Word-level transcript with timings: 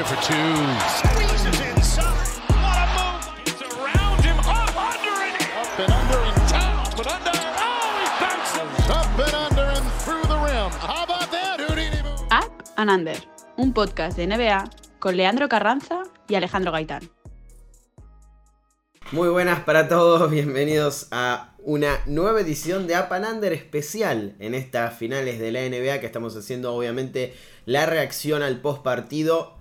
Under 0.00 0.16
for 0.16 0.22
two. 0.22 0.32
Squeezes 0.96 1.60
inside. 1.60 2.40
What 2.48 2.78
a 2.80 2.86
move. 2.96 3.20
It's 3.44 3.60
around 3.60 4.24
him. 4.24 4.38
Up, 4.38 4.74
under, 4.74 5.14
and 5.28 5.36
up 5.60 5.78
and 5.78 5.92
under 5.92 6.20
and 6.24 6.48
down, 6.48 6.84
but 6.96 7.06
under. 7.06 7.36
Oh, 7.36 8.00
he 8.00 8.06
bounces. 8.16 8.88
Up 8.88 9.18
and 9.18 9.34
under 9.34 9.66
and 9.76 9.86
through 10.00 10.22
the 10.22 10.38
rim. 10.38 10.70
How 10.80 11.04
about 11.04 11.30
that, 11.30 11.60
Houdini 11.60 12.02
move? 12.02 12.26
Up 12.30 12.62
and 12.78 12.88
Under, 12.88 13.16
un 13.58 13.74
podcast 13.74 14.16
de 14.16 14.26
NBA 14.26 14.70
con 15.00 15.18
Leandro 15.18 15.50
Carranza 15.50 16.04
y 16.28 16.34
Alejandro 16.34 16.72
Gaitán. 16.72 17.10
Muy 19.12 19.28
buenas 19.28 19.60
para 19.64 19.86
todos, 19.86 20.30
bienvenidos 20.30 21.08
a 21.10 21.52
una 21.58 22.00
nueva 22.06 22.40
edición 22.40 22.86
de 22.86 22.98
Up 22.98 23.12
and 23.12 23.26
Under 23.26 23.52
especial 23.52 24.34
en 24.38 24.54
estas 24.54 24.96
finales 24.96 25.38
de 25.38 25.52
la 25.52 25.60
NBA 25.60 26.00
que 26.00 26.06
estamos 26.06 26.34
haciendo 26.36 26.72
obviamente 26.72 27.34
la 27.66 27.84
reacción 27.84 28.42
al 28.42 28.62
post 28.62 28.82
partido. 28.82 29.59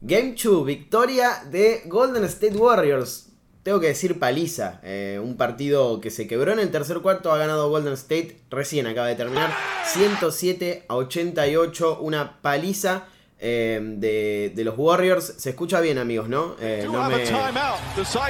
Game 0.00 0.34
2, 0.42 0.64
victoria 0.64 1.42
de 1.50 1.82
Golden 1.86 2.24
State 2.24 2.56
Warriors. 2.56 3.26
Tengo 3.62 3.80
que 3.80 3.88
decir 3.88 4.18
paliza, 4.18 4.80
eh, 4.82 5.20
un 5.22 5.36
partido 5.36 6.00
que 6.00 6.10
se 6.10 6.26
quebró 6.26 6.52
en 6.52 6.58
el 6.60 6.70
tercer 6.70 7.00
cuarto, 7.00 7.32
ha 7.32 7.36
ganado 7.38 7.68
Golden 7.68 7.92
State, 7.94 8.40
recién 8.50 8.86
acaba 8.86 9.08
de 9.08 9.16
terminar, 9.16 9.52
107 9.92 10.86
a 10.88 10.94
88, 10.96 11.98
una 12.00 12.40
paliza. 12.40 13.04
eh, 13.40 13.78
de, 13.80 14.52
de 14.56 14.64
los 14.64 14.74
Warriors, 14.76 15.34
se 15.38 15.50
escucha 15.50 15.80
bien 15.80 15.98
amigos, 15.98 16.28
¿no? 16.28 16.56
Eh, 16.60 16.82
no 16.86 17.04
me- 17.08 17.24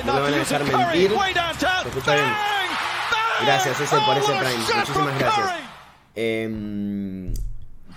no 0.05 0.13
me 0.17 0.21
van 0.21 0.35
a 0.35 0.37
dejar 0.37 0.65
mentir. 0.93 1.11
Se 1.83 1.89
escucha 1.89 2.15
bien. 2.15 2.27
Gracias, 3.47 3.81
ese 3.81 3.97
por 4.05 4.17
ese 4.19 4.33
Prime. 4.33 4.65
Muchísimas 4.81 5.19
gracias. 5.19 5.51
Eh, 6.15 7.33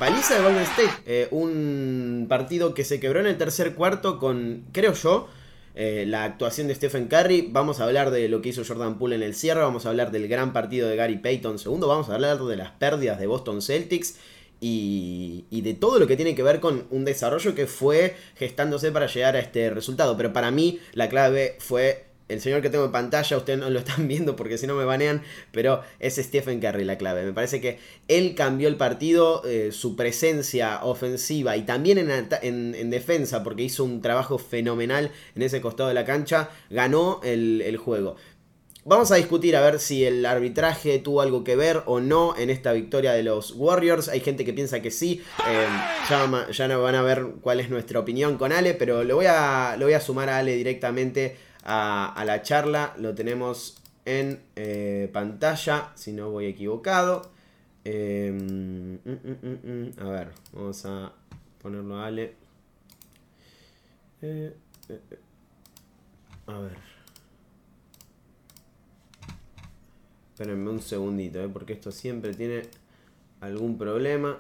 paliza 0.02 0.34
de 0.34 0.42
Golden 0.42 0.64
State. 0.64 0.90
eh, 1.06 1.28
un 1.30 2.26
partido 2.28 2.74
que 2.74 2.84
se 2.84 3.00
quebró 3.00 3.20
en 3.20 3.28
el 3.28 3.38
tercer 3.38 3.76
cuarto 3.76 4.18
con, 4.18 4.66
creo 4.72 4.94
yo, 4.94 5.30
eh, 5.76 6.06
la 6.08 6.24
actuación 6.24 6.68
de 6.68 6.74
Stephen 6.74 7.08
Curry. 7.08 7.50
Vamos 7.52 7.80
a 7.80 7.84
hablar 7.84 8.10
de 8.10 8.28
lo 8.28 8.42
que 8.42 8.50
hizo 8.50 8.64
Jordan 8.66 8.98
Poole 8.98 9.16
en 9.16 9.22
el 9.22 9.36
cierre. 9.36 9.62
Vamos 9.62 9.86
a 9.86 9.90
hablar 9.90 10.12
del 10.12 10.28
gran 10.28 10.54
partido 10.54 10.90
de 10.90 10.96
Gary 10.96 11.20
Payton 11.20 11.60
segundo. 11.60 11.88
Vamos 11.88 12.10
a 12.10 12.16
hablar 12.16 12.40
de 12.40 12.56
las 12.56 12.72
pérdidas 12.72 13.20
de 13.20 13.28
Boston 13.28 13.62
Celtics. 13.62 14.16
Y, 14.60 15.46
y 15.52 15.62
de 15.62 15.76
todo 15.76 16.00
lo 16.00 16.08
que 16.08 16.16
tiene 16.16 16.34
que 16.34 16.42
ver 16.42 16.60
con 16.60 16.88
un 16.90 17.06
desarrollo 17.06 17.54
que 17.54 17.68
fue 17.68 18.16
gestándose 18.36 18.92
para 18.92 19.06
llegar 19.06 19.36
a 19.36 19.40
este 19.40 19.70
resultado. 19.70 20.18
Pero 20.18 20.34
para 20.34 20.50
mí 20.50 20.80
la 20.94 21.10
clave 21.10 21.58
fue 21.60 22.06
el 22.32 22.42
señor 22.42 22.62
que 22.62 22.70
tengo 22.70 22.86
en 22.86 22.92
pantalla, 22.92 23.38
ustedes 23.38 23.60
no 23.60 23.70
lo 23.70 23.80
están 23.80 24.08
viendo 24.08 24.36
porque 24.36 24.58
si 24.58 24.68
no 24.68 24.76
me 24.76 24.86
banean, 24.86 25.22
pero 25.52 25.82
es 26.00 26.16
Stephen 26.16 26.60
Curry 26.60 26.86
la 26.86 26.98
clave. 26.98 27.24
Me 27.24 27.34
parece 27.34 27.62
que 27.62 27.80
él 28.08 28.36
cambió 28.36 28.68
el 28.68 28.78
partido, 28.78 29.44
eh, 29.46 29.72
su 29.72 29.96
presencia 29.96 30.84
ofensiva 30.84 31.58
y 31.58 31.64
también 31.64 31.98
en, 32.00 32.90
defensa, 32.90 33.44
porque 33.44 33.64
hizo 33.64 33.84
un 33.84 34.02
trabajo 34.02 34.38
fenomenal 34.38 35.12
en 35.36 35.42
ese 35.42 35.62
costado 35.62 35.90
de 35.90 35.96
la 35.96 36.06
cancha, 36.06 36.50
ganó 36.70 37.20
el, 37.24 37.78
juego. 37.78 38.16
Vamos 38.84 39.12
a 39.12 39.16
discutir 39.16 39.56
a 39.56 39.62
ver 39.62 39.80
si 39.80 40.06
el 40.06 40.26
arbitraje 40.26 41.00
tuvo 41.00 41.22
algo 41.22 41.44
que 41.44 41.56
ver 41.56 41.84
o 41.86 42.00
no 42.00 42.36
en 42.38 42.50
esta 42.50 42.74
victoria 42.74 43.14
de 43.14 43.24
los 43.24 43.54
Warriors. 43.56 44.10
Hay 44.10 44.22
gente 44.22 44.44
que 44.44 44.54
piensa 44.54 44.82
que 44.82 44.92
sí. 44.92 45.22
Eh, 45.48 45.68
ya, 46.10 46.48
ya 46.52 46.68
no 46.68 46.82
van 46.82 46.96
a 46.96 47.04
ver 47.04 47.26
cuál 47.42 47.60
es 47.60 47.70
nuestra 47.70 48.00
opinión 48.00 48.38
con 48.38 48.52
Ale, 48.52 48.74
pero 48.74 49.04
voy 49.16 49.28
a, 49.28 49.76
lo 49.78 49.86
voy 49.86 49.94
a 49.94 50.02
sumar 50.02 50.30
a 50.30 50.40
Ale 50.40 50.56
directamente 50.56 51.38
a, 51.64 52.24
la 52.26 52.42
charla. 52.42 52.94
Lo 52.98 53.14
tenemos 53.16 53.82
en 54.06 54.42
eh, 54.56 55.10
pantalla, 55.12 55.92
si 55.96 56.12
no 56.12 56.30
voy 56.32 56.46
equivocado. 56.46 57.32
Eh, 57.84 58.32
mm, 58.32 59.10
mm, 59.10 59.72
mm. 59.72 60.00
A 60.00 60.10
ver, 60.10 60.32
vamos 60.54 60.86
a 60.86 61.12
ponerlo 61.62 61.98
a 61.98 62.08
Ale. 62.08 62.36
Eh, 64.22 64.56
eh. 64.90 65.00
A 66.48 66.60
ver. 66.60 66.78
Espérenme 70.34 70.70
un 70.70 70.82
segundito, 70.82 71.48
porque 71.52 71.74
esto 71.74 71.92
siempre 71.92 72.34
tiene 72.34 72.64
algún 73.42 73.78
problema. 73.78 74.40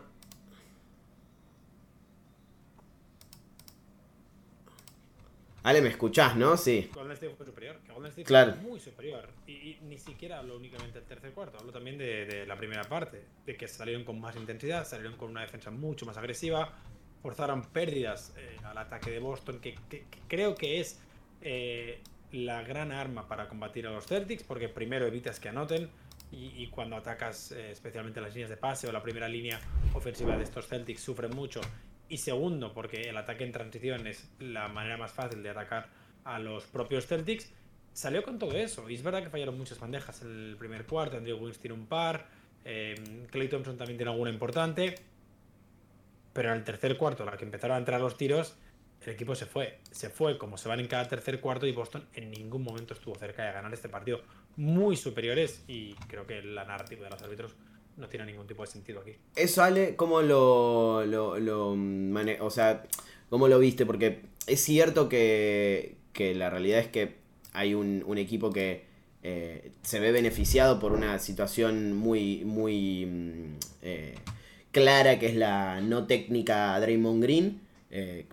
Ale, 5.64 5.82
¿me 5.82 5.90
escuchás, 5.90 6.36
no? 6.36 6.58
Sí. 6.58 6.90
Golden 6.94 7.12
State 7.14 7.36
fue 7.36 7.46
superior, 7.46 7.78
Golden 7.94 8.10
State 8.10 8.24
Claro. 8.26 8.54
fue 8.54 8.62
muy 8.64 8.80
superior. 8.80 9.30
Y, 9.46 9.52
y 9.52 9.80
ni 9.84 10.00
siquiera 10.00 10.40
hablo 10.40 10.58
únicamente 10.58 10.98
del 11.00 11.08
tercer 11.08 11.32
cuarto, 11.34 11.60
hablo 11.60 11.72
también 11.72 11.98
de, 12.00 12.26
de 12.26 12.46
la 12.48 12.56
primera 12.56 12.84
parte, 12.84 13.24
de 13.46 13.56
que 13.56 13.68
salieron 13.68 14.04
con 14.04 14.20
más 14.20 14.36
intensidad, 14.36 14.88
salieron 14.88 15.18
con 15.18 15.30
una 15.30 15.42
defensa 15.42 15.70
mucho 15.70 16.06
más 16.08 16.18
agresiva, 16.18 16.74
forzaron 17.22 17.62
pérdidas 17.68 18.34
eh, 18.38 18.58
al 18.64 18.78
ataque 18.80 19.12
de 19.12 19.20
Boston, 19.20 19.60
que, 19.60 19.76
que- 19.88 20.06
que 20.10 20.20
creo 20.28 20.56
que 20.56 20.80
es 20.80 21.00
eh, 21.44 22.02
la 22.32 22.64
gran 22.64 22.92
arma 22.92 23.28
para 23.28 23.48
combatir 23.48 23.86
a 23.86 23.92
los 23.92 24.08
Celtics, 24.08 24.42
porque 24.44 24.68
primero 24.68 25.06
evitas 25.06 25.40
que 25.40 25.50
anoten. 25.50 25.90
Y, 26.32 26.64
y 26.64 26.68
cuando 26.68 26.96
atacas 26.96 27.52
eh, 27.52 27.72
especialmente 27.72 28.22
las 28.22 28.34
líneas 28.34 28.50
de 28.50 28.56
pase 28.56 28.88
o 28.88 28.92
la 28.94 29.04
primera 29.04 29.28
línea 29.28 29.60
ofensiva 29.94 30.38
de 30.38 30.46
estos 30.46 30.66
Celtics 30.66 31.02
sufren 31.02 31.32
mucho. 31.36 31.60
Y 32.12 32.18
segundo, 32.18 32.74
porque 32.74 33.04
el 33.04 33.16
ataque 33.16 33.46
en 33.46 33.54
transición 33.54 34.06
es 34.06 34.30
la 34.38 34.68
manera 34.68 34.98
más 34.98 35.14
fácil 35.14 35.42
de 35.42 35.50
atacar 35.50 35.88
a 36.26 36.40
los 36.40 36.66
propios 36.66 37.08
Celtics, 37.08 37.50
salió 37.94 38.22
con 38.22 38.38
todo 38.38 38.52
eso. 38.58 38.90
Y 38.90 38.96
es 38.96 39.02
verdad 39.02 39.24
que 39.24 39.30
fallaron 39.30 39.58
muchas 39.58 39.80
bandejas 39.80 40.22
en 40.22 40.28
el 40.28 40.58
primer 40.58 40.86
cuarto. 40.86 41.16
Andrew 41.16 41.38
Wiggins 41.38 41.60
tiene 41.60 41.74
un 41.74 41.86
par. 41.86 42.28
Eh, 42.66 43.28
Clay 43.32 43.48
Thompson 43.48 43.78
también 43.78 43.98
tiene 43.98 44.12
alguna 44.12 44.30
importante. 44.30 44.96
Pero 46.34 46.50
en 46.52 46.58
el 46.58 46.66
tercer 46.66 46.98
cuarto, 46.98 47.24
la 47.24 47.38
que 47.38 47.46
empezaron 47.46 47.76
a 47.76 47.80
entrar 47.80 48.02
los 48.02 48.18
tiros, 48.18 48.58
el 49.06 49.14
equipo 49.14 49.34
se 49.34 49.46
fue. 49.46 49.80
Se 49.92 50.10
fue 50.10 50.38
como 50.38 50.58
se 50.58 50.68
van 50.68 50.82
en 50.82 50.88
cada 50.88 51.08
tercer 51.08 51.40
cuarto 51.40 51.66
y 51.66 51.72
Boston 51.72 52.06
en 52.14 52.30
ningún 52.30 52.62
momento 52.62 52.94
estuvo 52.94 53.16
cerca 53.16 53.46
de 53.46 53.54
ganar 53.54 53.74
este 53.74 53.88
partido. 53.88 54.22
Muy 54.58 54.98
superiores 54.98 55.64
y 55.66 55.94
creo 56.10 56.28
que 56.28 56.42
la 56.42 56.66
narrativa 56.66 57.06
de 57.06 57.10
los 57.10 57.22
árbitros 57.22 57.56
no 57.98 58.08
tiene 58.08 58.26
ningún 58.26 58.48
tipo 58.48 58.64
de 58.64 58.68
sentido 58.72 59.02
aquí. 59.02 59.12
Eso, 59.36 59.62
Ale, 59.64 59.96
¿cómo 59.96 60.22
lo, 60.22 61.06
lo, 61.06 61.40
lo 61.40 61.76
mane- 61.76 62.40
o 62.42 62.50
sea, 62.50 62.84
cómo 63.30 63.48
lo 63.48 63.60
viste? 63.60 63.86
Porque 63.86 64.22
es 64.48 64.62
cierto 64.62 65.08
que, 65.10 65.96
que 66.14 66.34
la 66.36 66.50
realidad 66.50 66.80
es 66.80 66.88
que 66.88 67.16
hay 67.54 67.74
un, 67.74 68.04
un 68.06 68.18
equipo 68.18 68.52
que 68.52 68.86
eh, 69.24 69.72
se 69.84 70.00
ve 70.00 70.12
beneficiado 70.12 70.80
por 70.80 70.94
una 70.94 71.20
situación 71.20 71.94
muy, 71.94 72.44
muy 72.46 73.06
mm, 73.06 73.56
eh, 73.84 74.16
clara, 74.72 75.20
que 75.20 75.28
es 75.28 75.36
la 75.36 75.80
no 75.82 76.08
técnica 76.08 76.80
Draymond 76.80 77.22
Green. 77.22 77.62
Eh. 77.94 78.26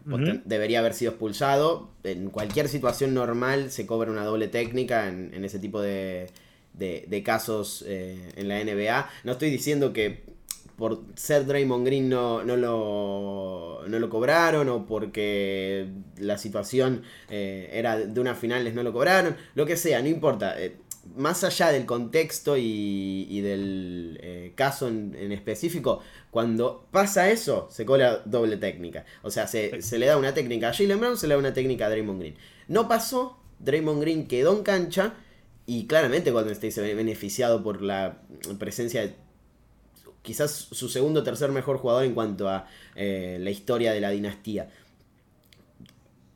Debería 0.45 0.79
haber 0.79 0.95
sido 0.95 1.11
expulsado. 1.11 1.91
En 2.05 2.31
cualquier 2.31 2.69
situación 2.69 3.13
normal 3.13 3.71
se 3.73 3.87
cobra 3.87 4.11
una 4.11 4.25
doble 4.25 4.47
técnica 4.47 5.09
en, 5.09 5.35
en 5.35 5.45
ese 5.45 5.59
tipo 5.59 5.81
de, 5.83 6.29
de, 6.79 7.05
de 7.09 7.23
casos 7.23 7.85
eh, 7.87 8.33
en 8.37 8.49
la 8.49 8.63
NBA. 8.63 9.11
No 9.25 9.33
estoy 9.33 9.51
diciendo 9.51 9.93
que 9.93 10.23
por 10.79 11.03
ser 11.17 11.45
Draymond 11.45 11.85
Green 11.85 12.09
no, 12.09 12.45
no, 12.45 12.57
lo, 12.57 13.83
no 13.89 13.99
lo 13.99 14.09
cobraron 14.09 14.69
o 14.69 14.87
porque 14.87 15.89
la 16.19 16.39
situación 16.39 17.03
eh, 17.29 17.69
era 17.73 17.99
de 17.99 18.21
unas 18.21 18.39
finales 18.39 18.75
no 18.75 18.85
lo 18.85 18.93
cobraron, 18.93 19.37
lo 19.57 19.67
que 19.67 19.77
sea, 19.77 20.01
no 20.01 20.09
importa. 20.09 20.55
Eh, 20.61 20.77
más 21.17 21.43
allá 21.43 21.73
del 21.73 21.85
contexto 21.85 22.57
y, 22.57 23.27
y 23.29 23.41
del 23.41 24.21
eh, 24.23 24.53
caso 24.55 24.87
en, 24.87 25.17
en 25.19 25.33
específico, 25.33 26.01
cuando 26.31 26.87
pasa 26.93 27.29
eso, 27.31 27.69
se 27.73 27.85
cobra 27.85 28.19
doble 28.25 28.57
técnica. 28.57 29.05
O 29.23 29.31
sea, 29.33 29.49
se, 29.49 29.83
se 29.83 29.99
le 29.99 30.07
da 30.07 30.17
una 30.17 30.33
técnica 30.35 30.69
a 30.69 30.75
Jalen 30.75 31.01
Brown, 31.01 31.17
se 31.17 31.27
le 31.27 31.35
da 31.35 31.41
una 31.41 31.53
técnica 31.55 31.87
a 31.87 31.91
Draymond 31.91 32.21
Green. 32.21 32.37
No 32.69 32.87
pasó, 32.87 33.37
Draymond 33.59 34.01
Green 34.01 34.29
quedó 34.29 34.57
en 34.57 34.63
cancha 34.63 35.15
y 35.69 35.87
claramente 35.87 36.31
Golden 36.31 36.53
State 36.55 36.71
se 36.73 36.81
ve 36.81 36.95
beneficiado 36.95 37.63
por 37.63 37.83
la 37.83 38.23
presencia 38.59 39.03
de 39.03 39.15
quizás 40.23 40.51
su 40.51 40.89
segundo 40.89 41.21
o 41.21 41.23
tercer 41.23 41.51
mejor 41.53 41.77
jugador 41.77 42.05
en 42.07 42.15
cuanto 42.15 42.49
a 42.49 42.67
eh, 42.97 43.37
la 43.39 43.51
historia 43.51 43.93
de 43.93 44.01
la 44.01 44.09
dinastía. 44.09 44.71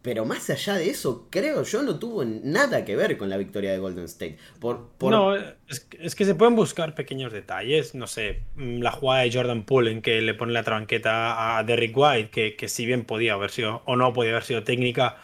Pero 0.02 0.26
más 0.26 0.50
allá 0.50 0.75
de 0.75 0.90
eso, 0.90 1.29
creo 1.31 1.62
yo 1.62 1.82
no 1.82 1.99
tuvo 1.99 2.25
nada 2.26 2.84
que 2.84 2.94
ver 2.94 3.17
con 3.17 3.31
la 3.31 3.38
victoria 3.38 3.73
de 3.73 3.79
Golden 3.79 4.05
State. 4.05 4.37
Por, 4.61 4.88
por- 4.99 5.12
No, 5.12 5.34
es, 5.34 6.14
que- 6.14 6.25
se 6.26 6.34
pueden 6.34 6.55
buscar 6.55 6.94
pequeños 6.94 7.32
detalles. 7.32 7.94
No 7.94 8.06
sé, 8.06 8.43
mm, 8.56 8.81
la 8.82 8.90
jugada 8.90 9.23
de 9.23 9.32
Jordan 9.32 9.64
Poole 9.64 9.93
en 9.93 10.02
que 10.02 10.20
le 10.20 10.34
pone 10.34 10.52
la 10.52 10.62
tranqueta 10.64 11.56
a 11.56 11.64
Derrick 11.64 11.96
White, 11.96 12.29
que, 12.31 12.56
que 12.56 12.69
si 12.69 12.84
bien 12.84 13.06
podía 13.06 13.32
haber 13.32 13.50
sido 13.50 13.82
o 13.87 13.96
no 13.96 14.12
podía 14.12 14.32
haber 14.32 14.43
sido 14.44 14.62
técnica, 14.62 15.17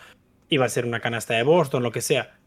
iba 0.48 0.64
a 0.64 0.68
ser 0.70 0.86
una 0.86 1.00
canasta 1.00 1.34
de 1.34 1.42
Boston, 1.42 1.82
lo 1.82 1.92
que 1.92 2.00
sea. 2.00 2.37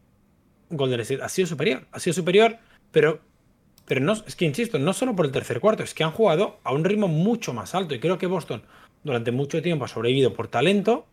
Golden 0.72 1.00
State 1.00 1.22
ha 1.22 1.28
sido 1.28 1.46
superior, 1.46 1.86
ha 1.92 2.00
sido 2.00 2.14
superior, 2.14 2.56
pero, 2.90 3.20
pero 3.86 4.00
no, 4.00 4.12
es 4.12 4.34
que 4.36 4.44
insisto, 4.44 4.78
no 4.78 4.92
solo 4.92 5.14
por 5.14 5.26
el 5.26 5.32
tercer 5.32 5.60
cuarto, 5.60 5.82
es 5.84 5.94
que 5.94 6.02
han 6.04 6.10
jugado 6.10 6.58
a 6.64 6.72
un 6.72 6.84
ritmo 6.84 7.06
mucho 7.08 7.52
más 7.54 7.74
alto. 7.74 7.94
Y 7.94 8.00
creo 8.00 8.18
que 8.18 8.26
Boston 8.26 8.62
durante 9.04 9.30
mucho 9.32 9.62
tiempo 9.62 9.84
ha 9.84 9.88
sobrevivido 9.88 10.32
por 10.34 10.48
talento 10.48 11.06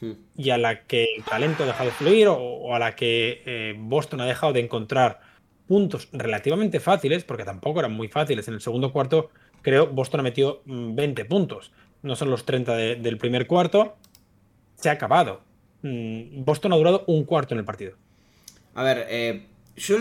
Hmm. 0.00 0.14
y 0.36 0.50
a 0.50 0.58
la 0.58 0.82
que 0.86 1.04
el 1.16 1.22
talento 1.22 1.62
ha 1.62 1.66
dejado 1.66 1.84
de 1.90 1.94
fluir 1.94 2.26
o, 2.26 2.34
o 2.36 2.74
a 2.74 2.80
la 2.80 2.96
que 2.96 3.42
eh, 3.46 3.76
Boston 3.78 4.20
ha 4.22 4.26
dejado 4.26 4.52
de 4.52 4.58
encontrar 4.58 5.20
puntos 5.68 6.08
relativamente 6.12 6.80
fáciles, 6.80 7.22
porque 7.22 7.44
tampoco 7.44 7.78
eran 7.78 7.92
muy 7.92 8.08
fáciles. 8.08 8.48
En 8.48 8.54
el 8.54 8.60
segundo 8.60 8.92
cuarto, 8.92 9.30
creo, 9.62 9.86
Boston 9.86 10.18
ha 10.20 10.22
metido 10.24 10.62
mm, 10.66 10.96
20 10.96 11.24
puntos. 11.26 11.70
No 12.02 12.16
son 12.16 12.28
los 12.28 12.44
30 12.44 12.74
de- 12.74 12.96
del 12.96 13.18
primer 13.18 13.46
cuarto. 13.46 13.94
se 14.74 14.88
ha 14.88 14.92
acabado. 14.92 15.42
Mm, 15.82 16.42
Boston 16.44 16.72
ha 16.72 16.76
durado 16.76 17.04
un 17.06 17.22
cuarto 17.24 17.54
en 17.54 17.60
el 17.60 17.64
partido. 17.64 17.92
A 18.74 18.82
ver, 18.82 19.06
eh, 19.08 19.46
yo 19.76 19.98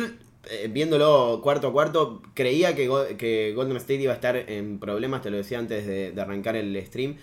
eh, 0.49 0.67
viéndolo 0.69 1.39
cuarto 1.43 1.67
a 1.67 1.71
cuarto, 1.71 2.21
creía 2.33 2.75
que, 2.75 3.53
Golden 3.55 3.77
State 3.77 4.01
iba 4.01 4.11
a 4.11 4.15
estar 4.15 4.35
en 4.35 4.79
problemas, 4.79 5.21
te 5.21 5.29
lo 5.29 5.37
decía 5.37 5.59
antes 5.59 5.85
de, 5.85 6.19
arrancar 6.19 6.55
el 6.55 6.75
stream, 6.85 7.17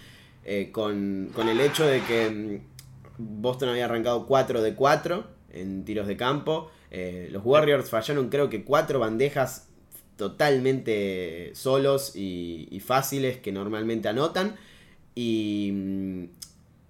eh, 0.45 0.71
con, 0.73 1.33
el 1.37 1.61
hecho 1.61 1.87
de 1.87 2.03
que 2.03 2.31
mm, 2.31 3.43
Boston 3.43 3.71
había 3.71 3.87
arrancado 3.87 4.27
4 4.27 4.63
de 4.63 4.75
4 4.75 5.25
en 5.53 5.85
tiros 5.85 6.07
de 6.07 6.17
campo. 6.17 6.71
los 7.31 7.45
Warriors 7.45 7.91
fallaron 7.91 8.29
creo 8.31 8.49
que 8.49 8.65
4 8.65 8.99
bandejas 8.99 9.69
totalmente 10.17 11.51
solos 11.55 12.13
y, 12.15 12.81
fáciles 12.85 13.39
que 13.39 13.53
normalmente 13.53 14.09
anotan. 14.09 14.57
Y, 15.15 15.71
mm, 15.73 16.25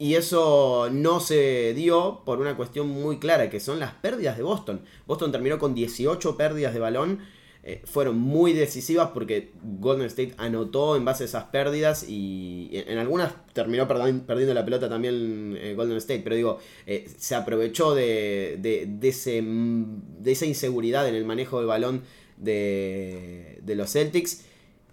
y 0.01 0.15
eso 0.15 0.89
no 0.91 1.21
se 1.21 1.75
dio 1.75 2.23
por 2.25 2.41
una 2.41 2.57
cuestión 2.57 2.89
muy 2.89 3.19
clara, 3.19 3.51
que 3.51 3.61
son 3.61 3.79
las 3.79 3.93
pérdidas 3.93 4.39
de 4.39 4.43
Boston. 4.43 4.81
Boston 5.07 5.31
terminó 5.31 5.59
con 5.59 5.75
18 5.75 6.39
pérdidas 6.39 6.73
de 6.73 6.81
balón. 6.81 7.19
Eh, 7.63 7.83
fueron 7.85 8.19
muy 8.19 8.55
decisivas 8.55 9.11
porque 9.13 9.53
Golden 9.63 10.07
State 10.07 10.33
anotó 10.39 10.97
en 10.97 11.05
base 11.05 11.25
a 11.25 11.27
esas 11.27 11.45
pérdidas 11.45 12.07
y 12.09 12.71
en 12.73 12.97
algunas 12.97 13.35
terminó 13.53 13.87
perdiendo 13.87 14.55
la 14.55 14.65
pelota 14.65 14.89
también 14.89 15.59
eh, 15.61 15.75
Golden 15.75 15.99
State, 15.99 16.23
pero 16.25 16.35
digo, 16.35 16.59
eh, 16.87 17.07
se 17.19 17.35
aprovechó 17.35 17.95
de, 17.95 18.57
de, 18.59 19.07
ese, 19.07 19.43
de 19.45 20.33
esa 20.33 20.47
inseguridad 20.47 21.07
en 21.07 21.15
el 21.15 21.27
manejo 21.27 21.59
del 21.59 21.67
balón 21.67 22.05
de, 22.39 23.59
de 23.61 23.75
los 23.75 23.93
Celtics 23.93 24.47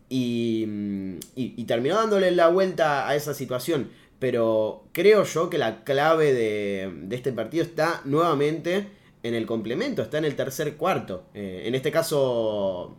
y, 0.09 0.65
y, 1.33 1.54
y 1.56 1.63
terminó 1.63 1.95
dándole 1.95 2.31
la 2.31 2.50
vuelta 2.50 3.07
a 3.07 3.15
esa 3.15 3.33
situación. 3.33 3.89
Pero 4.19 4.87
creo 4.93 5.23
yo 5.23 5.49
que 5.49 5.57
la 5.57 5.83
clave 5.83 6.33
de, 6.33 7.07
este 7.11 7.31
partido 7.31 7.63
está 7.63 8.01
nuevamente 8.05 8.87
en 9.23 9.35
el 9.35 9.45
complemento, 9.45 10.01
está 10.01 10.17
en 10.17 10.25
el 10.25 10.35
tercer 10.35 10.75
cuarto. 10.75 11.25
Eh, 11.33 11.63
en 11.65 11.75
este 11.75 11.91
caso 11.91 12.97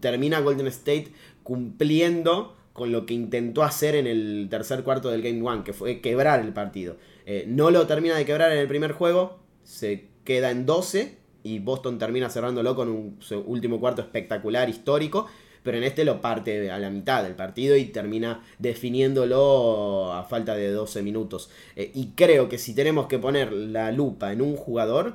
termina 0.00 0.40
Golden 0.40 0.66
State 0.66 1.12
cumpliendo 1.42 2.56
con 2.72 2.92
lo 2.92 3.06
que 3.06 3.14
intentó 3.14 3.62
hacer 3.62 3.94
en 3.94 4.06
el 4.06 4.48
tercer 4.50 4.82
cuarto 4.82 5.10
del 5.10 5.22
Game 5.22 5.42
One, 5.42 5.62
que 5.64 5.72
fue 5.72 6.00
quebrar 6.00 6.40
el 6.40 6.52
partido. 6.52 6.96
Eh, 7.26 7.44
no 7.46 7.70
lo 7.70 7.86
termina 7.86 8.16
de 8.16 8.24
quebrar 8.24 8.52
en 8.52 8.58
el 8.58 8.68
primer 8.68 8.92
juego, 8.92 9.38
se 9.62 10.08
queda 10.24 10.50
en 10.50 10.66
12 10.66 11.18
y 11.42 11.58
Boston 11.58 11.98
termina 11.98 12.30
cerrándolo 12.30 12.74
con 12.74 12.88
un 12.88 13.18
último 13.46 13.80
cuarto 13.80 14.02
espectacular, 14.02 14.68
histórico 14.68 15.26
pero 15.62 15.78
en 15.78 15.84
este 15.84 16.04
lo 16.04 16.20
parte 16.20 16.70
a 16.70 16.78
la 16.78 16.90
mitad 16.90 17.22
del 17.22 17.34
partido 17.34 17.76
y 17.76 17.86
termina 17.86 18.44
definiéndolo 18.58 20.12
a 20.12 20.24
falta 20.24 20.54
de 20.54 20.70
12 20.70 21.02
minutos. 21.02 21.50
Eh, 21.76 21.90
y 21.94 22.08
creo 22.14 22.48
que 22.48 22.58
si 22.58 22.74
tenemos 22.74 23.06
que 23.06 23.18
poner 23.18 23.52
la 23.52 23.92
lupa 23.92 24.32
en 24.32 24.42
un 24.42 24.56
jugador, 24.56 25.14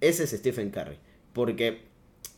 ese 0.00 0.24
es 0.24 0.30
Stephen 0.30 0.70
Curry. 0.70 0.96
Porque 1.32 1.90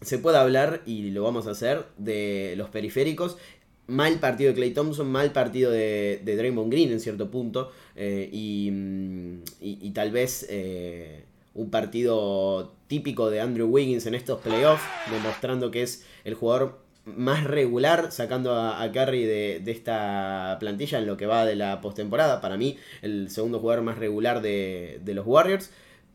se 0.03 0.19
puede 0.19 0.39
hablar, 0.39 0.83
y 0.85 1.11
lo 1.11 1.23
vamos 1.23 1.47
a 1.47 1.53
hacer, 1.53 1.87
de 1.97 2.55
los 2.57 2.69
periféricos. 2.69 3.39
Mal 3.87 4.21
partido 4.21 4.51
de 4.51 4.55
Clay 4.55 4.71
Thompson, 4.73 5.11
mal 5.11 5.33
partido 5.33 5.71
de, 5.71 6.21
de 6.25 6.37
Draymond 6.37 6.71
Green 6.71 6.93
en 6.93 7.01
cierto 7.01 7.31
punto. 7.31 7.73
Eh, 7.97 8.29
mm, 8.71 9.43
y, 9.61 9.91
tal 9.91 10.11
vez 10.11 10.47
eh, 10.49 11.25
un 11.55 11.71
partido 11.71 12.75
típico 12.87 13.31
de 13.31 13.41
Andrew 13.41 13.69
Wiggins 13.69 14.07
en 14.07 14.15
estos 14.15 14.41
playoffs, 14.41 14.85
demostrando 15.11 15.71
que 15.71 15.83
es 15.83 16.05
el 16.25 16.35
jugador 16.35 16.82
más 17.05 17.45
regular, 17.45 18.13
sacando 18.13 18.55
a, 18.55 18.83
a 18.83 18.93
Curry 18.93 19.25
de, 19.25 19.63
esta 19.67 20.57
plantilla 20.61 20.99
en 20.99 21.07
lo 21.07 21.17
que 21.17 21.27
va 21.27 21.45
de 21.45 21.57
la 21.57 21.81
postemporada. 21.81 22.41
Para 22.41 22.57
mí, 22.57 22.79
el 23.03 23.31
segundo 23.31 23.59
jugador 23.59 23.83
más 23.83 23.99
regular 23.99 24.41
de, 24.41 25.01
los 25.07 25.27
Warriors. 25.27 25.71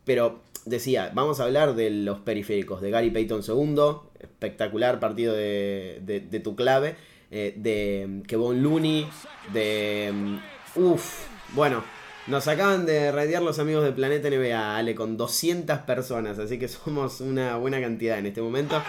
Pero 0.05 0.41
decía, 0.65 1.11
vamos 1.13 1.39
a 1.39 1.43
hablar 1.43 1.75
de 1.75 1.89
los 1.89 2.19
periféricos, 2.19 2.81
de 2.81 2.91
Gary 2.91 3.09
Payton 3.09 3.43
segundo, 3.43 4.09
espectacular 4.19 4.99
partido 4.99 5.33
de, 5.33 6.41
tu 6.43 6.55
clave, 6.55 6.95
eh, 7.31 7.53
de 7.57 8.23
Kevon 8.27 8.63
Looney, 8.63 9.07
de... 9.51 10.39
Uff, 10.75 11.27
bueno, 11.53 11.83
nos 12.27 12.45
acaban 12.49 12.85
de 12.85 13.09
radiar 13.11 13.41
los 13.41 13.57
amigos 13.57 13.85
de 13.85 13.93
Planeta 13.93 14.29
NBA, 14.29 14.77
Ale, 14.77 14.95
con 14.95 15.15
200 15.15 15.79
personas, 15.79 16.37
así 16.37 16.59
que 16.59 16.67
somos 16.67 17.21
una 17.21 17.55
buena 17.55 17.79
cantidad 17.79 18.19
en 18.19 18.25
este 18.25 18.41
momento. 18.41 18.81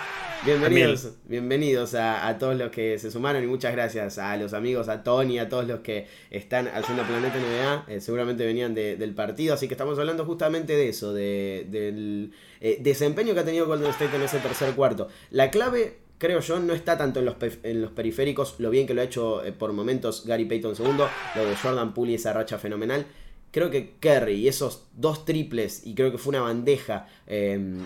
Bienvenidos, 0.44 1.12
bienvenidos 1.25 1.94
a, 1.94 2.37
todos 2.38 2.56
los 2.56 2.70
que 2.70 2.99
se 2.99 3.11
sumaron 3.12 3.43
y 3.43 3.46
muchas 3.46 3.73
gracias 3.73 4.19
a 4.19 4.37
los 4.37 4.55
amigos, 4.55 4.88
a 4.88 5.05
Tony, 5.05 5.38
a 5.38 5.49
todos 5.49 5.67
los 5.67 5.81
que 5.81 6.06
están 6.31 6.69
haciendo 6.69 7.05
Planeta 7.05 7.37
NBA. 7.38 7.85
Eh, 7.94 8.00
seguramente 8.00 8.44
venían 8.44 8.75
del 8.75 9.14
partido, 9.14 9.55
así 9.55 9.69
que 9.69 9.75
estamos 9.75 9.99
hablando 9.99 10.25
justamente 10.25 10.75
de 10.76 10.88
eso, 10.88 11.12
del 11.12 12.32
eh, 12.61 12.79
desempeño 12.81 13.35
que 13.35 13.40
ha 13.40 13.44
tenido 13.44 13.67
Golden 13.67 13.90
State 13.90 14.17
en 14.17 14.23
ese 14.23 14.38
tercer 14.38 14.75
cuarto. 14.75 15.08
La 15.31 15.50
clave 15.50 15.99
creo 16.19 16.40
yo, 16.40 16.58
no 16.58 16.75
está 16.75 16.99
tanto 16.99 17.20
en 17.20 17.26
los, 17.26 17.37
en 17.62 17.81
los 17.81 17.93
periféricos, 17.93 18.56
lo 18.58 18.70
bien 18.70 18.88
que 18.88 18.94
lo 18.94 19.00
ha 19.00 19.05
hecho 19.05 19.44
eh, 19.44 19.52
por 19.52 19.73
momentos 19.73 20.26
Gary 20.26 20.44
Payton 20.44 20.75
segundo, 20.75 21.08
lo 21.37 21.44
de 21.44 21.55
Jordan 21.55 21.94
Poole 21.94 22.12
y 22.12 22.14
esa 22.17 22.32
racha 22.32 22.58
fenomenal. 22.58 23.06
Creo 23.50 23.71
que 23.71 23.95
Kerry 24.00 24.35
y 24.35 24.49
esos 24.49 24.87
dos 24.95 25.25
triples, 25.25 25.87
y 25.87 25.95
creo 25.95 26.12
que 26.12 26.19
fue 26.19 26.31
una 26.31 26.43
bandeja 26.43 27.06
em, 27.27 27.81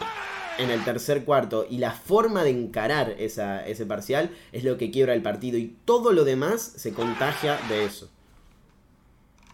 en 0.59 0.71
el 0.71 0.85
tercer 0.85 1.25
cuarto 1.25 1.67
y 1.69 1.79
la 1.79 1.93
forma 1.93 2.45
de 2.45 2.51
encarar 2.51 3.15
esa, 3.19 3.67
ese 3.67 3.87
parcial 3.87 4.31
es 4.53 4.65
lo 4.65 4.77
que 4.77 4.91
quiebra 4.91 5.15
el 5.15 5.23
partido 5.23 5.59
y 5.59 5.75
todo 5.85 6.13
lo 6.13 6.25
demás 6.25 6.63
se 6.77 6.93
contagia 6.93 7.59
de 7.69 7.85
eso. 7.85 8.11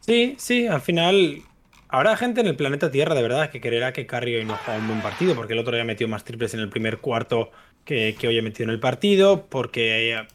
Sí, 0.01 0.37
sí, 0.39 0.67
al 0.67 0.81
final 0.81 1.43
habrá 1.89 2.17
gente 2.17 2.41
en 2.41 2.47
el 2.47 2.57
planeta 2.57 2.91
Tierra 2.91 3.15
de 3.15 3.23
verdad 3.23 3.51
que 3.51 3.61
creerá 3.61 3.93
que 3.93 4.07
Curry 4.07 4.37
hoy 4.37 4.45
no 4.45 4.57
juega 4.57 4.81
un 4.81 4.89
buen 4.89 5.03
partido 5.03 5.35
porque 5.35 5.53
el 5.53 5.59
otro 5.59 5.77
ya 5.77 5.85
metió 5.85 6.09
más 6.09 6.25
triples 6.25 6.55
en 6.55 6.61
el 6.61 6.69
primer 6.69 6.99
cuarto 6.99 7.51
que, 7.85 8.17
hoy 8.27 8.39
ha 8.39 8.43
metido 8.43 8.65
en 8.65 8.71
el 8.71 8.81
partido 8.81 9.47
porque... 9.49 10.13
Eh, 10.13 10.27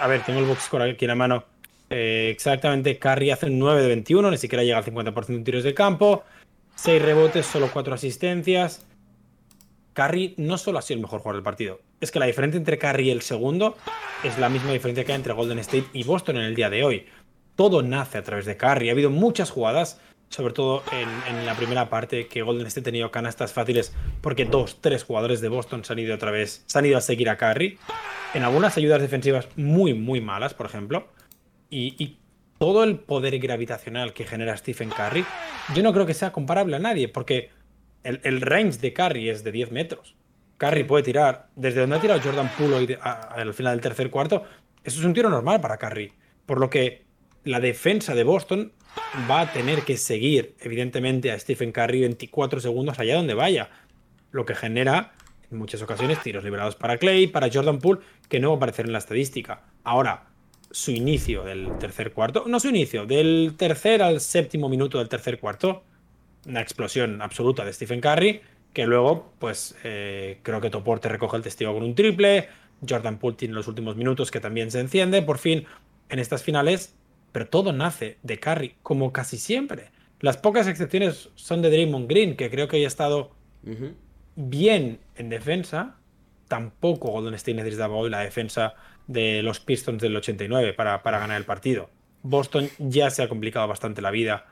a 0.00 0.06
ver, 0.06 0.22
tengo 0.24 0.38
el 0.38 0.46
box 0.46 0.64
score 0.64 0.82
aquí 0.82 1.04
en 1.04 1.08
la 1.08 1.14
mano. 1.14 1.44
Eh, 1.90 2.30
exactamente, 2.32 2.98
Curry 2.98 3.30
hace 3.30 3.48
9 3.48 3.82
de 3.82 3.88
21, 3.88 4.30
ni 4.30 4.38
siquiera 4.38 4.64
llega 4.64 4.78
al 4.78 4.84
50% 4.84 5.26
de 5.26 5.44
tiros 5.44 5.64
de 5.64 5.74
campo. 5.74 6.24
6 6.76 7.02
rebotes, 7.02 7.46
solo 7.46 7.70
4 7.72 7.94
asistencias. 7.94 8.86
Curry 9.96 10.34
no 10.36 10.58
solo 10.58 10.78
ha 10.78 10.82
sido 10.82 10.96
el 10.96 11.02
mejor 11.02 11.20
jugador 11.20 11.36
del 11.36 11.44
partido, 11.44 11.80
es 12.00 12.10
que 12.10 12.18
la 12.18 12.26
diferencia 12.26 12.58
entre 12.58 12.78
Curry 12.78 13.08
y 13.08 13.10
el 13.10 13.22
segundo 13.22 13.76
es 14.22 14.38
la 14.38 14.50
misma 14.50 14.72
diferencia 14.72 15.04
que 15.04 15.12
hay 15.12 15.16
entre 15.16 15.32
Golden 15.32 15.58
State 15.58 15.86
y 15.94 16.04
Boston 16.04 16.36
en 16.36 16.42
el 16.42 16.54
día 16.54 16.68
de 16.68 16.84
hoy. 16.84 17.06
Todo 17.54 17.82
nace 17.82 18.18
a 18.18 18.22
través 18.22 18.44
de 18.44 18.58
Curry. 18.58 18.90
Ha 18.90 18.92
habido 18.92 19.08
muchas 19.08 19.50
jugadas, 19.50 19.98
sobre 20.28 20.52
todo 20.52 20.82
en, 20.92 21.46
la 21.46 21.54
primera 21.54 21.88
parte, 21.88 22.26
que 22.26 22.42
Golden 22.42 22.66
State 22.66 22.82
ha 22.82 22.92
tenido 22.92 23.10
canastas 23.10 23.54
fáciles 23.54 23.94
porque 24.20 24.44
dos, 24.44 24.82
tres 24.82 25.02
jugadores 25.04 25.40
de 25.40 25.48
Boston 25.48 25.82
se 25.82 25.94
han 25.94 25.98
ido 26.00 26.14
otra 26.14 26.30
vez, 26.30 26.62
se 26.66 26.78
han 26.78 26.84
ido 26.84 26.98
a 26.98 27.00
seguir 27.00 27.30
a 27.30 27.38
Curry. 27.38 27.78
En 28.34 28.42
algunas 28.42 28.76
ayudas 28.76 29.00
defensivas 29.00 29.48
muy, 29.56 29.94
muy 29.94 30.20
malas, 30.20 30.52
por 30.52 30.66
ejemplo. 30.66 31.08
Y, 31.70 32.18
todo 32.58 32.84
el 32.84 33.00
poder 33.00 33.38
gravitacional 33.38 34.14
que 34.14 34.24
genera 34.24 34.56
Stephen 34.56 34.88
Curry, 34.88 35.26
yo 35.74 35.82
no 35.82 35.92
creo 35.92 36.06
que 36.06 36.14
sea 36.14 36.32
comparable 36.32 36.76
a 36.76 36.78
nadie, 36.78 37.06
porque 37.06 37.50
el, 38.02 38.40
range 38.40 38.78
de 38.78 38.94
Curry 38.94 39.28
es 39.28 39.44
de 39.44 39.52
10 39.52 39.72
metros. 39.72 40.16
Curry 40.56 40.84
puede 40.84 41.04
tirar 41.04 41.50
desde 41.54 41.80
donde 41.80 41.96
ha 41.96 42.00
tirado 42.00 42.18
Jordan 42.22 42.50
Poole 42.56 42.98
al 43.02 43.52
final 43.52 43.74
del 43.74 43.82
tercer 43.82 44.10
cuarto. 44.10 44.44
Eso 44.82 45.00
es 45.00 45.04
un 45.04 45.12
tiro 45.12 45.28
normal 45.28 45.60
para 45.60 45.76
Curry. 45.76 46.12
Por 46.46 46.58
lo 46.58 46.70
que 46.70 47.04
la 47.44 47.60
defensa 47.60 48.14
de 48.14 48.24
Boston 48.24 48.72
va 49.30 49.42
a 49.42 49.52
tener 49.52 49.82
que 49.82 49.96
seguir, 49.96 50.56
evidentemente, 50.60 51.32
a 51.32 51.38
Stephen 51.38 51.72
Curry 51.72 52.00
24 52.00 52.60
segundos 52.60 52.98
allá 52.98 53.16
donde 53.16 53.34
vaya. 53.34 53.68
Lo 54.30 54.46
que 54.46 54.54
genera, 54.54 55.12
en 55.50 55.58
muchas 55.58 55.82
ocasiones, 55.82 56.22
tiros 56.22 56.42
liberados 56.42 56.74
para 56.74 56.96
Clay, 56.96 57.26
para 57.26 57.50
Jordan 57.52 57.78
Poole, 57.78 58.00
que 58.28 58.40
no 58.40 58.48
va 58.48 58.54
a 58.54 58.56
aparecer 58.56 58.86
en 58.86 58.92
la 58.92 58.98
estadística. 58.98 59.62
Ahora, 59.84 60.26
su 60.70 60.90
inicio 60.90 61.44
del 61.44 61.78
tercer 61.78 62.12
cuarto, 62.12 62.44
no 62.46 62.60
su 62.60 62.68
inicio, 62.68 63.06
del 63.06 63.54
tercer 63.56 64.02
al 64.02 64.20
séptimo 64.20 64.68
minuto 64.68 64.98
del 64.98 65.08
tercer 65.08 65.38
cuarto, 65.38 65.82
una 66.46 66.60
explosión 66.60 67.22
absoluta 67.22 67.64
de 67.64 67.72
Stephen 67.72 68.00
Curry, 68.00 68.40
que 68.72 68.86
luego, 68.86 69.32
pues 69.38 69.76
eh, 69.84 70.38
creo 70.42 70.60
que 70.60 70.70
Toporte 70.70 71.08
recoge 71.08 71.36
el 71.36 71.42
testigo 71.42 71.72
con 71.72 71.82
un 71.82 71.94
triple, 71.94 72.48
Jordan 72.86 73.18
Poole 73.18 73.36
tiene 73.36 73.54
los 73.54 73.68
últimos 73.68 73.96
minutos 73.96 74.30
que 74.30 74.40
también 74.40 74.70
se 74.70 74.80
enciende, 74.80 75.22
por 75.22 75.38
fin, 75.38 75.64
en 76.08 76.18
estas 76.18 76.42
finales, 76.42 76.94
pero 77.32 77.48
todo 77.48 77.72
nace 77.72 78.18
de 78.22 78.38
Curry, 78.38 78.74
como 78.82 79.12
casi 79.12 79.38
siempre. 79.38 79.90
Las 80.20 80.36
pocas 80.36 80.66
excepciones 80.66 81.30
son 81.34 81.62
de 81.62 81.70
Draymond 81.70 82.08
Green, 82.08 82.36
que 82.36 82.50
creo 82.50 82.68
que 82.68 82.76
haya 82.76 82.86
estado 82.86 83.32
bien 84.36 85.00
en 85.16 85.28
defensa. 85.28 85.96
Tampoco 86.48 87.10
Golden 87.10 87.34
State 87.34 87.54
necesitaba 87.54 87.96
hoy 87.96 88.08
la 88.08 88.20
defensa 88.20 88.74
de 89.06 89.42
los 89.42 89.60
Pistons 89.60 90.00
del 90.00 90.16
89 90.16 90.72
para, 90.72 91.02
para 91.02 91.18
ganar 91.18 91.36
el 91.36 91.44
partido. 91.44 91.90
Boston 92.22 92.68
ya 92.78 93.10
se 93.10 93.22
ha 93.22 93.28
complicado 93.28 93.68
bastante 93.68 94.02
la 94.02 94.10
vida 94.10 94.46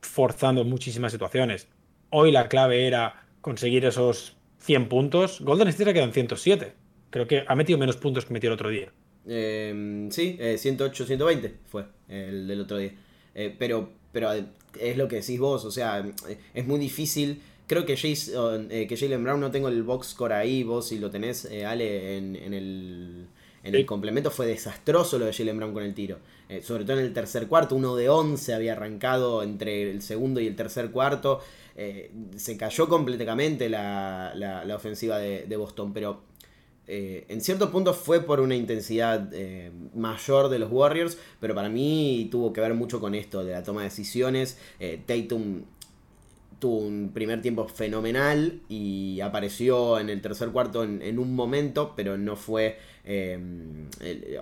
forzando 0.00 0.64
muchísimas 0.64 1.12
situaciones. 1.12 1.68
Hoy 2.10 2.32
la 2.32 2.48
clave 2.48 2.86
era 2.86 3.26
conseguir 3.40 3.84
esos 3.84 4.36
100 4.58 4.88
puntos. 4.88 5.40
Golden 5.40 5.68
State 5.68 5.90
se 5.90 5.94
quedan 5.94 6.12
107. 6.12 6.74
Creo 7.10 7.26
que 7.26 7.44
ha 7.46 7.54
metido 7.54 7.78
menos 7.78 7.96
puntos 7.96 8.26
que 8.26 8.34
metió 8.34 8.48
el 8.48 8.54
otro 8.54 8.68
día. 8.68 8.92
Em, 9.26 10.10
sí, 10.10 10.38
108, 10.56 11.04
eh, 11.04 11.06
120 11.06 11.54
fue 11.66 11.84
el 12.08 12.46
del 12.46 12.60
otro 12.60 12.78
día. 12.78 12.92
Eh, 13.34 13.54
pero 13.58 14.02
pero 14.12 14.30
es 14.78 14.96
lo 14.96 15.08
que 15.08 15.16
decís 15.16 15.40
vos, 15.40 15.64
o 15.64 15.70
sea, 15.70 16.04
es 16.54 16.66
muy 16.66 16.78
difícil. 16.78 17.40
Creo 17.66 17.86
que, 17.86 17.96
Jason, 17.96 18.68
eh, 18.70 18.86
que 18.86 18.96
Jalen 18.96 19.24
Brown 19.24 19.40
no 19.40 19.50
tengo 19.50 19.68
el 19.68 19.82
box 19.82 20.08
score 20.08 20.34
ahí, 20.34 20.62
vos 20.62 20.88
si 20.88 20.98
lo 20.98 21.10
tenés, 21.10 21.46
eh, 21.46 21.64
Ale, 21.64 22.18
en, 22.18 22.36
en 22.36 22.52
el 22.52 23.26
en 23.64 23.74
el 23.74 23.86
complemento 23.86 24.30
fue 24.30 24.46
desastroso 24.46 25.18
lo 25.18 25.26
de 25.26 25.32
Jalen 25.32 25.56
Brown 25.56 25.72
con 25.72 25.82
el 25.84 25.94
tiro. 25.94 26.18
Eh, 26.48 26.62
sobre 26.62 26.84
todo 26.84 26.98
en 26.98 27.04
el 27.04 27.12
tercer 27.12 27.46
cuarto, 27.46 27.76
uno 27.76 27.94
de 27.94 28.08
11 28.08 28.54
había 28.54 28.72
arrancado 28.72 29.42
entre 29.42 29.90
el 29.90 30.02
segundo 30.02 30.40
y 30.40 30.46
el 30.46 30.56
tercer 30.56 30.90
cuarto. 30.90 31.40
Eh, 31.76 32.10
se 32.36 32.56
cayó 32.56 32.88
completamente 32.88 33.68
la, 33.68 34.32
la, 34.34 34.76
ofensiva 34.76 35.18
de, 35.18 35.56
Boston, 35.56 35.92
pero 35.92 36.22
eh, 36.86 37.24
en 37.28 37.40
cierto 37.40 37.70
punto 37.70 37.94
fue 37.94 38.20
por 38.20 38.40
una 38.40 38.56
intensidad 38.56 39.30
mayor 39.94 40.48
de 40.48 40.58
los 40.58 40.70
Warriors, 40.70 41.16
pero 41.40 41.54
para 41.54 41.68
mí 41.68 42.28
tuvo 42.30 42.52
que 42.52 42.60
ver 42.60 42.74
mucho 42.74 43.00
con 43.00 43.14
esto, 43.14 43.44
de 43.44 43.52
la 43.52 43.62
toma 43.62 43.82
de 43.82 43.88
decisiones. 43.88 44.58
Tatum 45.06 45.62
tuvo 46.62 46.78
un 46.78 47.10
primer 47.12 47.42
tiempo 47.42 47.66
fenomenal 47.66 48.60
y 48.68 49.18
apareció 49.20 49.98
en 49.98 50.10
el 50.10 50.20
tercer 50.20 50.50
cuarto 50.50 50.84
en 50.84 51.18
un 51.18 51.34
momento, 51.34 51.94
pero 51.96 52.16
no 52.16 52.36
fue 52.36 52.78
Em, 53.04 53.88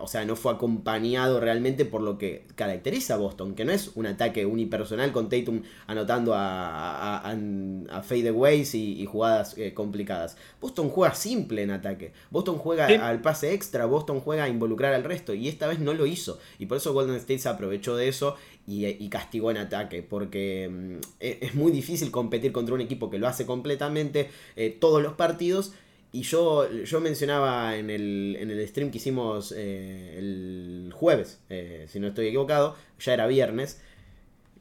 o 0.01 0.07
sea, 0.07 0.27
no 0.27 0.37
fue 0.37 0.53
acompañado 0.53 1.41
realmente 1.41 1.87
por 1.87 2.03
lo 2.03 2.19
que 2.19 2.45
caracteriza 2.57 3.15
a 3.15 3.17
Boston, 3.17 3.55
que 3.55 3.65
no 3.65 3.73
es 3.73 3.93
un 3.95 4.05
ataque 4.05 4.45
unipersonal 4.45 5.13
con 5.13 5.31
Tatum 5.31 5.63
anotando 5.87 6.35
a, 6.35 7.19
a, 7.19 7.31
a, 7.31 8.03
fadeaways 8.03 8.75
y, 8.75 9.07
jugadas 9.07 9.57
eh, 9.57 9.73
complicadas. 9.73 10.37
Boston 10.61 10.91
juega 10.91 11.15
simple 11.15 11.63
en 11.63 11.71
ataque. 11.71 12.13
Boston 12.31 12.59
juega 12.59 12.87
al 12.87 13.23
pase 13.23 13.55
extra, 13.55 13.87
Boston 13.87 14.21
juega 14.21 14.45
a 14.45 14.49
involucrar 14.49 14.93
al 14.93 15.05
resto 15.05 15.33
y 15.33 15.49
esta 15.49 15.67
vez 15.67 15.79
no 15.79 15.95
lo 15.95 16.05
hizo. 16.05 16.39
Y 16.59 16.67
por 16.67 16.77
eso 16.77 16.93
Golden 16.93 17.17
State 17.17 17.39
se 17.39 17.49
aprovechó 17.49 17.97
de 17.97 18.09
eso 18.09 18.37
y, 18.67 19.09
castigó 19.09 19.51
en 19.51 19.57
ataque, 19.57 20.03
porque 20.03 20.65
em, 20.65 21.01
e, 21.19 21.39
es 21.41 21.55
muy 21.55 21.73
difícil 21.73 22.11
competir 22.11 22.53
contra 22.53 22.75
un 22.75 22.81
equipo 22.81 23.11
que 23.11 23.19
lo 23.19 23.27
hace 23.27 23.47
completamente 23.47 24.31
eh, 24.57 24.77
todos 24.79 25.03
los 25.03 25.15
partidos. 25.15 25.73
Y 26.13 26.23
yo, 26.23 26.69
yo 26.85 27.01
mencionaba 27.01 27.77
en 27.77 27.89
el, 27.89 28.37
en 28.41 28.51
el 28.51 28.67
stream 28.67 28.91
que 28.91 28.99
hicimos 28.99 29.55
eh, 29.57 30.17
el 30.19 30.91
jueves, 30.93 31.39
eh, 31.51 31.87
si 31.89 32.01
no 32.01 32.09
estoy 32.09 32.27
equivocado, 32.29 32.77
ya 32.99 33.15
era 33.15 33.29
viernes, 33.29 33.81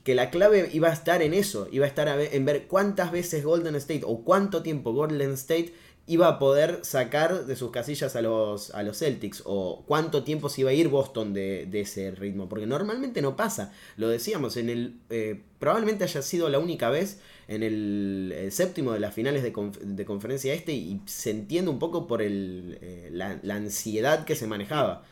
que 0.04 0.14
la 0.16 0.30
clave 0.30 0.70
iba 0.74 0.90
a 0.90 0.94
estar 0.94 1.22
en 1.24 1.34
eso, 1.34 1.68
iba 1.72 1.86
a 1.86 1.88
estar 1.88 2.08
en 2.08 2.46
ver 2.46 2.68
cuántas 2.68 3.12
veces 3.12 3.44
Golden 3.44 3.76
State 3.76 4.02
o 4.06 4.24
cuánto 4.24 4.62
tiempo 4.62 4.94
Golden 4.94 5.32
State 5.34 5.74
iba 6.10 6.28
a 6.28 6.40
poder 6.40 6.80
sacar 6.82 7.46
de 7.46 7.56
sus 7.56 7.70
casillas 7.70 8.16
a 8.16 8.22
los, 8.24 8.74
a 8.74 8.82
los 8.82 8.98
Celtics 8.98 9.44
o 9.46 9.84
cuánto 9.86 10.24
tiempo 10.24 10.50
se 10.50 10.62
iba 10.62 10.72
a 10.72 10.74
ir 10.74 10.88
Boston 10.88 11.34
de, 11.34 11.70
ese 11.72 12.10
ritmo, 12.12 12.50
porque 12.50 12.66
normalmente 12.66 13.22
no 13.22 13.36
pasa, 13.36 13.72
lo 13.96 14.10
decíamos, 14.10 14.58
en 14.58 14.70
el 14.70 14.96
eh, 15.12 15.40
probablemente 15.60 16.06
haya 16.06 16.24
sido 16.24 16.50
la 16.50 16.58
única 16.58 16.90
vez 16.90 17.22
en 17.48 17.62
el, 17.62 18.48
séptimo 18.50 18.92
de 18.92 19.00
las 19.00 19.14
finales 19.14 19.44
de, 19.44 19.54
de, 19.84 20.06
conferencia 20.06 20.52
este 20.54 20.74
y 20.74 21.00
se 21.06 21.30
entiende 21.30 21.70
un 21.70 21.78
poco 21.78 22.08
por 22.08 22.24
el, 22.24 22.80
eh, 22.82 23.10
la, 23.12 23.40
ansiedad 23.54 24.26
que 24.26 24.36
se 24.36 24.48
manejaba. 24.48 25.04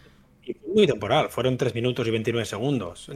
Muy 0.74 0.88
temporal, 0.88 1.30
fueron 1.30 1.58
3 1.58 1.75
minutos 1.75 2.08
y 2.08 2.12
29 2.12 2.46
segundos. 2.46 3.12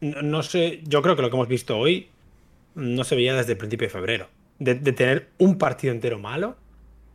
No, 0.00 0.42
sé, 0.42 0.82
yo 0.84 1.00
creo 1.00 1.16
que 1.16 1.22
lo 1.22 1.30
que 1.30 1.36
hemos 1.36 1.48
visto 1.48 1.78
hoy 1.78 2.08
no 2.74 3.02
se 3.04 3.16
veía 3.16 3.34
desde 3.34 3.52
el 3.52 3.58
principio 3.58 3.86
de 3.86 3.92
febrero. 3.92 4.28
De, 4.58 4.74
tener 4.74 5.30
un 5.38 5.56
partido 5.56 5.94
entero 5.94 6.18
malo, 6.18 6.56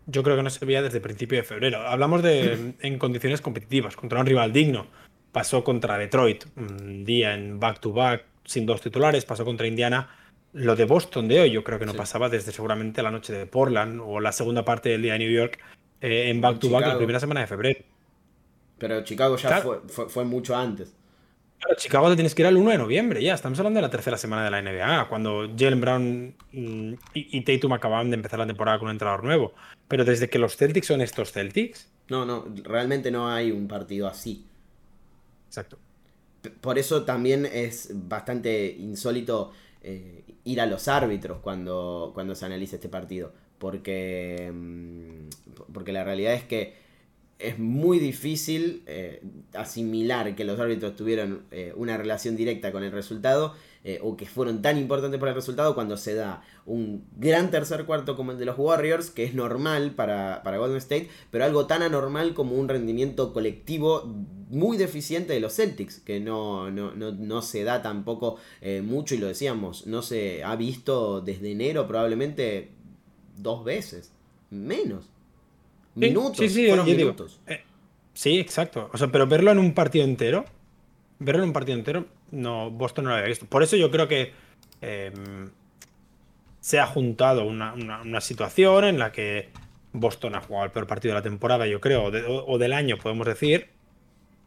yo 0.09 0.23
creo 0.23 0.35
que 0.35 0.43
no 0.43 0.49
se 0.49 0.65
veía 0.65 0.81
desde 0.81 0.97
el 0.97 1.03
principio 1.03 1.37
de 1.37 1.43
febrero. 1.43 1.87
Hablamos 1.87 2.23
de 2.23 2.75
en 2.81 2.99
condiciones 2.99 3.41
competitivas, 3.41 3.95
contra 3.95 4.19
un 4.19 4.25
rival 4.25 4.53
digno. 4.53 4.87
Pasó 5.31 5.63
contra 5.63 5.97
Detroit, 5.97 6.45
un 6.55 7.05
día 7.05 7.35
en 7.35 7.59
back-to-back, 7.59 8.25
sin 8.45 8.65
dos 8.65 8.81
titulares, 8.81 9.25
pasó 9.25 9.45
contra 9.45 9.67
Indiana 9.67 10.09
lo 10.53 10.75
de 10.75 10.85
Boston 10.85 11.27
de 11.27 11.41
hoy, 11.41 11.51
yo 11.51 11.63
creo 11.63 11.77
que 11.77 11.85
no 11.85 11.93
pasaba 11.93 12.29
desde 12.29 12.51
seguramente 12.51 13.03
la 13.03 13.11
noche 13.11 13.33
de 13.33 13.45
Portland 13.45 14.01
o 14.03 14.19
la 14.19 14.31
segunda 14.31 14.65
parte 14.65 14.89
del 14.89 15.01
día 15.01 15.13
de 15.13 15.19
New 15.19 15.31
York 15.31 15.59
eh, 16.01 16.29
en 16.29 16.41
back 16.41 16.59
to 16.59 16.69
back 16.69 16.87
la 16.87 16.97
primera 16.97 17.19
semana 17.19 17.41
de 17.41 17.47
febrero. 17.47 17.79
Pero 18.77 19.03
Chicago 19.03 19.35
ya 19.35 19.61
fue, 19.87 20.25
mucho 20.25 20.55
antes. 20.55 20.95
Claro, 21.59 21.75
Chicago 21.77 22.09
te 22.09 22.15
tienes 22.15 22.33
que 22.33 22.41
ir 22.41 22.47
al 22.47 22.55
1 22.55 22.71
de 22.71 22.77
noviembre, 22.77 23.21
ya. 23.21 23.33
Estamos 23.33 23.59
hablando 23.59 23.79
de 23.79 23.81
la 23.81 23.89
tercera 23.89 24.17
semana 24.17 24.45
de 24.45 24.51
la 24.51 24.61
NBA, 24.61 25.09
cuando 25.09 25.49
Jalen 25.57 25.81
Brown 25.81 26.35
mm, 26.53 26.93
y, 27.13 27.37
y, 27.37 27.41
Tatum 27.41 27.73
acababan 27.73 28.09
de 28.09 28.15
empezar 28.15 28.39
la 28.39 28.47
temporada 28.47 28.79
con 28.79 28.87
un 28.87 28.93
entrenador 28.93 29.25
nuevo. 29.25 29.53
Pero 29.89 30.05
desde 30.05 30.29
que 30.29 30.39
los 30.39 30.55
Celtics 30.55 30.87
son 30.87 31.01
estos 31.01 31.33
Celtics. 31.33 31.91
No, 32.07 32.25
no, 32.25 32.45
realmente 32.63 33.11
no 33.11 33.29
hay 33.29 33.51
un 33.51 33.67
partido 33.67 34.07
así. 34.07 34.45
Exacto. 35.47 35.77
Por 36.61 36.79
eso 36.79 37.03
también 37.03 37.45
es 37.45 37.89
bastante 37.93 38.67
insólito 38.79 39.51
eh, 39.81 40.23
ir 40.45 40.61
a 40.61 40.65
los 40.65 40.87
árbitros 40.87 41.39
cuando, 41.39 42.11
cuando 42.13 42.35
se 42.35 42.45
analiza 42.45 42.77
este 42.77 42.87
partido. 42.87 43.33
Porque, 43.57 44.49
mm, 44.53 45.73
porque 45.73 45.91
la 45.91 46.05
realidad 46.05 46.33
es 46.33 46.43
que 46.43 46.88
es 47.39 47.57
muy 47.57 47.99
difícil 47.99 48.83
eh, 48.85 49.23
asimilar 49.53 50.35
que 50.35 50.43
los 50.43 50.59
árbitros 50.59 50.95
tuvieron 50.97 51.43
eh, 51.51 51.73
una 51.75 51.95
relación 51.95 52.35
directa 52.35 52.73
con 52.73 52.83
el 52.83 52.91
resultado 52.91 53.55
eh, 53.85 53.99
o 54.03 54.17
que 54.17 54.25
fueron 54.25 54.61
tan 54.61 54.77
importantes 54.77 55.21
para 55.21 55.31
el 55.31 55.37
resultado 55.37 55.73
cuando 55.73 55.95
se 55.95 56.15
da 56.15 56.43
un 56.65 57.05
gran 57.15 57.49
tercer 57.49 57.85
cuarto 57.85 58.17
como 58.17 58.33
el 58.33 58.39
de 58.39 58.45
los 58.45 58.59
Warriors, 58.59 59.09
que 59.09 59.23
es 59.23 59.33
normal 59.33 59.91
para, 59.91 60.43
para 60.43 60.57
Golden 60.57 60.77
State, 60.77 61.09
pero 61.31 61.45
algo 61.45 61.65
tan 61.65 61.81
anormal 61.81 62.33
como 62.33 62.55
un 62.55 62.67
rendimiento 62.67 63.31
colectivo 63.31 64.03
muy 64.49 64.75
deficiente 64.75 65.31
de 65.31 65.39
los 65.39 65.55
Celtics, 65.55 65.99
que 65.99 66.19
no, 66.19 66.69
no, 66.71 66.91
no, 66.93 67.41
se 67.41 67.63
da 67.63 67.81
tampoco 67.81 68.37
mucho, 68.83 69.15
y 69.15 69.19
lo 69.19 69.27
decíamos, 69.27 69.87
no 69.87 70.01
se 70.01 70.43
ha 70.43 70.55
visto 70.57 71.21
desde 71.21 71.51
enero 71.51 71.87
probablemente 71.87 72.71
dos 73.37 73.63
veces, 73.63 74.11
menos. 74.49 75.05
Minutos, 75.99 76.37
sí, 76.37 76.49
sí, 76.49 76.71
minutos. 76.71 77.39
Eh, 77.47 77.61
sí, 78.13 78.39
exacto. 78.39 78.89
O 78.93 78.97
sea, 78.97 79.07
pero 79.09 79.27
verlo 79.27 79.51
en 79.51 79.59
un 79.59 79.73
partido 79.73 80.05
entero, 80.05 80.45
verlo 81.19 81.43
en 81.43 81.49
un 81.49 81.53
partido 81.53 81.77
entero, 81.77 82.05
no, 82.31 82.71
Boston 82.71 83.05
no 83.05 83.09
lo 83.11 83.17
había 83.17 83.27
visto. 83.27 83.45
Por 83.45 83.63
eso 83.63 83.75
yo 83.75 83.91
creo 83.91 84.07
que 84.07 84.31
em, 84.81 85.49
se 86.59 86.79
ha 86.79 86.85
juntado 86.85 87.45
una, 87.45 88.21
situación 88.21 88.85
en 88.85 88.99
la 88.99 89.11
que 89.11 89.49
Boston 89.93 90.35
ha 90.35 90.41
jugado 90.41 90.65
el 90.65 90.71
peor 90.71 90.87
partido 90.87 91.13
de 91.13 91.19
la 91.19 91.23
temporada, 91.23 91.67
yo 91.67 91.81
creo, 91.81 92.05
o, 92.05 92.57
del 92.57 92.73
año, 92.73 92.97
podemos 92.97 93.25
decir. 93.25 93.69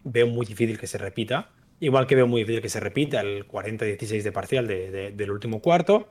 Veo 0.04 0.26
muy 0.26 0.46
difícil 0.46 0.78
que 0.78 0.86
se 0.86 0.98
repita. 0.98 1.50
Igual 1.80 2.06
que 2.06 2.14
veo 2.14 2.26
muy 2.26 2.42
difícil 2.42 2.62
que 2.62 2.68
se 2.68 2.80
repita 2.80 3.20
el 3.20 3.46
40-16 3.46 4.22
de 4.22 4.32
parcial 4.32 4.66
del 4.66 5.30
último 5.30 5.60
cuarto. 5.60 6.08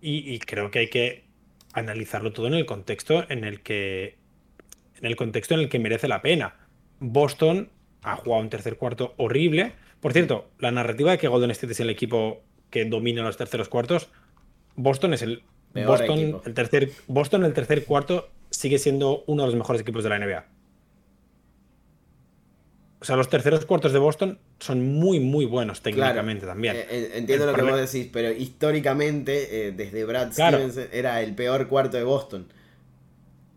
Y, 0.00 0.38
creo 0.40 0.70
que 0.70 0.80
hay 0.80 0.88
que 0.88 1.24
analizarlo 1.72 2.32
todo 2.32 2.46
en 2.46 2.54
el 2.54 2.66
contexto 2.66 3.24
en 3.30 3.44
el 3.44 3.60
que. 3.60 4.16
En 5.00 5.06
el 5.06 5.16
contexto 5.16 5.54
en 5.54 5.60
el 5.60 5.68
que 5.68 5.78
merece 5.78 6.08
la 6.08 6.22
pena. 6.22 6.54
Boston 7.00 7.70
ha 8.02 8.16
jugado 8.16 8.42
un 8.42 8.50
tercer 8.50 8.76
cuarto 8.76 9.14
horrible 9.16 9.74
por 10.00 10.12
cierto, 10.12 10.48
la 10.58 10.70
narrativa 10.70 11.10
de 11.10 11.18
que 11.18 11.28
Golden 11.28 11.50
State 11.50 11.72
es 11.72 11.80
el 11.80 11.90
equipo 11.90 12.42
que 12.70 12.84
domina 12.84 13.22
los 13.22 13.36
terceros 13.36 13.68
cuartos, 13.68 14.08
Boston 14.74 15.14
es 15.14 15.22
el 15.22 15.42
Boston 15.74 16.40
el 16.44 16.54
tercer 16.54 16.90
Boston 17.06 17.44
el 17.44 17.52
tercer 17.52 17.84
cuarto 17.84 18.30
sigue 18.50 18.78
siendo 18.78 19.24
uno 19.26 19.42
de 19.42 19.48
los 19.48 19.56
mejores 19.56 19.82
equipos 19.82 20.04
de 20.04 20.10
la 20.10 20.18
NBA. 20.18 20.44
O 23.00 23.04
sea, 23.04 23.16
los 23.16 23.28
terceros 23.28 23.66
cuartos 23.66 23.92
de 23.92 23.98
Boston 23.98 24.38
son 24.58 24.94
muy, 24.94 25.20
muy 25.20 25.44
buenos 25.44 25.82
técnicamente 25.82 26.46
también. 26.46 26.76
Eh, 26.76 26.86
eh, 26.88 27.10
entiendo 27.14 27.46
lo 27.46 27.54
que 27.54 27.62
vos 27.62 27.92
decís, 27.92 28.08
pero 28.12 28.32
históricamente, 28.32 29.68
eh, 29.68 29.72
desde 29.72 30.04
Brad 30.04 30.32
Stevens, 30.32 30.78
era 30.92 31.20
el 31.20 31.34
peor 31.34 31.68
cuarto 31.68 31.96
de 31.96 32.04
Boston. 32.04 32.46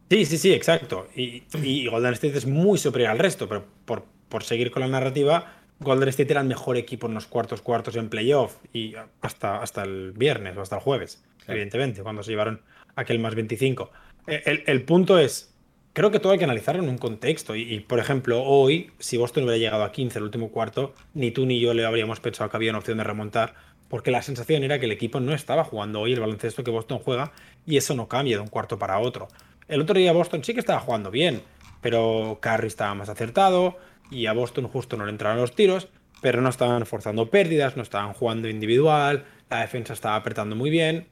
Sí, 0.10 0.26
sí, 0.26 0.38
sí, 0.38 0.54
exacto. 0.54 1.08
Y, 1.16 1.44
Golden 1.88 2.14
State 2.14 2.38
es 2.38 2.46
muy 2.48 2.80
superior 2.80 3.12
al 3.12 3.20
resto, 3.20 3.48
pero 3.48 3.66
por, 3.86 4.06
por 4.28 4.44
seguir 4.44 4.72
con 4.72 4.82
la 4.82 4.88
narrativa, 4.88 5.60
Golden 5.80 6.10
State 6.10 6.32
era 6.32 6.42
el 6.42 6.48
mejor 6.48 6.78
equipo 6.78 7.08
en 7.08 7.14
los 7.14 7.26
cuartos 7.28 7.62
cuartos 7.62 7.96
en 7.96 8.10
playoff 8.10 8.58
y 8.74 8.96
hasta, 9.22 9.62
hasta 9.62 9.84
el 9.84 10.12
viernes 10.14 10.58
o 10.58 10.62
hasta 10.62 10.76
el 10.78 10.82
jueves, 10.82 11.24
evidentemente, 11.48 12.02
cuando 12.02 12.24
se 12.24 12.32
llevaron 12.32 12.62
aquel 12.96 13.20
más 13.20 13.36
25. 13.36 13.90
E, 14.28 14.64
el, 14.66 14.82
punto 14.84 15.20
es, 15.20 15.54
creo 15.94 16.12
que 16.12 16.20
todo 16.20 16.34
hay 16.34 16.40
que 16.40 16.44
analizarlo 16.44 16.84
en 16.84 16.90
un 16.90 16.98
contexto 16.98 17.56
y, 17.56 17.80
por 17.80 18.00
ejemplo, 18.00 18.44
hoy, 18.44 18.92
si 19.00 19.18
Boston 19.18 19.44
hubiera 19.44 19.58
llegado 19.58 19.84
a 19.84 19.92
15 19.92 20.20
el 20.20 20.26
último 20.26 20.50
cuarto, 20.50 20.94
ni 21.14 21.32
tú 21.32 21.46
ni 21.46 21.60
yo 21.60 21.74
le 21.74 21.86
habríamos 21.86 22.20
pensado 22.20 22.50
que 22.50 22.58
había 22.58 22.72
una 22.72 22.80
opción 22.80 22.98
de 22.98 23.04
remontar, 23.06 23.54
porque 23.88 24.12
la 24.12 24.22
sensación 24.22 24.64
era 24.64 24.80
que 24.80 24.86
el 24.86 24.92
equipo 24.92 25.20
no 25.20 25.34
estaba 25.34 25.64
jugando 25.64 26.02
hoy 26.02 26.14
el 26.14 26.20
baloncesto 26.20 26.64
que 26.64 26.72
Boston 26.72 27.00
juega 27.00 27.32
y 27.66 27.78
eso 27.78 27.96
no 27.96 28.08
cambia 28.08 28.38
de 28.38 28.42
un 28.42 28.50
cuarto 28.50 28.78
para 28.78 29.00
otro. 29.00 29.30
El 29.70 29.82
otro 29.82 29.98
día 29.98 30.12
Boston 30.12 30.44
sí 30.44 30.54
que 30.54 30.60
estaba 30.60 30.80
jugando 30.80 31.12
bien, 31.12 31.42
pero 31.80 32.40
Curry 32.42 32.68
estaba 32.68 32.96
más 32.96 33.08
acertado, 33.08 33.78
y 34.12 34.26
a 34.26 34.34
Boston 34.34 34.68
justo 34.68 34.98
no 34.98 35.06
le 35.06 35.12
entraron 35.12 35.40
los 35.40 35.56
tiros, 35.56 35.88
pero 36.22 36.42
no 36.42 36.50
estaban 36.50 36.86
forzando 36.86 37.30
pérdidas, 37.30 37.78
no 37.78 37.84
estaban 37.84 38.14
jugando 38.14 38.50
individual, 38.50 39.26
la 39.50 39.62
defensa 39.62 39.94
estaba 39.94 40.16
apretando 40.16 40.56
muy 40.56 40.70
bien. 40.70 41.08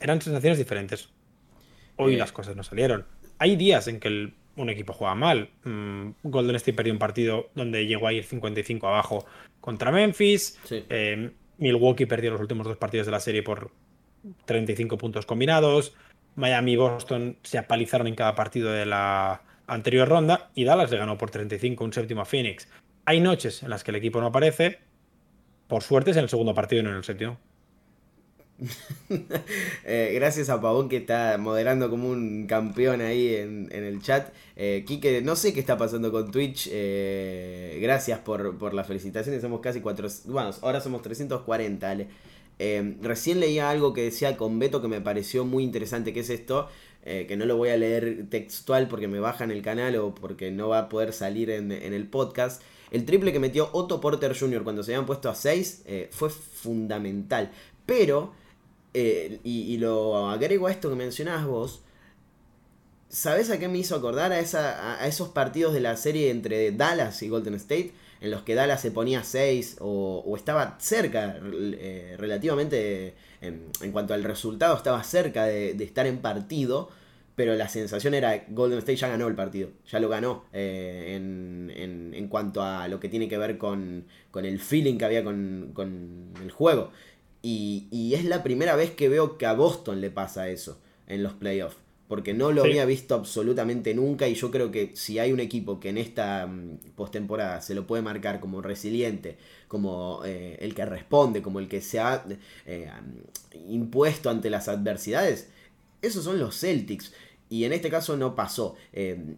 Eran 0.00 0.20
sensaciones 0.20 0.58
diferentes. 0.58 1.08
Hoy 1.96 2.14
eh. 2.14 2.18
las 2.18 2.30
cosas 2.30 2.54
no 2.54 2.62
salieron. 2.62 3.06
Hay 3.38 3.56
días 3.56 3.88
en 3.88 3.98
que 3.98 4.32
un 4.56 4.70
equipo 4.70 4.92
juega 4.92 5.14
mal. 5.14 5.50
Mm, 5.64 6.10
Golden 6.22 6.56
State 6.56 6.74
perdió 6.74 6.92
un 6.92 6.98
partido 6.98 7.50
donde 7.54 7.86
llegó 7.86 8.06
a 8.06 8.12
ir 8.12 8.24
55 8.24 8.86
abajo 8.86 9.26
contra 9.60 9.90
Memphis. 9.90 10.58
Eh, 10.70 11.30
Milwaukee 11.56 12.06
perdió 12.06 12.30
los 12.30 12.40
últimos 12.40 12.66
dos 12.66 12.76
partidos 12.76 13.06
de 13.06 13.12
la 13.12 13.20
serie 13.20 13.42
por 13.42 13.70
35 14.44 14.98
puntos 14.98 15.26
combinados. 15.26 15.94
Miami 16.36 16.72
y 16.72 16.76
Boston 16.76 17.36
se 17.42 17.58
apalizaron 17.58 18.06
en 18.06 18.14
cada 18.14 18.34
partido 18.34 18.70
de 18.70 18.86
la 18.86 19.42
anterior 19.66 20.08
ronda 20.08 20.50
y 20.54 20.64
Dallas 20.64 20.90
le 20.90 20.98
ganó 20.98 21.18
por 21.18 21.30
35 21.30 21.84
un 21.84 21.92
séptimo 21.92 22.22
a 22.22 22.24
Phoenix. 22.24 22.68
Hay 23.04 23.20
noches 23.20 23.62
en 23.62 23.70
las 23.70 23.84
que 23.84 23.90
el 23.90 23.96
equipo 23.96 24.20
no 24.20 24.26
aparece. 24.28 24.80
Por 25.66 25.82
suerte 25.82 26.12
es 26.12 26.16
en 26.16 26.24
el 26.24 26.28
segundo 26.28 26.54
partido 26.54 26.80
y 26.80 26.84
no 26.84 26.90
en 26.90 26.96
el 26.96 27.04
séptimo. 27.04 27.38
Eh, 29.84 30.12
gracias 30.14 30.50
a 30.50 30.60
Pavón 30.60 30.88
que 30.88 30.98
está 30.98 31.38
moderando 31.38 31.88
como 31.88 32.10
un 32.10 32.46
campeón 32.46 33.00
ahí 33.00 33.34
en, 33.34 33.68
el 33.72 34.02
chat. 34.02 34.32
Eh, 34.56 34.84
Quique, 34.86 35.22
no 35.22 35.34
sé 35.34 35.54
qué 35.54 35.60
está 35.60 35.78
pasando 35.78 36.12
con 36.12 36.30
Twitch. 36.30 36.68
Eh, 36.70 37.78
gracias 37.80 38.18
por, 38.18 38.58
por, 38.58 38.74
las 38.74 38.86
felicitaciones. 38.86 39.40
Somos 39.40 39.60
casi 39.60 39.80
4. 39.80 40.08
Bueno, 40.26 40.50
ahora 40.60 40.80
somos 40.80 41.00
340. 41.02 42.06
Eh, 42.58 42.96
recién 43.00 43.40
leía 43.40 43.70
algo 43.70 43.94
que 43.94 44.02
decía 44.02 44.36
con 44.36 44.58
Beto 44.58 44.82
que 44.82 44.88
me 44.88 45.00
pareció 45.00 45.44
muy 45.44 45.64
interesante. 45.64 46.12
Que 46.12 46.20
es 46.20 46.30
esto? 46.30 46.68
que 47.04 47.36
no 47.38 47.46
lo 47.46 47.56
voy 47.56 47.70
a 47.70 47.76
leer 47.78 48.26
textual 48.28 48.86
porque 48.86 49.08
me 49.08 49.18
bajan 49.18 49.50
el 49.50 49.62
canal 49.62 49.96
o 49.96 50.14
porque 50.14 50.50
no 50.50 50.68
va 50.68 50.80
a 50.80 50.88
poder 50.90 51.14
salir 51.14 51.48
en, 51.48 51.72
en 51.72 51.94
el 51.94 52.06
podcast. 52.06 52.60
El 52.90 53.06
triple 53.06 53.32
que 53.32 53.38
metió 53.38 53.70
Otto 53.72 53.98
Porter 53.98 54.38
Jr. 54.38 54.62
cuando 54.62 54.82
se 54.82 54.92
habían 54.92 55.06
puesto 55.06 55.30
a 55.30 55.34
6 55.34 55.84
fue 56.10 56.28
fundamental. 56.28 57.50
Pero 57.86 58.34
eh, 58.94 59.40
y, 59.44 59.76
lo 59.78 60.28
agrego 60.28 60.66
a 60.66 60.70
esto 60.70 60.88
que 60.88 60.96
mencionabas 60.96 61.46
vos. 61.46 61.82
¿Sabes 63.08 63.50
a 63.50 63.58
qué 63.58 63.68
me 63.68 63.78
hizo 63.78 63.94
acordar? 63.96 64.32
A, 64.32 64.40
esa, 64.40 65.02
a, 65.02 65.06
esos 65.06 65.28
partidos 65.28 65.72
de 65.74 65.80
la 65.80 65.96
serie 65.96 66.30
entre 66.30 66.72
Dallas 66.72 67.22
y 67.22 67.28
Golden 67.28 67.54
State, 67.54 67.92
en 68.20 68.30
los 68.30 68.42
que 68.42 68.54
Dallas 68.54 68.80
se 68.80 68.90
ponía 68.90 69.24
6 69.24 69.76
o, 69.80 70.34
estaba 70.36 70.76
cerca, 70.80 71.38
eh, 71.42 72.16
relativamente, 72.18 73.14
en, 73.40 73.70
cuanto 73.92 74.14
al 74.14 74.24
resultado, 74.24 74.76
estaba 74.76 75.02
cerca 75.04 75.44
de, 75.44 75.70
estar 75.82 76.06
en 76.06 76.18
partido, 76.18 76.90
pero 77.34 77.54
la 77.54 77.68
sensación 77.68 78.14
era 78.14 78.44
Golden 78.48 78.78
State 78.78 78.96
ya 78.96 79.08
ganó 79.08 79.28
el 79.28 79.36
partido, 79.36 79.70
ya 79.90 80.00
lo 80.00 80.08
ganó 80.08 80.44
eh, 80.52 81.14
en, 81.16 82.12
en, 82.14 82.28
cuanto 82.28 82.62
a 82.62 82.88
lo 82.88 83.00
que 83.00 83.08
tiene 83.08 83.28
que 83.28 83.38
ver 83.38 83.56
con, 83.58 84.06
con 84.30 84.44
el 84.44 84.58
feeling 84.58 84.98
que 84.98 85.04
había 85.04 85.24
con, 85.24 85.70
con 85.72 86.32
el 86.42 86.50
juego. 86.50 86.90
Y, 87.50 88.14
es 88.14 88.24
la 88.24 88.42
primera 88.42 88.76
vez 88.76 88.90
que 88.90 89.08
veo 89.08 89.38
que 89.38 89.46
a 89.46 89.54
Boston 89.54 90.02
le 90.02 90.10
pasa 90.10 90.50
eso 90.50 90.80
en 91.06 91.22
los 91.22 91.32
playoffs. 91.32 91.76
Porque 92.06 92.32
no 92.32 92.52
lo 92.52 92.62
había 92.62 92.86
visto 92.86 93.14
absolutamente 93.14 93.94
nunca 93.94 94.28
y 94.28 94.34
yo 94.34 94.50
creo 94.50 94.70
que 94.70 94.96
si 94.96 95.18
hay 95.18 95.30
un 95.30 95.40
equipo 95.40 95.78
que 95.78 95.90
en 95.90 95.98
esta 95.98 96.46
mm, 96.46 96.78
postemporada 96.94 97.60
se 97.60 97.74
lo 97.74 97.86
puede 97.86 98.02
marcar 98.02 98.40
como 98.40 98.62
resiliente, 98.62 99.36
como 99.66 100.22
eh, 100.24 100.56
el 100.60 100.74
que 100.74 100.86
responde, 100.86 101.42
como 101.42 101.58
el 101.58 101.68
que 101.68 101.82
se 101.82 102.00
ha 102.00 102.24
eh, 102.66 102.90
impuesto 103.68 104.30
ante 104.30 104.48
las 104.48 104.68
adversidades, 104.68 105.48
esos 106.00 106.24
son 106.24 106.38
los 106.38 106.58
Celtics. 106.58 107.12
Y 107.50 107.64
en 107.64 107.72
este 107.72 107.90
caso 107.90 108.16
no 108.16 108.34
pasó. 108.34 108.76
Eh, 108.92 109.36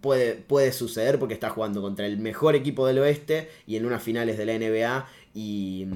puede, 0.00 0.34
puede 0.34 0.72
suceder 0.72 1.18
porque 1.18 1.34
está 1.34 1.50
jugando 1.50 1.80
contra 1.82 2.06
el 2.06 2.18
mejor 2.18 2.54
equipo 2.54 2.86
del 2.86 2.98
oeste 2.98 3.48
y 3.66 3.76
en 3.76 3.86
unas 3.86 4.02
finales 4.02 4.36
de 4.38 4.46
la 4.46 4.58
NBA 4.58 5.08
y, 5.34 5.86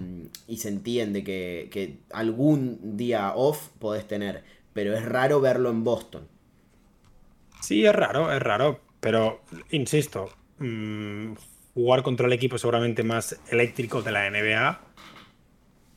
se 0.56 0.68
entiende 0.68 1.24
que, 1.24 1.98
algún 2.12 2.96
día 2.96 3.32
off 3.34 3.68
podés 3.78 4.06
tener, 4.06 4.44
pero 4.72 4.94
es 4.94 5.04
raro 5.04 5.40
verlo 5.40 5.70
en 5.70 5.84
Boston. 5.84 6.28
Sí, 7.60 7.84
es 7.84 7.94
raro, 7.94 8.32
es 8.32 8.40
raro, 8.40 8.80
pero 9.00 9.42
insisto, 9.70 10.30
mm, 10.58 11.32
jugar 11.74 12.02
contra 12.02 12.26
el 12.26 12.32
equipo 12.32 12.58
seguramente 12.58 13.02
más 13.02 13.38
eléctrico 13.50 14.02
de 14.02 14.12
la 14.12 14.26
NBA 14.30 14.80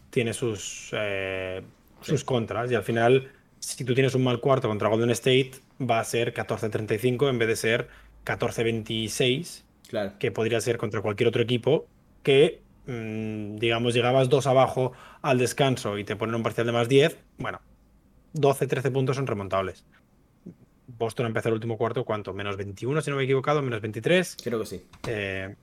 tiene 0.09 0.33
sus, 0.33 0.89
eh, 0.93 1.61
sus 2.01 2.23
contras 2.23 2.71
y 2.71 2.75
al 2.75 2.83
final, 2.83 3.31
si 3.59 3.83
tú 3.83 3.93
tienes 3.93 4.15
un 4.15 4.23
mal 4.23 4.39
cuarto 4.39 4.67
contra 4.67 4.89
Golden 4.89 5.11
State, 5.11 5.51
va 5.79 5.99
a 5.99 6.03
ser 6.03 6.33
14-35 6.33 7.29
en 7.29 7.39
vez 7.39 7.47
de 7.47 7.55
ser 7.55 7.87
14-26, 8.25 9.63
claro. 9.87 10.13
que 10.19 10.31
podría 10.31 10.61
ser 10.61 10.77
contra 10.77 11.01
cualquier 11.01 11.29
otro 11.29 11.41
equipo 11.41 11.87
que 12.23 12.65
Mm, 12.87 13.55
digamos, 13.55 13.93
llegabas 13.93 14.29
dos 14.29 14.45
abajo 14.45 14.93
al 15.21 15.39
descanso 15.39 15.97
y 15.97 16.03
te 16.03 16.15
ponen 16.15 16.35
un 16.35 16.43
parcial 16.43 16.67
de 16.67 16.73
más 16.73 16.87
10, 16.87 17.17
bueno, 17.37 17.59
12, 18.33 18.67
13 18.67 18.91
puntos 18.91 19.15
son 19.15 19.27
remontables. 19.27 19.85
Boston 20.87 21.25
empezó 21.25 21.49
el 21.49 21.55
último 21.55 21.77
cuarto, 21.77 22.05
¿cuánto? 22.05 22.33
Menos 22.33 22.57
21, 22.57 23.01
si 23.01 23.09
no 23.09 23.17
me 23.17 23.23
he 23.23 23.25
equivocado, 23.25 23.61
menos 23.61 23.81
23. 23.81 24.37
Creo 24.43 24.59
que 24.59 24.65
sí. 24.67 24.85
Eh, 25.07 25.55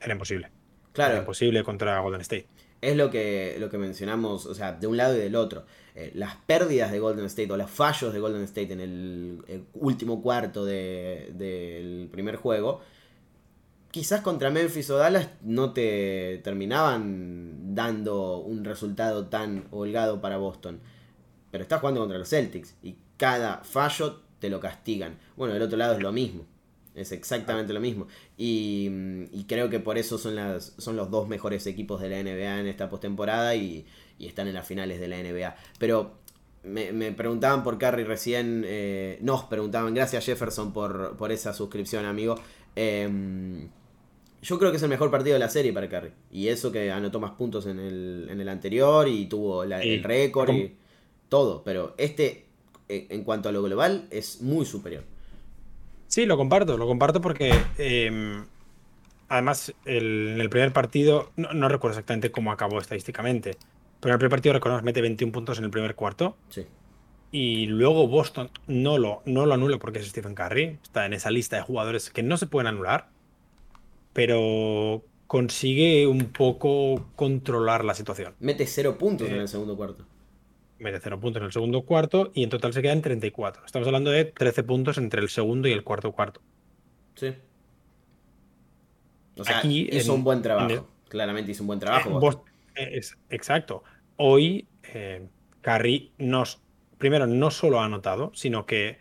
era 0.00 0.12
imposible. 0.12 0.50
Claro. 0.92 1.12
Era 1.12 1.20
imposible 1.20 1.62
contra 1.62 2.00
Golden 2.00 2.22
State. 2.22 2.46
Es 2.80 2.96
lo 2.96 3.10
que, 3.10 3.56
lo 3.58 3.70
que 3.70 3.78
mencionamos, 3.78 4.46
o 4.46 4.54
sea, 4.54 4.72
de 4.72 4.86
un 4.86 4.96
lado 4.96 5.16
y 5.16 5.18
del 5.18 5.36
otro. 5.36 5.64
Eh, 5.94 6.12
las 6.14 6.36
pérdidas 6.36 6.92
de 6.92 6.98
Golden 6.98 7.24
State 7.24 7.50
o 7.50 7.56
los 7.56 7.70
fallos 7.70 8.12
de 8.12 8.20
Golden 8.20 8.42
State 8.42 8.72
en 8.72 8.80
el, 8.80 9.64
último 9.74 10.20
cuarto 10.22 10.64
del 10.64 12.08
primer 12.12 12.36
juego 12.36 12.80
quizás 13.96 14.20
contra 14.20 14.50
Memphis 14.50 14.90
o 14.90 14.98
Dallas 14.98 15.30
no 15.40 15.72
te 15.72 16.42
terminaban 16.44 17.74
dando 17.74 18.40
un 18.40 18.62
resultado 18.62 19.28
tan 19.28 19.68
holgado 19.70 20.20
para 20.20 20.36
Boston. 20.36 20.80
Pero 21.50 21.62
estás 21.62 21.80
jugando 21.80 22.02
contra 22.02 22.18
los 22.18 22.28
Celtics 22.28 22.74
y 22.82 22.96
cada 23.16 23.64
fallo 23.64 24.20
te 24.38 24.50
lo 24.50 24.60
castigan. 24.60 25.16
Bueno, 25.34 25.54
del 25.54 25.62
otro 25.62 25.78
lado 25.78 25.94
es 25.94 26.02
lo 26.02 26.12
mismo. 26.12 26.44
Es 26.96 27.12
exactamente 27.12 27.72
lo 27.72 27.80
mismo. 27.80 28.08
Y, 28.36 29.44
creo 29.46 29.70
que 29.70 29.80
por 29.80 29.98
eso 29.98 30.18
son, 30.18 30.34
las, 30.34 30.74
son 30.78 30.96
los 30.96 31.10
dos 31.10 31.28
mejores 31.28 31.66
equipos 31.66 32.00
de 32.00 32.08
la 32.08 32.22
NBA 32.22 32.60
en 32.60 32.66
esta 32.66 32.88
postemporada 32.88 33.54
y, 33.54 33.86
y 34.18 34.26
están 34.26 34.48
en 34.48 34.54
las 34.54 34.66
finales 34.66 34.98
de 34.98 35.08
la 35.08 35.18
NBA. 35.22 35.56
Pero 35.78 36.14
me, 36.64 37.12
preguntaban 37.12 37.62
por 37.62 37.78
Curry 37.78 38.04
recién. 38.04 38.64
Eh, 38.66 39.18
nos 39.20 39.44
preguntaban. 39.44 39.94
Gracias 39.94 40.24
Jefferson 40.24 40.72
por, 40.72 41.16
por 41.16 41.30
esa 41.30 41.52
suscripción, 41.52 42.04
amigo. 42.04 42.34
Eh, 42.74 43.68
yo 44.42 44.58
creo 44.58 44.70
que 44.70 44.76
es 44.76 44.82
el 44.82 44.88
mejor 44.88 45.10
partido 45.10 45.34
de 45.34 45.40
la 45.40 45.48
serie 45.48 45.72
para 45.72 45.88
Curry. 45.88 46.12
Y 46.30 46.48
eso 46.48 46.70
que 46.70 46.90
anotó 46.90 47.20
más 47.20 47.32
puntos 47.32 47.66
en 47.66 47.78
el, 47.78 48.28
en 48.30 48.40
el 48.40 48.48
anterior 48.48 49.08
y 49.08 49.26
tuvo 49.26 49.64
el 49.64 50.02
récord 50.02 50.50
y 50.50 50.76
todo. 51.28 51.62
Pero 51.64 51.94
este, 51.98 52.46
eh, 52.88 53.06
en 53.10 53.24
cuanto 53.24 53.48
a 53.48 53.52
lo 53.52 53.62
global, 53.62 54.06
es 54.10 54.40
muy 54.42 54.64
superior. 54.64 55.04
Sí, 56.08 56.26
lo 56.26 56.36
comparto, 56.36 56.76
lo 56.76 56.86
comparto 56.86 57.20
porque 57.20 57.52
em, 57.78 58.44
además 59.28 59.74
en 59.84 60.40
el 60.40 60.48
primer 60.50 60.72
partido, 60.72 61.32
no, 61.36 61.68
recuerdo 61.68 61.94
exactamente 61.94 62.30
cómo 62.30 62.52
acabó 62.52 62.78
estadísticamente, 62.78 63.56
pero 64.00 64.12
en 64.12 64.14
el 64.14 64.18
primer 64.18 64.30
partido 64.30 64.52
recordamos 64.52 64.84
mete 64.84 65.00
21 65.00 65.32
puntos 65.32 65.58
en 65.58 65.64
el 65.64 65.70
primer 65.70 65.94
cuarto. 65.94 66.36
Sí. 66.48 66.66
Y 67.32 67.66
luego 67.66 68.06
Boston 68.06 68.50
no 68.66 68.98
lo, 68.98 69.22
no 69.26 69.46
lo 69.46 69.54
anula 69.54 69.78
porque 69.78 69.98
es 69.98 70.06
Stephen 70.06 70.34
Curry. 70.34 70.78
Está 70.82 71.06
en 71.06 71.12
esa 71.12 71.30
lista 71.30 71.56
de 71.56 71.62
jugadores 71.62 72.10
que 72.10 72.22
no 72.22 72.36
se 72.36 72.46
pueden 72.46 72.68
anular 72.68 73.08
pero 74.16 75.04
consigue 75.26 76.06
un 76.06 76.32
poco 76.32 77.10
controlar 77.16 77.84
la 77.84 77.92
situación. 77.92 78.34
Mete 78.40 78.66
cero 78.66 78.96
puntos 78.96 79.28
en 79.28 79.36
el 79.36 79.46
segundo 79.46 79.76
cuarto. 79.76 80.06
Mete 80.78 81.00
cero 81.00 81.18
puntos 81.18 81.40
en 81.40 81.46
el 81.46 81.52
segundo 81.52 81.82
cuarto 81.82 82.30
y 82.34 82.42
en 82.42 82.50
total 82.50 82.72
se 82.72 82.82
quedan 82.82 83.00
34. 83.00 83.64
Estamos 83.64 83.86
hablando 83.88 84.10
de 84.10 84.26
13 84.26 84.62
puntos 84.62 84.98
entre 84.98 85.22
el 85.22 85.28
segundo 85.28 85.68
y 85.68 85.72
el 85.72 85.84
cuarto 85.84 86.12
cuarto. 86.12 86.42
Sí. 87.14 87.34
O 89.38 89.44
sea, 89.44 89.58
Aquí, 89.58 89.88
hizo 89.90 90.14
un 90.14 90.24
buen 90.24 90.42
trabajo. 90.42 90.88
Claramente 91.08 91.52
hizo 91.52 91.62
un 91.62 91.68
buen 91.68 91.78
trabajo. 91.78 92.20
es, 92.74 93.16
exacto. 93.30 93.84
Hoy, 94.16 94.66
eh, 94.92 95.26
nos. 96.18 96.60
Primero, 96.98 97.26
no 97.26 97.50
solo 97.50 97.80
ha 97.80 97.84
anotado, 97.84 98.32
sino 98.34 98.64
que 98.64 98.98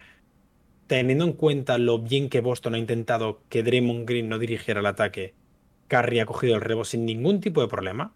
teniendo 0.88 1.26
en 1.26 1.34
cuenta 1.34 1.78
lo 1.78 2.00
bien 2.00 2.30
que 2.30 2.42
Boston 2.42 2.76
ha 2.76 2.78
intentado 2.78 3.42
que 3.50 3.64
Draymond 3.64 4.08
Green 4.08 4.30
no 4.30 4.38
dirigiera 4.38 4.82
el 4.82 4.86
ataque, 4.86 5.34
Curry 5.88 6.20
ha 6.20 6.26
cogido 6.26 6.56
el 6.56 6.62
rebo 6.62 6.84
sin 6.84 7.06
ningún 7.06 7.40
tipo 7.40 7.62
de 7.62 7.68
problema. 7.68 8.14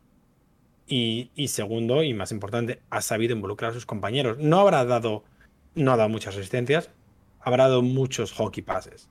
Y, 0.91 1.47
segundo, 1.49 2.03
y 2.03 2.15
más 2.15 2.31
importante, 2.31 2.81
ha 2.89 3.01
sabido 3.01 3.35
involucrar 3.35 3.71
a 3.71 3.73
sus 3.75 3.85
compañeros. 3.85 4.39
No 4.39 4.59
habrá 4.59 4.83
dado, 4.85 5.23
no 5.75 5.91
ha 5.91 5.97
dado 5.97 6.09
muchas 6.09 6.35
asistencias, 6.35 6.89
habrá 7.39 7.67
dado 7.67 7.83
muchos 7.83 8.31
hockey 8.33 8.63
passes. 8.63 9.07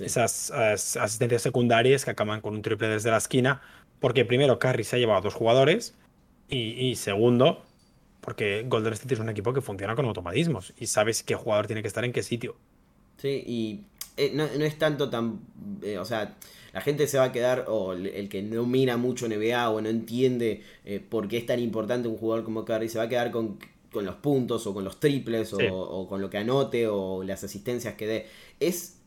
Esas 0.00 0.50
asistencias 0.50 1.42
secundarias 1.42 2.04
que 2.04 2.12
acaban 2.12 2.40
con 2.40 2.54
un 2.54 2.62
triple 2.62 2.88
desde 2.88 3.10
la 3.10 3.18
esquina, 3.18 3.60
porque 4.00 4.24
primero 4.24 4.58
Curry 4.58 4.84
se 4.84 4.96
ha 4.96 4.98
llevado 4.98 5.18
a 5.18 5.22
dos 5.22 5.34
jugadores 5.34 5.96
y, 6.48 6.86
y 6.86 6.96
segundo, 6.96 7.62
porque 8.22 8.64
Golden 8.66 8.92
State 8.94 9.14
es 9.14 9.20
un 9.20 9.28
equipo 9.28 9.52
que 9.52 9.60
funciona 9.60 9.96
con 9.96 10.06
automatismos 10.06 10.72
y 10.78 10.86
sabes 10.86 11.22
qué 11.22 11.34
jugador 11.34 11.66
tiene 11.66 11.82
que 11.82 11.88
estar 11.88 12.04
en 12.04 12.12
qué 12.12 12.22
sitio. 12.22 12.56
Sí, 13.18 13.42
y 13.44 13.84
eh, 14.18 14.32
no, 14.34 14.44
es 14.44 14.78
tanto 14.78 15.08
tan... 15.08 15.40
Eh, 15.82 15.98
o 15.98 16.04
sea, 16.04 16.36
la 16.72 16.80
gente 16.80 17.06
se 17.06 17.18
va 17.18 17.24
a 17.24 17.32
quedar, 17.32 17.64
o 17.68 17.92
el 17.92 18.28
que 18.28 18.42
no 18.42 18.66
mira 18.66 18.96
mucho 18.96 19.28
NBA 19.28 19.70
o 19.70 19.80
no 19.80 19.88
entiende 19.88 20.62
eh, 20.84 21.00
por 21.00 21.28
qué 21.28 21.38
es 21.38 21.46
tan 21.46 21.60
importante 21.60 22.08
un 22.08 22.16
jugador 22.16 22.44
como 22.44 22.64
Curry, 22.64 22.88
se 22.88 22.98
va 22.98 23.04
a 23.04 23.08
quedar 23.08 23.30
con, 23.30 23.58
los 23.92 24.14
puntos 24.16 24.66
o 24.66 24.74
con 24.74 24.84
los 24.84 25.00
triples 25.00 25.52
o, 25.52 26.06
con 26.08 26.20
lo 26.20 26.30
que 26.30 26.38
anote 26.38 26.86
o 26.86 27.24
las 27.24 27.42
asistencias 27.42 27.94
que 27.94 28.06
dé. 28.06 28.26
Es 28.60 28.98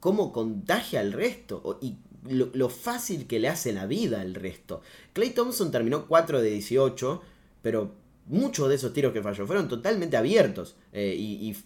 cómo 0.00 0.32
contagia 0.32 1.00
al 1.00 1.12
resto. 1.12 1.78
y 1.82 1.96
lo, 2.28 2.68
fácil 2.68 3.26
que 3.26 3.38
le 3.38 3.48
hace 3.48 3.72
la 3.72 3.86
vida 3.86 4.20
al 4.20 4.34
resto. 4.34 4.82
Clay 5.12 5.30
Thompson 5.30 5.70
terminó 5.70 6.06
4 6.06 6.40
de 6.40 6.50
18, 6.50 7.22
pero 7.62 7.92
muchos 8.26 8.68
de 8.68 8.74
esos 8.74 8.92
tiros 8.92 9.12
que 9.12 9.22
falló 9.22 9.46
fueron 9.46 9.68
totalmente 9.68 10.16
abiertos. 10.16 10.76
Eh, 10.92 11.14
y, 11.18 11.56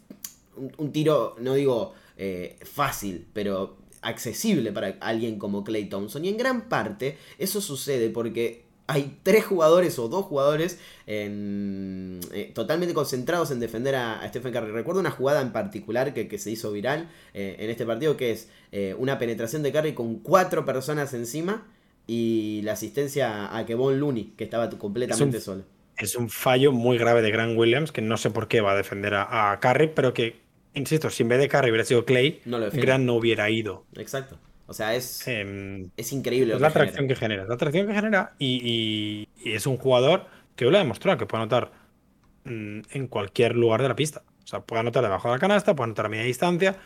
un, 0.77 0.93
tiro, 0.93 1.37
no 1.41 1.55
digo 1.55 1.95
eh, 2.17 2.57
fácil, 2.63 3.27
pero 3.33 3.79
accesible 4.03 4.73
para 4.73 4.97
alguien 5.01 5.39
como 5.39 5.65
Clay 5.65 5.87
Thompson. 5.89 6.25
Y 6.25 6.29
en 6.29 6.37
gran 6.37 6.69
parte 6.69 7.19
eso 7.39 7.61
sucede 7.61 8.11
porque 8.11 8.65
hay 8.89 9.19
tres 9.23 9.45
jugadores 9.45 9.99
o 9.99 10.09
dos 10.09 10.27
jugadores 10.27 10.79
eh, 11.07 12.51
totalmente 12.55 12.95
concentrados 12.95 13.51
en 13.51 13.61
defender 13.61 13.95
a, 13.95 14.27
Stephen 14.29 14.53
Curry. 14.53 14.73
Recuerdo 14.73 15.01
una 15.01 15.11
jugada 15.11 15.41
en 15.41 15.53
particular 15.53 16.13
que, 16.13 16.39
se 16.39 16.51
hizo 16.51 16.73
viral 16.73 17.09
eh, 17.33 17.57
en 17.59 17.71
este 17.71 17.87
partido, 17.87 18.17
que 18.17 18.33
es 18.33 18.49
una 18.99 19.19
penetración 19.19 19.63
de 19.63 19.73
Curry 19.73 19.95
con 19.95 20.17
cuatro 20.17 20.65
personas 20.65 21.15
encima 21.15 21.67
y 22.07 22.61
la 22.65 22.73
asistencia 22.73 23.57
a 23.57 23.65
Kevon 23.65 24.01
Looney, 24.01 24.35
que 24.37 24.45
estaba 24.45 24.69
completamente 24.71 25.41
solo. 25.41 25.65
Es 25.97 26.17
un 26.17 26.29
fallo 26.29 26.73
muy 26.73 26.99
grave 26.99 27.23
de 27.23 27.31
Grant 27.31 27.57
Williams, 27.57 27.93
que 27.93 28.03
no 28.03 28.17
sé 28.17 28.31
por 28.31 28.49
qué 28.49 28.61
va 28.61 28.73
a 28.73 28.77
defender 28.77 29.15
a, 29.15 29.53
a 29.53 29.61
Curry, 29.61 29.93
pero 29.95 30.13
que, 30.13 30.41
insisto, 30.75 31.11
si 31.11 31.23
en 31.23 31.29
vez 31.29 31.39
de 31.39 31.49
Curry 31.49 31.71
hubiera 31.71 31.85
sido 31.85 32.05
Clay, 32.05 32.41
Grant 32.45 33.05
no 33.05 33.15
hubiera 33.15 33.51
ido. 33.51 33.85
Exacto. 33.97 34.39
O 34.67 34.75
sea, 34.75 34.95
es, 34.95 35.27
em, 35.29 35.91
es 35.97 36.13
increíble. 36.13 36.55
Es 36.55 36.61
la 36.61 36.69
atracción 36.69 37.07
que 37.07 37.17
genera. 37.17 37.45
La 37.45 37.55
atracción 37.55 37.87
que 37.87 37.95
genera 37.95 38.33
y, 38.39 39.29
es 39.45 39.67
un 39.67 39.77
jugador 39.77 40.27
que 40.57 40.65
lo 40.65 40.77
ha 40.77 40.81
demostrado 40.81 41.19
que 41.19 41.27
puede 41.27 41.43
anotar 41.43 41.73
mm, 42.45 42.81
en 42.91 43.07
cualquier 43.07 43.55
lugar 43.55 43.83
de 43.83 43.89
la 43.89 43.97
pista. 43.97 44.23
O 44.45 44.47
sea, 44.47 44.61
puede 44.61 44.81
anotar 44.81 45.03
debajo 45.03 45.29
de 45.29 45.35
la 45.35 45.41
canasta, 45.41 45.77
puede 45.77 45.89
anotar 45.89 46.07
a 46.07 46.09
media 46.09 46.25
distancia, 46.25 46.77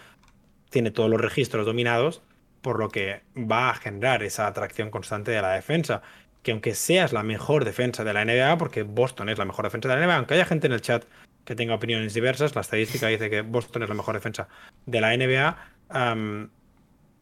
tiene 0.71 0.91
todos 0.91 1.09
los 1.09 1.21
registros 1.21 1.65
dominados, 1.65 2.23
por 2.61 2.79
lo 2.79 2.89
que 2.89 3.23
va 3.37 3.71
a 3.71 3.75
generar 3.75 4.23
esa 4.23 4.47
atracción 4.47 4.91
constante 4.91 5.31
de 5.31 5.43
la 5.43 5.53
defensa. 5.53 6.03
Que 6.43 6.53
aunque 6.53 6.75
seas 6.75 7.13
la 7.13 7.23
mejor 7.23 7.65
defensa 7.65 8.05
de 8.05 8.13
la 8.13 8.25
NBA, 8.25 8.59
porque 8.59 8.83
Boston 8.83 9.29
es 9.29 9.39
la 9.39 9.45
mejor 9.45 9.65
defensa 9.65 9.89
de 9.89 9.97
la 9.97 10.07
NBA, 10.07 10.17
aunque 10.17 10.35
haya 10.35 10.45
gente 10.45 10.67
en 10.67 10.73
el 10.73 10.81
chat 10.81 11.05
que 11.47 11.55
tenga 11.55 11.75
opiniones 11.75 12.13
diversas, 12.13 12.55
la 12.55 12.61
estadística 12.61 13.07
dice 13.07 13.31
que 13.31 13.41
Boston 13.41 13.85
es 13.85 13.89
la 13.89 13.95
mejor 13.95 14.15
defensa 14.15 14.49
de 14.85 15.01
la 15.01 15.17
NBA. 15.17 15.57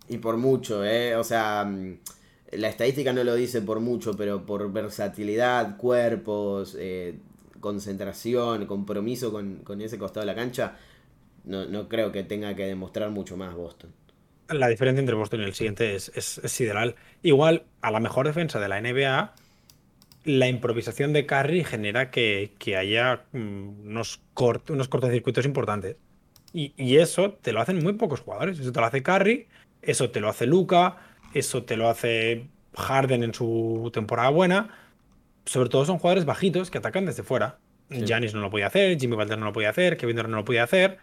Y 0.09 0.19
por 0.19 0.37
mucho, 0.39 0.85
¿eh? 0.85 1.15
O 1.15 1.23
sea, 1.23 1.71
la 2.53 2.69
estadística 2.69 3.13
no 3.13 3.23
lo 3.23 3.35
dice 3.35 3.63
por 3.63 3.81
mucho, 3.81 4.17
pero 4.17 4.45
por 4.45 4.73
versatilidad, 4.73 5.77
cuerpos, 5.77 6.77
eh, 6.79 7.19
concentración, 7.61 8.67
compromiso 8.67 9.31
con, 9.31 9.81
ese 9.81 9.99
costado 9.99 10.27
de 10.27 10.33
la 10.33 10.35
cancha, 10.35 10.77
no, 11.45 11.89
creo 11.89 12.11
que 12.11 12.23
tenga 12.23 12.57
que 12.57 12.65
demostrar 12.65 13.11
mucho 13.11 13.37
más 13.37 13.55
Boston. 13.55 13.93
La 14.49 14.69
diferencia 14.69 15.01
entre 15.01 15.15
Boston 15.15 15.41
y 15.41 15.45
el 15.45 15.55
siguiente 15.55 15.95
es, 15.95 16.11
sideral. 16.45 16.97
Igual, 17.23 17.65
a 17.83 17.91
la 17.91 18.01
mejor 18.01 18.27
defensa 18.27 18.59
de 18.59 18.69
la 18.69 18.81
NBA, 18.81 19.35
la 20.25 20.49
improvisación 20.49 21.13
de 21.13 21.27
Curry 21.27 21.65
genera 21.65 22.11
que, 22.11 22.51
haya 22.79 23.25
mm, 23.33 23.87
unos, 23.89 24.21
unos 24.69 24.89
cortocircuitos 24.89 25.45
importantes. 25.45 25.97
Y, 26.53 26.73
y, 26.77 26.99
eso 26.99 27.33
te 27.33 27.53
lo 27.53 27.61
hacen 27.61 27.83
muy 27.83 27.95
pocos 27.95 28.21
jugadores. 28.21 28.59
Eso 28.59 28.73
te 28.73 28.81
lo 28.81 28.87
hace 28.87 29.03
Curry 29.03 29.49
eso 29.87 30.11
te 30.11 30.21
lo 30.21 30.29
hace 30.29 30.47
Luca, 30.47 30.97
eso 31.33 31.65
te 31.65 31.77
lo 31.77 31.89
hace 31.89 32.47
Harden 32.77 33.23
en 33.23 33.35
su 33.35 33.91
temporada 33.93 34.31
buena. 34.31 34.71
Sobre 35.45 35.69
todo 35.69 35.85
son 35.85 35.99
jugadores 35.99 36.25
bajitos 36.25 36.71
que 36.71 36.79
atacan 36.79 37.07
desde 37.07 37.23
fuera. 37.23 37.59
Janis 37.91 38.35
no 38.35 38.41
lo 38.41 38.51
podía 38.51 38.67
hacer, 38.67 38.99
Jimmy 38.99 39.15
Butler 39.15 39.39
no 39.39 39.45
lo 39.45 39.53
podía 39.53 39.69
hacer, 39.69 39.97
Kevin 39.97 40.17
Durant 40.17 40.31
no 40.31 40.39
lo 40.39 40.45
podía 40.45 40.65
hacer. 40.65 40.99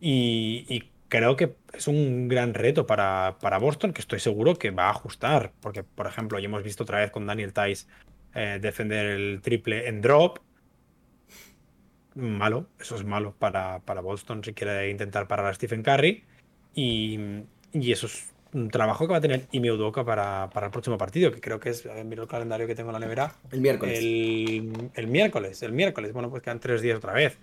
Y, 0.00 0.84
creo 1.08 1.34
que 1.34 1.56
es 1.72 1.88
un 1.88 2.28
gran 2.28 2.54
reto 2.54 2.86
para, 2.86 3.36
para, 3.40 3.58
Boston 3.58 3.92
que 3.92 4.00
estoy 4.00 4.20
seguro 4.20 4.54
que 4.54 4.70
va 4.70 4.86
a 4.86 4.90
ajustar. 4.90 5.52
Porque, 5.60 5.82
por 5.82 6.06
ejemplo, 6.06 6.38
ya 6.38 6.46
hemos 6.46 6.62
visto 6.62 6.84
otra 6.84 7.00
vez 7.00 7.10
con 7.10 7.26
Daniel 7.26 7.52
Tice 7.52 7.86
eh, 8.34 8.58
defender 8.60 9.06
el 9.06 9.40
triple 9.42 9.88
en 9.88 10.00
drop. 10.00 10.38
Malo, 12.14 12.66
eso 12.78 12.96
es 12.96 13.04
malo 13.04 13.34
para, 13.38 13.80
para 13.80 14.00
Boston 14.00 14.42
si 14.42 14.52
quiere 14.52 14.90
intentar 14.90 15.28
parar 15.28 15.46
a 15.46 15.54
Stephen 15.54 15.82
Curry. 15.82 16.24
Y, 16.74 17.18
y 17.72 17.92
eso 17.92 18.06
es 18.06 18.32
un 18.52 18.68
trabajo 18.68 19.06
que 19.06 19.12
va 19.12 19.18
a 19.18 19.20
tener 19.20 19.46
Ime 19.52 19.70
Udoka 19.70 20.04
para, 20.04 20.50
para 20.50 20.66
el 20.66 20.72
próximo 20.72 20.98
partido, 20.98 21.30
que 21.30 21.40
creo 21.40 21.60
que 21.60 21.70
es, 21.70 21.86
miro 22.04 22.22
el 22.22 22.28
calendario 22.28 22.66
que 22.66 22.74
tengo 22.74 22.90
en 22.90 22.94
la 22.94 22.98
nevera. 22.98 23.34
El 23.50 23.60
miércoles. 23.60 23.98
El, 23.98 25.06
miércoles, 25.06 25.62
el 25.62 25.72
miércoles. 25.72 26.12
Bueno, 26.12 26.30
pues 26.30 26.42
quedan 26.42 26.60
tres 26.60 26.82
días 26.82 26.96
otra 26.96 27.12
vez. 27.12 27.38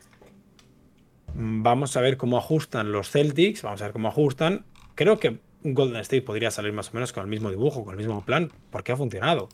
Vamos 1.33 1.95
a 1.95 2.01
ver 2.01 2.17
cómo 2.17 2.37
ajustan 2.37 2.91
los 2.91 3.11
Celtics, 3.11 3.61
vamos 3.61 3.81
a 3.81 3.85
ver 3.85 3.93
cómo 3.93 4.07
ajustan. 4.07 4.65
Creo 4.95 5.19
que 5.19 5.39
Golden 5.63 6.01
State 6.01 6.23
podría 6.23 6.51
salir 6.51 6.73
más 6.73 6.89
o 6.89 6.93
menos 6.93 7.13
con 7.13 7.23
el 7.23 7.29
mismo 7.29 7.49
dibujo, 7.49 7.85
con 7.85 7.93
el 7.93 7.97
mismo 7.97 8.25
plan, 8.25 8.51
porque 8.71 8.91
ha 8.91 8.97
funcionado. 8.97 9.49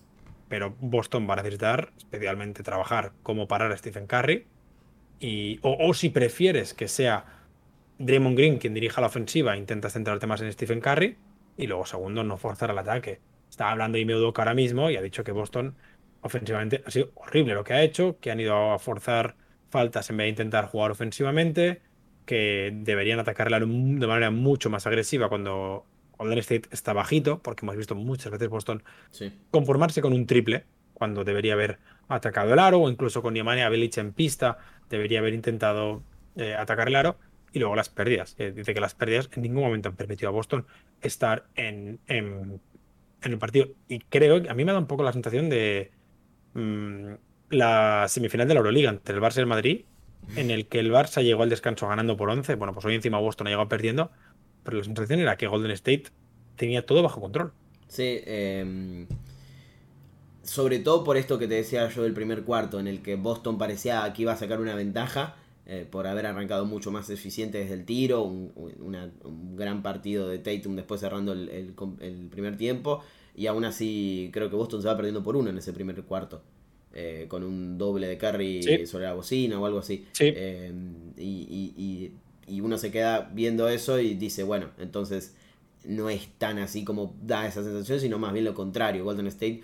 Pero 0.53 0.75
Boston 0.79 1.27
va 1.27 1.33
a 1.33 1.37
necesitar 1.37 1.93
especialmente 1.97 2.61
trabajar 2.61 3.13
cómo 3.23 3.47
parar 3.47 3.71
a 3.71 3.77
Stephen 3.77 4.05
Curry. 4.05 4.45
Y, 5.19 5.57
o, 5.63 5.91
si 5.95 6.11
prefieres 6.11 6.75
que 6.75 6.87
sea 6.87 7.25
Draymond 7.97 8.37
Green, 8.37 8.59
quien 8.59 8.75
dirija 8.75 9.01
la 9.01 9.07
ofensiva, 9.07 9.57
intenta 9.57 9.89
centrarte 9.89 10.27
más 10.27 10.41
en 10.41 10.53
Stephen 10.53 10.79
Curry. 10.79 11.17
Y 11.57 11.65
luego, 11.65 11.87
segundo, 11.87 12.23
no 12.23 12.37
forzar 12.37 12.69
el 12.69 12.77
ataque. 12.77 13.19
Estaba 13.49 13.71
hablando 13.71 13.97
de 13.97 14.15
Udoka 14.15 14.43
ahora 14.43 14.53
mismo 14.53 14.91
y 14.91 14.95
ha 14.95 15.01
dicho 15.01 15.23
que 15.23 15.31
Boston 15.31 15.75
ofensivamente 16.21 16.83
ha 16.85 16.91
sido 16.91 17.09
horrible 17.15 17.55
lo 17.55 17.63
que 17.63 17.73
ha 17.73 17.81
hecho, 17.81 18.19
que 18.19 18.29
han 18.29 18.39
ido 18.39 18.73
a 18.73 18.77
forzar 18.77 19.35
faltas 19.71 20.11
en 20.11 20.17
vez 20.17 20.25
de 20.25 20.29
intentar 20.29 20.67
jugar 20.67 20.91
ofensivamente, 20.91 21.81
que 22.27 22.69
deberían 22.71 23.19
atacarle 23.19 23.59
de 23.59 23.65
manera 24.05 24.29
mucho 24.29 24.69
más 24.69 24.85
agresiva 24.85 25.29
cuando 25.29 25.87
Golden 26.23 26.39
State 26.39 26.69
está 26.71 26.93
bajito, 26.93 27.39
porque 27.39 27.65
hemos 27.65 27.77
visto 27.77 27.95
muchas 27.95 28.31
veces 28.31 28.49
Boston 28.49 28.83
conformarse 29.51 30.01
con 30.01 30.13
un 30.13 30.25
triple, 30.25 30.65
cuando 30.93 31.23
debería 31.23 31.53
haber 31.53 31.79
atacado 32.07 32.53
el 32.53 32.59
aro, 32.59 32.81
o 32.81 32.89
incluso 32.89 33.21
con 33.21 33.33
Niemania 33.33 33.69
Belich 33.69 33.97
en 33.97 34.13
pista, 34.13 34.57
debería 34.89 35.19
haber 35.19 35.33
intentado 35.33 36.03
eh, 36.35 36.55
atacar 36.55 36.87
el 36.87 36.95
aro 36.95 37.17
y 37.51 37.59
luego 37.59 37.75
las 37.75 37.89
pérdidas. 37.89 38.35
dice 38.37 38.73
que 38.73 38.79
las 38.79 38.95
pérdidas 38.95 39.29
en 39.33 39.43
ningún 39.43 39.63
momento 39.63 39.89
han 39.89 39.95
permitido 39.95 40.29
a 40.29 40.31
Boston 40.31 40.65
estar 41.01 41.45
en, 41.55 41.99
en, 42.07 42.59
el 43.21 43.37
partido. 43.37 43.67
Y 43.87 43.99
creo 43.99 44.41
que 44.41 44.49
a 44.49 44.53
mí 44.53 44.65
me 44.65 44.71
da 44.71 44.79
un 44.79 44.87
poco 44.87 45.03
la 45.03 45.13
sensación 45.13 45.49
de 45.49 45.91
mm, 46.55 47.13
la 47.51 48.07
semifinal 48.07 48.47
de 48.47 48.53
la 48.55 48.59
Euroliga 48.59 48.89
entre 48.89 49.15
el 49.15 49.21
Barça 49.21 49.37
y 49.37 49.41
el 49.41 49.45
Madrid, 49.45 49.85
en 50.35 50.51
el 50.51 50.67
que 50.67 50.79
el 50.79 50.91
Barça 50.91 51.21
llegó 51.21 51.43
al 51.43 51.49
descanso 51.49 51.87
ganando 51.87 52.17
por 52.17 52.29
11. 52.29 52.55
Bueno, 52.55 52.73
pues 52.73 52.85
hoy 52.85 52.95
encima 52.95 53.19
Boston 53.19 53.47
ha 53.47 53.49
llegado 53.51 53.69
perdiendo, 53.69 54.11
pero 54.63 54.77
la 54.77 54.83
sensación 54.83 55.19
era 55.19 55.37
que 55.37 55.47
Golden 55.47 55.71
State 55.71 56.05
tenía 56.55 56.85
todo 56.85 57.03
bajo 57.03 57.21
control. 57.21 57.51
Sí, 57.87 58.21
em, 58.25 59.07
sobre 60.43 60.79
todo 60.79 61.03
por 61.03 61.17
esto 61.17 61.39
que 61.39 61.47
te 61.47 61.55
decía 61.55 61.87
yo 61.89 62.03
del 62.03 62.13
primer 62.13 62.43
cuarto, 62.43 62.79
en 62.79 62.87
el 62.87 63.01
que 63.01 63.15
Boston 63.15 63.57
parecía 63.57 64.11
que 64.13 64.23
iba 64.23 64.33
a 64.33 64.37
sacar 64.37 64.59
una 64.59 64.75
ventaja 64.75 65.35
eh, 65.65 65.87
por 65.89 66.07
haber 66.07 66.25
arrancado 66.25 66.65
mucho 66.65 66.91
más 66.91 67.09
eficiente 67.09 67.57
desde 67.57 67.75
el 67.75 67.85
tiro, 67.85 68.23
un, 68.23 69.55
gran 69.55 69.81
partido 69.81 70.27
de 70.27 70.37
Tatum 70.39 70.75
después 70.75 70.99
cerrando 70.99 71.31
el, 71.31 71.73
primer 72.29 72.57
tiempo, 72.57 73.01
y 73.35 73.47
aún 73.47 73.63
así 73.63 74.29
creo 74.33 74.49
que 74.49 74.57
Boston 74.57 74.81
se 74.81 74.89
va 74.89 74.95
perdiendo 74.97 75.23
por 75.23 75.37
uno 75.37 75.49
en 75.49 75.57
ese 75.57 75.71
primer 75.71 76.03
cuarto, 76.03 76.41
eh, 76.93 77.27
con 77.29 77.43
un 77.45 77.77
doble 77.77 78.07
de 78.07 78.17
Curry 78.17 78.85
sobre 78.85 79.05
la 79.05 79.13
bocina 79.13 79.57
o 79.57 79.65
algo 79.65 79.79
así. 79.79 80.05
Eh, 80.19 80.73
y, 81.17 82.11
uno 82.47 82.77
se 82.77 82.91
queda 82.91 83.31
viendo 83.33 83.67
eso 83.69 83.99
y 83.99 84.13
dice, 84.15 84.43
bueno, 84.43 84.71
entonces 84.79 85.35
no 85.85 86.09
es 86.09 86.29
tan 86.37 86.59
así 86.59 86.83
como 86.83 87.15
da 87.21 87.45
esa 87.47 87.63
sensación, 87.63 87.99
sino 87.99 88.17
más 88.19 88.33
bien 88.33 88.45
lo 88.45 88.53
contrario. 88.53 89.03
Golden 89.03 89.27
State 89.27 89.63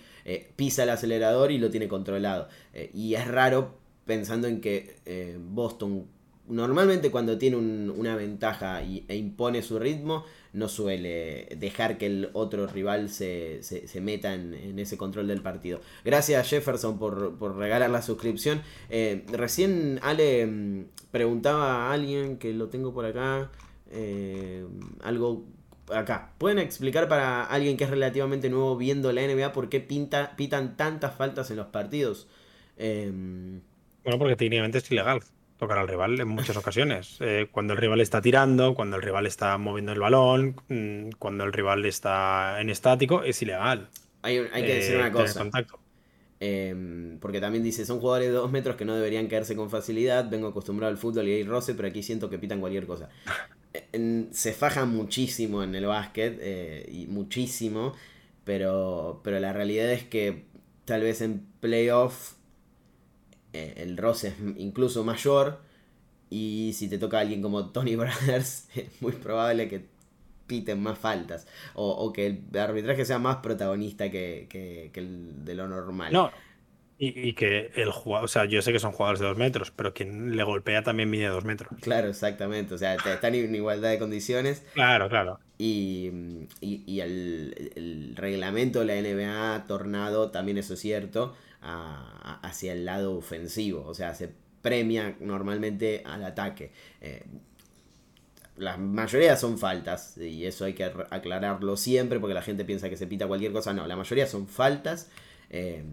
pisa 0.56 0.84
el 0.84 0.90
acelerador 0.90 1.52
y 1.52 1.58
lo 1.58 1.70
tiene 1.70 1.88
controlado. 1.88 2.50
y 2.94 3.14
es 3.14 3.28
raro 3.28 3.80
pensando 4.10 4.48
en 4.48 4.60
que 4.60 4.96
eh, 5.06 5.38
Boston 5.40 6.08
normalmente 6.48 7.12
cuando 7.12 7.38
tiene 7.38 7.58
una 7.58 8.16
ventaja 8.16 8.82
e 8.82 9.16
impone 9.16 9.62
su 9.62 9.78
ritmo, 9.78 10.26
no 10.54 10.68
suele 10.68 11.48
dejar 11.58 11.98
que 11.98 12.08
el 12.08 12.30
otro 12.34 12.68
rival 12.68 13.10
se, 13.10 13.62
meta 14.02 14.34
en, 14.34 14.78
ese 14.80 14.98
control 14.98 15.28
del 15.28 15.42
partido. 15.42 15.82
Gracias 16.04 16.50
Jefferson 16.50 16.98
por, 16.98 17.58
regalar 17.58 17.90
la 17.90 18.02
suscripción. 18.02 18.62
Eh, 18.90 19.26
recién 19.32 20.00
Ale 20.02 20.46
mm, 20.46 20.86
preguntaba 21.12 21.90
a 21.90 21.94
alguien 21.94 22.38
que 22.38 22.54
lo 22.54 22.70
tengo 22.70 22.94
por 22.94 23.06
acá, 23.06 23.52
eh, 23.92 24.66
algo 25.04 25.46
acá. 25.94 26.34
¿Pueden 26.38 26.60
explicar 26.60 27.08
para 27.08 27.44
alguien 27.44 27.78
que 27.78 27.84
es 27.84 27.90
relativamente 27.90 28.50
nuevo 28.50 28.78
viendo 28.78 29.12
la 29.12 29.22
NBA 29.22 29.54
por 29.54 29.70
qué 29.70 29.80
pinta, 29.80 30.36
pitan 30.36 30.78
tantas 30.78 31.16
faltas 31.16 31.50
en 31.52 31.58
los 31.58 31.68
partidos? 31.68 32.28
Bueno, 32.78 34.18
porque 34.18 34.36
técnicamente 34.36 34.78
es 34.78 34.90
ilegal 34.90 35.22
tocar 35.60 35.78
al 35.78 35.88
rival 35.88 36.20
en 36.20 36.28
muchas 36.30 36.56
ocasiones. 36.56 37.18
Eh, 37.20 37.50
cuando 37.52 37.74
el 37.74 37.80
rival 37.80 38.00
está 38.00 38.22
tirando, 38.22 38.74
cuando 38.74 38.96
el 38.96 39.02
rival 39.02 39.26
está 39.26 39.58
moviendo 39.58 39.92
el 39.92 40.00
balón, 40.00 40.56
mm, 40.70 41.12
cuando 41.20 41.44
el 41.44 41.52
rival 41.52 41.86
está 41.86 42.62
en 42.62 42.70
estático, 42.70 43.24
es 43.24 43.42
ilegal. 43.42 43.90
Hay, 44.22 44.38
que 44.38 44.74
decir 44.74 44.96
una 44.96 45.10
eh, 45.10 45.12
cosa. 45.12 45.50
Em, 46.42 47.20
porque 47.20 47.42
también 47.42 47.62
dice, 47.62 47.86
son 47.86 48.00
jugadores 48.00 48.30
de 48.30 48.34
dos 48.34 48.50
metros 48.50 48.78
que 48.78 48.86
no 48.86 48.96
deberían 48.96 49.28
caerse 49.28 49.58
con 49.58 49.70
facilidad. 49.70 50.30
Vengo 50.30 50.48
acostumbrado 50.48 50.92
al 50.92 50.98
fútbol 50.98 51.28
y 51.28 51.34
hay 51.34 51.44
roce, 51.44 51.76
pero 51.76 51.90
aquí 51.90 52.04
siento 52.04 52.30
que 52.30 52.40
pitan 52.40 52.62
cualquier 52.62 52.86
cosa. 52.86 53.10
se 54.32 54.54
faja 54.54 54.86
muchísimo 54.86 55.62
en 55.62 55.76
el 55.76 55.86
básquet, 55.86 56.40
eh, 56.42 56.90
y 56.90 57.08
muchísimo, 57.08 57.94
pero, 58.46 59.20
pero 59.26 59.40
la 59.42 59.52
realidad 59.52 59.92
es 59.92 60.06
que 60.06 60.46
tal 60.86 61.02
vez 61.02 61.20
en 61.20 61.46
playoff 61.60 62.39
eh, 63.54 63.74
el 63.78 63.98
roce 63.98 64.30
es 64.30 64.36
incluso 64.58 65.04
mayor, 65.04 65.60
y 66.30 66.72
si 66.76 66.88
te 66.90 66.98
toca 66.98 67.18
a 67.18 67.22
alguien 67.22 67.42
como 67.42 67.70
Tony 67.70 67.96
Brothers, 67.98 68.68
es 68.76 69.02
muy 69.02 69.14
probable 69.14 69.68
que 69.68 69.86
piten 70.48 70.82
más 70.82 70.98
faltas, 70.98 71.48
o, 71.76 72.12
que 72.12 72.26
el 72.26 72.60
arbitraje 72.60 73.06
sea 73.06 73.20
más 73.20 73.38
protagonista 73.38 74.10
que, 74.10 74.48
que 74.50 75.00
el 75.00 75.46
de 75.46 75.54
lo 75.54 75.68
normal. 75.68 76.12
No, 76.12 76.32
y, 77.02 77.32
que 77.32 77.72
el 77.76 77.92
jugador, 77.92 78.26
o 78.26 78.28
sea, 78.28 78.44
yo 78.44 78.62
sé 78.62 78.74
que 78.74 78.80
son 78.80 78.92
jugadores 78.92 79.22
de 79.22 79.28
dos 79.28 79.38
metros, 79.38 79.72
pero 79.72 79.94
quien 79.94 80.36
le 80.36 80.44
golpea 80.44 80.84
también 80.84 81.10
mide 81.10 81.28
dos 81.28 81.46
metros. 81.46 81.72
Claro, 81.80 82.10
exactamente. 82.10 82.74
O 82.74 82.78
sea, 82.78 82.96
están 82.96 83.36
en 83.36 83.56
igualdad 83.56 83.90
de 83.90 83.98
condiciones. 83.98 84.66
Claro, 84.74 85.08
claro. 85.08 85.40
Y, 85.58 86.12
y, 86.60 87.00
el, 87.00 88.14
reglamento 88.18 88.82
de 88.82 88.86
la 88.86 88.96
NBA 89.02 89.56
ha 89.56 89.66
tornado, 89.66 90.32
también 90.32 90.58
eso 90.58 90.74
es 90.74 90.82
cierto, 90.82 91.38
hacia 91.62 92.74
el 92.74 92.86
lado 92.86 93.16
ofensivo. 93.16 93.86
O 93.86 93.94
sea, 93.94 94.14
se 94.16 94.30
premia 94.62 95.16
normalmente 95.20 96.04
al 96.06 96.24
ataque. 96.24 96.72
Eh, 97.02 97.24
la 98.58 98.78
mayoría 98.78 99.38
son 99.38 99.58
faltas, 99.58 100.18
y 100.18 100.46
eso 100.46 100.66
hay 100.66 100.74
que 100.74 100.84
aclararlo 100.84 101.78
siempre 101.78 102.20
porque 102.20 102.34
la 102.34 102.42
gente 102.42 102.66
piensa 102.66 102.90
que 102.90 102.98
se 102.98 103.08
pita 103.08 103.28
cualquier 103.28 103.54
cosa. 103.54 103.74
No, 103.74 103.88
la 103.88 103.96
mayoría 103.96 104.28
son 104.28 104.48
faltas. 104.48 105.10
Eh, 105.50 105.84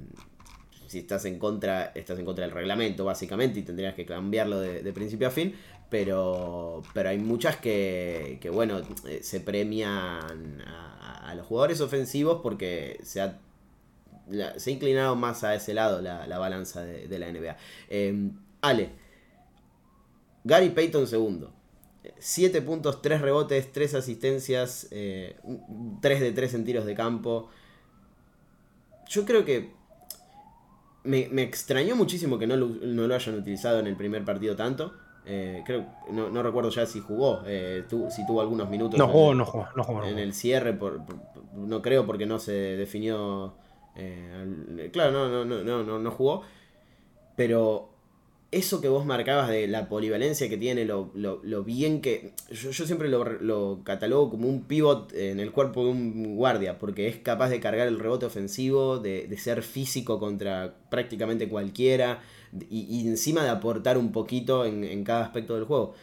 si 0.88 0.98
estás 1.00 1.24
en 1.24 1.38
contra, 1.38 1.92
estás 1.94 2.18
en 2.18 2.24
contra 2.24 2.44
del 2.44 2.54
reglamento, 2.54 3.04
básicamente, 3.04 3.60
y 3.60 3.62
tendrías 3.62 3.94
que 3.94 4.04
cambiarlo 4.04 4.60
de, 4.60 4.92
principio 4.92 5.28
a 5.28 5.30
fin. 5.30 5.54
Pero, 5.88 6.82
pero 6.92 7.10
hay 7.10 7.18
muchas 7.18 7.56
que, 7.56 8.38
que 8.40 8.50
bueno, 8.50 8.80
eh, 9.06 9.20
se 9.22 9.40
premian 9.40 10.62
a, 10.66 11.32
los 11.36 11.46
jugadores 11.46 11.80
ofensivos 11.80 12.40
porque 12.42 12.98
se 13.04 13.20
ha, 13.20 13.38
se 14.56 14.70
ha 14.70 14.72
inclinado 14.72 15.16
más 15.16 15.44
a 15.44 15.54
ese 15.54 15.74
lado 15.74 16.00
la, 16.00 16.38
balanza 16.38 16.84
de, 16.84 17.18
la 17.18 17.30
NBA. 17.30 17.56
Em, 17.88 18.32
Ale, 18.60 18.90
Gary 20.44 20.70
Payton 20.70 21.06
segundo. 21.06 21.52
7 22.18 22.62
puntos, 22.62 23.02
3 23.02 23.20
rebotes, 23.20 23.72
3 23.72 23.94
asistencias, 23.94 24.86
3 24.90 24.92
eh, 24.92 25.36
de 26.02 26.32
3 26.32 26.54
en 26.54 26.64
tiros 26.64 26.86
de 26.86 26.94
campo. 26.94 27.48
Yo 29.08 29.24
creo 29.24 29.44
que 29.44 29.72
me, 31.04 31.42
extrañó 31.42 31.96
muchísimo 31.96 32.38
que 32.38 32.46
no 32.46 32.56
lo, 32.56 33.14
hayan 33.14 33.36
utilizado 33.36 33.80
en 33.80 33.86
el 33.86 33.96
primer 33.96 34.24
partido 34.24 34.56
tanto. 34.56 34.94
Eh, 35.24 35.62
creo, 35.66 35.86
no, 36.12 36.42
recuerdo 36.42 36.70
ya 36.70 36.86
si 36.86 37.00
jugó, 37.00 37.42
eh, 37.46 37.84
si 38.10 38.26
tuvo 38.26 38.40
algunos 38.40 38.70
minutos. 38.70 38.98
No 38.98 39.08
jugó, 39.08 39.34
no 39.34 39.44
jugó, 39.44 39.66
no 39.74 39.82
jugó. 39.82 40.04
En 40.04 40.18
el 40.18 40.34
cierre, 40.34 40.72
por, 40.72 41.00
no 41.54 41.82
creo 41.82 42.06
porque 42.06 42.26
no 42.26 42.38
se 42.38 42.52
definió. 42.52 43.54
Eh, 43.96 44.90
claro, 44.92 45.12
no, 45.12 45.44
no, 45.44 45.62
no, 45.62 45.82
no, 45.82 45.98
no 45.98 46.10
jugó. 46.10 46.42
Pero 47.36 47.90
eso 48.52 48.80
que 48.80 48.88
vos 48.88 49.04
marcabas 49.04 49.48
de 49.48 49.66
la 49.66 49.88
polivalencia 49.88 50.48
que 50.48 50.56
tiene, 50.56 50.84
lo, 50.84 51.10
bien 51.64 52.00
que. 52.00 52.32
Yo, 52.50 52.72
siempre 52.72 53.08
lo, 53.08 53.80
catalogo 53.84 54.30
como 54.30 54.48
un 54.48 54.62
pivot 54.62 55.12
en 55.14 55.40
el 55.40 55.52
cuerpo 55.52 55.84
de 55.84 55.90
un 55.90 56.36
guardia, 56.36 56.78
porque 56.78 57.08
es 57.08 57.16
capaz 57.16 57.48
de 57.50 57.60
cargar 57.60 57.88
el 57.88 57.98
rebote 57.98 58.26
ofensivo, 58.26 58.98
de, 58.98 59.34
ser 59.38 59.62
físico 59.62 60.18
contra 60.18 60.74
prácticamente 60.90 61.48
cualquiera, 61.48 62.22
y, 62.70 63.06
encima 63.06 63.42
de 63.42 63.50
aportar 63.50 63.98
un 63.98 64.12
poquito 64.12 64.64
en, 64.64 65.04
cada 65.04 65.24
aspecto 65.24 65.54
del 65.54 65.64
juego. 65.64 65.94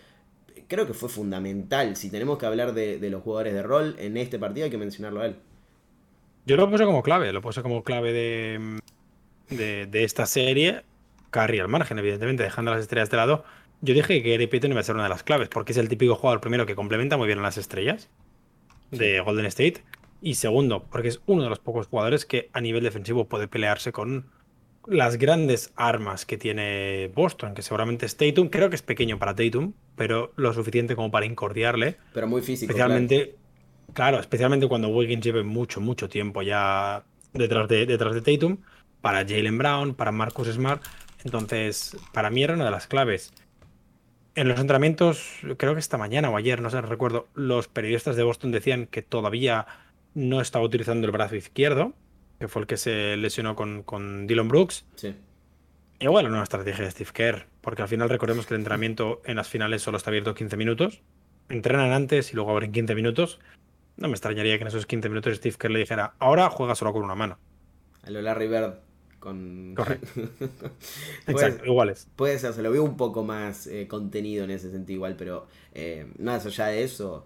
Creo 0.68 0.88
que 0.88 0.94
fue 0.94 1.10
fundamental. 1.10 1.96
Si 1.96 2.10
tenemos 2.10 2.38
que 2.38 2.46
hablar 2.46 2.74
de, 2.74 3.10
los 3.10 3.24
jugadores 3.24 3.54
de 3.54 3.64
rol 3.64 3.96
en 4.00 4.18
este 4.18 4.38
partido, 4.38 4.66
hay 4.66 4.72
que 4.72 4.78
mencionarlo 4.78 5.22
a 5.22 5.28
él. 5.28 5.36
Yo 6.46 6.58
lo 6.58 6.70
puse 6.70 6.84
como 6.86 7.04
clave, 7.04 7.32
lo 7.32 7.42
puse 7.42 7.62
como 7.62 7.84
clave 7.84 8.12
de, 8.12 8.80
de, 9.50 9.86
de 9.86 10.04
esta 10.04 10.26
serie 10.26 10.84
Carry 11.34 11.60
al 11.60 11.68
margen, 11.68 12.00
evidentemente, 12.00 12.44
dejando 12.44 12.72
las 12.72 12.82
estrellas 12.82 13.10
de 13.10 13.18
lado. 13.18 13.44
Yo 13.82 13.94
dije 13.94 14.22
que 14.22 14.32
Gary 14.32 14.48
Payton 14.48 14.72
iba 14.72 14.80
a 14.80 14.84
ser 14.84 14.96
una 14.96 15.04
de 15.04 15.10
las 15.10 15.24
claves, 15.24 15.50
porque 15.50 15.74
es 15.74 15.78
el 15.78 15.90
típico 15.90 16.16
jugador, 16.16 16.40
primero, 16.40 16.66
que 16.66 16.76
complementa 16.76 17.18
muy 17.18 17.28
bien 17.28 17.40
a 17.40 17.42
las 17.42 17.58
estrellas 17.58 18.10
de 18.92 19.20
Golden 19.20 19.46
State. 19.48 19.84
Y 20.22 20.36
segundo, 20.36 20.86
porque 20.90 21.10
es 21.10 21.22
uno 21.26 21.44
de 21.44 21.50
los 21.50 21.60
pocos 21.60 21.88
jugadores 21.88 22.26
que 22.26 22.50
a 22.54 22.62
nivel 22.62 22.84
defensivo 22.84 23.28
puede 23.28 23.50
pelearse 23.50 23.92
con 23.92 24.30
las 24.88 25.18
grandes 25.18 25.74
armas 25.76 26.26
que 26.26 26.38
tiene 26.38 27.12
Boston, 27.14 27.54
que 27.56 27.62
seguramente 27.62 28.06
es 28.06 28.16
Tatum. 28.16 28.48
Creo 28.48 28.70
que 28.70 28.76
es 28.76 28.82
pequeño 28.82 29.20
para 29.20 29.36
Tatum, 29.36 29.74
pero 29.98 30.32
lo 30.38 30.54
suficiente 30.54 30.96
como 30.96 31.12
para 31.12 31.26
incordiarle. 31.26 31.98
Pero 32.14 32.28
muy 32.28 32.42
físico. 32.42 32.72
Especialmente, 32.72 33.32
claro, 33.32 33.40
especialmente 34.20 34.68
cuando 34.68 34.90
Wiggins 34.90 35.24
lleve 35.24 35.44
mucho, 35.44 35.82
mucho 35.82 36.10
tiempo 36.10 36.42
ya 36.42 37.04
detrás 37.34 37.68
de, 37.68 37.86
detrás 37.86 38.14
de 38.14 38.22
Tatum. 38.22 38.58
Para 39.02 39.20
Jalen 39.20 39.58
Brown, 39.58 39.96
para 39.96 40.12
Marcus 40.12 40.48
Smart. 40.48 40.82
Entonces, 41.24 41.98
para 42.14 42.30
mí 42.30 42.44
era 42.44 42.54
una 42.54 42.66
de 42.66 42.72
las 42.72 42.88
claves. 42.88 43.34
En 44.36 44.48
los 44.48 44.60
entrenamientos, 44.60 45.40
creo 45.58 45.74
que 45.74 45.80
esta 45.80 45.98
mañana 45.98 46.30
o 46.30 46.38
ayer, 46.38 46.62
no 46.62 46.70
sé, 46.70 46.82
recuerdo, 46.82 47.28
los 47.36 47.68
periodistas 47.68 48.16
de 48.16 48.24
Boston 48.24 48.52
decían 48.52 48.88
que 48.88 49.02
todavía 49.02 49.68
no 50.16 50.42
estaba 50.42 50.66
utilizando 50.66 51.06
el 51.06 51.12
brazo 51.12 51.36
izquierdo, 51.36 51.94
que 52.40 52.48
fue 52.48 52.62
el 52.62 52.68
que 52.68 52.78
se 52.78 53.16
lesionó 53.18 53.56
con, 53.56 53.84
con 53.84 54.26
Dylan 54.26 54.48
Brooks. 54.48 54.86
Sí. 54.96 55.16
Y 56.00 56.08
bueno, 56.08 56.30
una 56.30 56.44
estrategia 56.44 56.84
de 56.84 56.92
Steve 56.92 57.12
Kerr, 57.14 57.48
porque 57.62 57.82
al 57.82 57.88
final 57.88 58.10
recordemos 58.10 58.46
que 58.46 58.54
el 58.56 58.60
entrenamiento 58.60 59.22
en 59.26 59.38
las 59.38 59.48
finales 59.48 59.82
solo 59.82 59.98
está 59.98 60.10
abierto 60.10 60.34
15 60.34 60.58
minutos. 60.58 61.02
Entrenan 61.50 61.92
antes 61.92 62.34
y 62.34 62.36
luego 62.36 62.52
abren 62.52 62.72
15 62.72 62.96
minutos. 62.96 63.40
No 63.98 64.08
me 64.08 64.14
extrañaría 64.14 64.58
que 64.58 64.64
en 64.64 64.68
esos 64.68 64.86
15 64.86 65.10
minutos 65.10 65.38
Steve 65.38 65.56
Kerr 65.58 65.72
le 65.72 65.80
dijera, 65.80 66.16
ahora 66.20 66.50
juega 66.50 66.76
solo 66.76 66.94
con 66.94 67.04
una 67.04 67.16
mano. 67.16 67.38
A 68.04 68.10
lo 68.10 68.22
Larry 68.22 68.48
Bird. 68.48 68.74
Correcto. 69.24 70.08
Exacto, 71.28 71.66
iguales. 71.66 72.08
Puede 72.18 72.38
ser, 72.40 72.54
se 72.54 72.62
lo 72.62 72.72
veo 72.72 72.84
un 72.84 72.98
poco 72.98 73.24
más 73.24 73.68
eh, 73.68 73.88
contenido 73.88 74.44
en 74.44 74.52
ese 74.52 74.70
sentido 74.70 74.98
igual, 74.98 75.16
pero 75.16 75.48
eh, 75.74 76.08
más 76.20 76.46
allá 76.46 76.68
de 76.68 76.84
eso, 76.84 77.26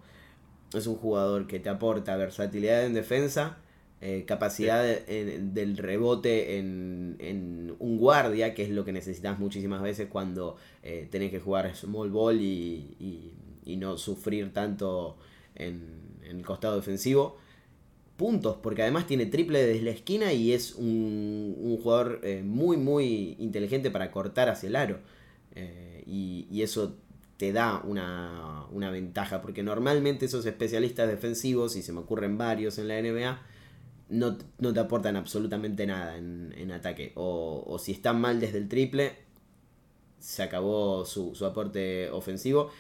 es 0.73 0.85
un 0.85 0.95
jugador 0.95 1.47
que 1.47 1.59
te 1.59 1.69
aporta 1.69 2.15
versatilidad 2.15 2.85
en 2.85 2.93
defensa, 2.93 3.57
eh, 3.99 4.25
capacidad 4.27 4.83
del 4.83 5.75
rebote 5.77 6.59
en, 6.59 7.75
un 7.79 7.97
guardia, 7.97 8.53
que 8.53 8.61
es 8.61 8.69
lo 8.69 8.85
que 8.85 8.91
necesitas 8.91 9.39
muchísimas 9.39 9.81
veces 9.81 10.07
cuando 10.07 10.55
tenés 11.09 11.31
que 11.31 11.39
jugar 11.39 11.75
small 11.75 12.11
ball 12.11 12.39
y, 12.39 13.33
no 13.65 13.97
sufrir 13.97 14.53
tanto 14.53 15.17
en, 15.55 15.96
en 16.29 16.37
el 16.37 16.45
costado 16.45 16.75
defensivo 16.75 17.37
puntos, 18.17 18.57
porque 18.61 18.81
además 18.81 19.07
tiene 19.07 19.27
triple 19.27 19.63
desde 19.63 19.83
la 19.83 19.91
esquina 19.91 20.33
y 20.33 20.51
es 20.51 20.75
un, 20.75 21.79
jugador 21.81 22.19
eh, 22.23 22.41
muy, 22.43 22.75
muy 22.75 23.37
inteligente 23.39 23.91
para 23.91 24.11
cortar 24.11 24.49
hacia 24.49 24.67
el 24.67 24.75
aro. 24.75 24.99
Eh, 25.55 26.03
y, 26.05 26.61
eso 26.61 26.97
te 27.37 27.53
da 27.53 27.81
una, 27.85 28.91
ventaja, 28.91 29.41
porque 29.41 29.61
normalmente 29.61 30.25
esos 30.25 30.45
especialistas 30.45 31.07
defensivos, 31.07 31.75
y 31.75 31.83
se 31.83 31.93
me 31.93 31.99
ocurren 31.99 32.37
varios 32.37 32.79
en 32.79 32.87
la 32.87 32.99
NBA, 32.99 33.41
no, 34.09 34.37
te 34.37 34.79
aportan 34.79 35.15
absolutamente 35.15 35.85
nada 35.85 36.17
en, 36.17 36.71
ataque. 36.71 37.11
O, 37.15 37.77
si 37.79 37.91
están 37.91 38.19
mal 38.19 38.39
desde 38.39 38.57
el 38.57 38.67
triple, 38.67 39.15
se 40.19 40.41
acabó 40.41 41.05
su, 41.05 41.35
su 41.35 41.45
aporte 41.45 42.09
ofensivo. 42.09 42.71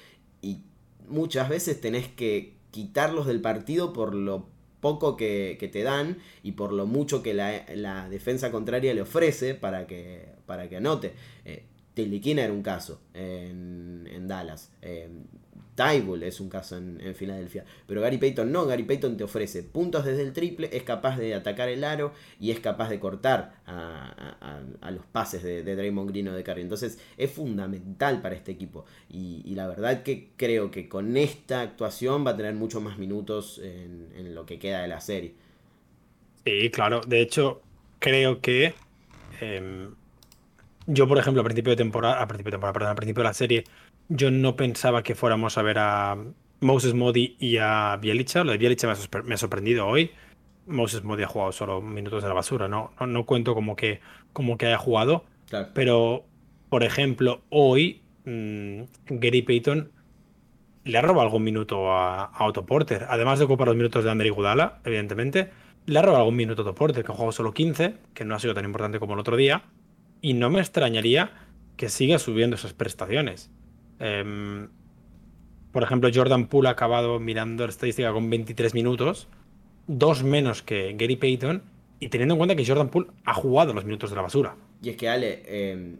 Y 0.41 0.63
muchas 1.07 1.49
veces 1.49 1.79
tenés 1.79 2.07
que 2.07 2.56
quitarlos 2.77 3.25
del 3.25 3.41
partido 3.41 3.91
por 3.91 4.13
lo 4.13 4.49
poco 4.81 5.17
que, 5.17 5.57
te 5.71 5.81
dan 5.81 6.19
y 6.43 6.51
por 6.51 6.73
lo 6.73 6.85
mucho 6.85 7.23
que 7.23 7.33
la, 7.33 8.07
defensa 8.07 8.51
contraria 8.51 8.93
le 8.93 9.01
ofrece 9.01 9.55
para 9.55 9.87
que, 9.87 10.35
para 10.45 10.69
que 10.69 10.77
anote. 10.77 11.13
Eh, 11.43 11.65
era 11.95 12.53
un 12.53 12.61
caso 12.61 13.01
en, 13.15 14.27
Dallas. 14.27 14.71
Eh, 14.83 15.09
es 15.77 16.39
un 16.39 16.49
caso 16.49 16.77
en, 16.77 17.15
Filadelfia. 17.15 17.63
Pero 17.85 18.01
Gary 18.01 18.17
Payton 18.17 18.51
no, 18.51 18.65
Gary 18.65 18.83
Payton 18.83 19.15
te 19.15 19.23
ofrece 19.23 19.63
puntos 19.63 20.05
desde 20.05 20.23
el 20.23 20.33
triple, 20.33 20.69
es 20.71 20.83
capaz 20.83 21.17
de 21.17 21.35
atacar 21.35 21.69
el 21.69 21.83
aro 21.83 22.13
y 22.39 22.51
es 22.51 22.59
capaz 22.59 22.89
de 22.89 22.99
cortar 22.99 23.61
a, 23.67 24.91
los 24.91 25.05
pases 25.05 25.43
de, 25.43 25.63
Draymond 25.63 26.09
Green 26.09 26.27
o 26.29 26.33
de 26.33 26.43
Curry. 26.43 26.61
Entonces 26.61 26.99
es 27.17 27.31
fundamental 27.31 28.21
para 28.21 28.35
este 28.35 28.51
equipo. 28.51 28.85
Y, 29.09 29.53
la 29.57 29.67
verdad 29.67 30.03
que 30.03 30.29
creo 30.35 30.69
que 30.69 30.87
con 30.87 31.17
esta 31.17 31.61
actuación 31.61 32.25
va 32.25 32.31
a 32.31 32.37
tener 32.37 32.53
muchos 32.53 32.81
más 32.81 32.97
minutos 32.97 33.59
en, 33.63 34.35
lo 34.35 34.45
que 34.45 34.59
queda 34.59 34.81
de 34.81 34.87
la 34.87 35.01
serie. 35.01 35.33
Sí, 36.45 36.69
claro. 36.71 37.01
De 37.05 37.21
hecho, 37.21 37.61
creo 37.99 38.41
que... 38.41 38.73
Em, 39.41 39.89
yo, 40.87 41.05
por 41.05 41.17
ejemplo, 41.17 41.41
a 41.41 41.43
principio 41.43 41.71
de 41.71 41.75
temporada, 41.75 42.21
a 42.21 42.27
principio 42.27 42.51
de 42.51 42.55
temporada, 42.55 42.73
perdón, 42.73 42.91
a 42.91 42.95
principio 42.95 43.21
de 43.21 43.29
la 43.29 43.33
serie, 43.33 43.63
yo 44.09 44.31
no 44.31 44.55
pensaba 44.55 45.03
que 45.03 45.15
fuéramos 45.15 45.57
a 45.57 45.61
ver 45.61 45.79
a 45.79 46.17
Moses 46.59 46.93
Modi 46.93 47.35
y 47.39 47.57
a 47.57 47.97
Bielicha. 48.01 48.43
Lo 48.43 48.51
de 48.51 48.57
Bielicha 48.57 48.87
me 49.23 49.33
ha 49.33 49.37
sorprendido 49.37 49.87
hoy. 49.87 50.11
Moses 50.65 51.03
Modi 51.03 51.23
ha 51.23 51.27
jugado 51.27 51.51
solo 51.51 51.81
minutos 51.81 52.23
de 52.23 52.29
la 52.29 52.35
basura, 52.35 52.67
no, 52.67 52.91
no, 52.99 53.25
cuento 53.25 53.53
como 53.53 53.75
que, 53.75 54.01
como 54.33 54.57
que 54.57 54.67
haya 54.67 54.77
jugado. 54.77 55.25
Pero, 55.73 56.25
por 56.69 56.83
ejemplo, 56.83 57.41
hoy 57.49 58.01
mm, 58.25 58.81
Gary 59.05 59.41
Payton 59.41 59.91
le 60.83 60.97
ha 60.97 61.01
robado 61.01 61.21
algún 61.21 61.43
minuto 61.43 61.91
a, 61.91 62.25
a 62.25 62.45
Otto 62.45 62.65
Porter. 62.65 63.05
Además 63.09 63.39
de 63.39 63.45
ocupar 63.45 63.67
los 63.67 63.77
minutos 63.77 64.03
de 64.03 64.11
Ander 64.11 64.31
Gudala, 64.31 64.79
evidentemente, 64.83 65.51
le 65.85 65.99
ha 65.99 66.01
robado 66.01 66.23
algún 66.23 66.35
minuto 66.35 66.61
a 66.61 66.65
Otto 66.65 66.75
Porter, 66.75 67.03
que 67.05 67.11
ha 67.11 67.15
jugado 67.15 67.31
solo 67.31 67.53
15, 67.53 67.95
que 68.13 68.25
no 68.25 68.35
ha 68.35 68.39
sido 68.39 68.53
tan 68.53 68.65
importante 68.65 68.99
como 68.99 69.13
el 69.13 69.19
otro 69.19 69.37
día. 69.37 69.63
Y 70.21 70.33
no 70.33 70.49
me 70.49 70.59
extrañaría 70.59 71.31
que 71.77 71.87
siga 71.87 72.19
subiendo 72.19 72.57
esas 72.57 72.73
prestaciones. 72.73 73.51
Em, 73.99 74.67
por 75.71 75.83
ejemplo, 75.83 76.09
Jordan 76.13 76.47
Poole 76.47 76.69
ha 76.69 76.71
acabado 76.71 77.19
mirando 77.19 77.63
la 77.65 77.69
estadística 77.69 78.11
con 78.13 78.29
23 78.29 78.73
minutos, 78.73 79.27
dos 79.87 80.23
menos 80.23 80.61
que 80.63 80.93
Gary 80.97 81.15
Payton, 81.15 81.61
y 81.99 82.09
teniendo 82.09 82.35
en 82.35 82.37
cuenta 82.37 82.55
que 82.55 82.65
Jordan 82.65 82.89
Poole 82.89 83.07
ha 83.25 83.33
jugado 83.33 83.73
los 83.73 83.85
minutos 83.85 84.09
de 84.09 84.15
la 84.15 84.21
basura. 84.21 84.55
Y 84.81 84.89
es 84.89 84.97
que 84.97 85.09
Ale, 85.09 85.41
eh, 85.45 85.95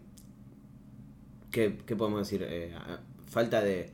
¿qué, 1.50 1.78
qué 1.86 1.96
podemos 1.96 2.20
decir? 2.20 2.46
Eh, 2.48 2.72
falta 3.26 3.60
de 3.62 3.90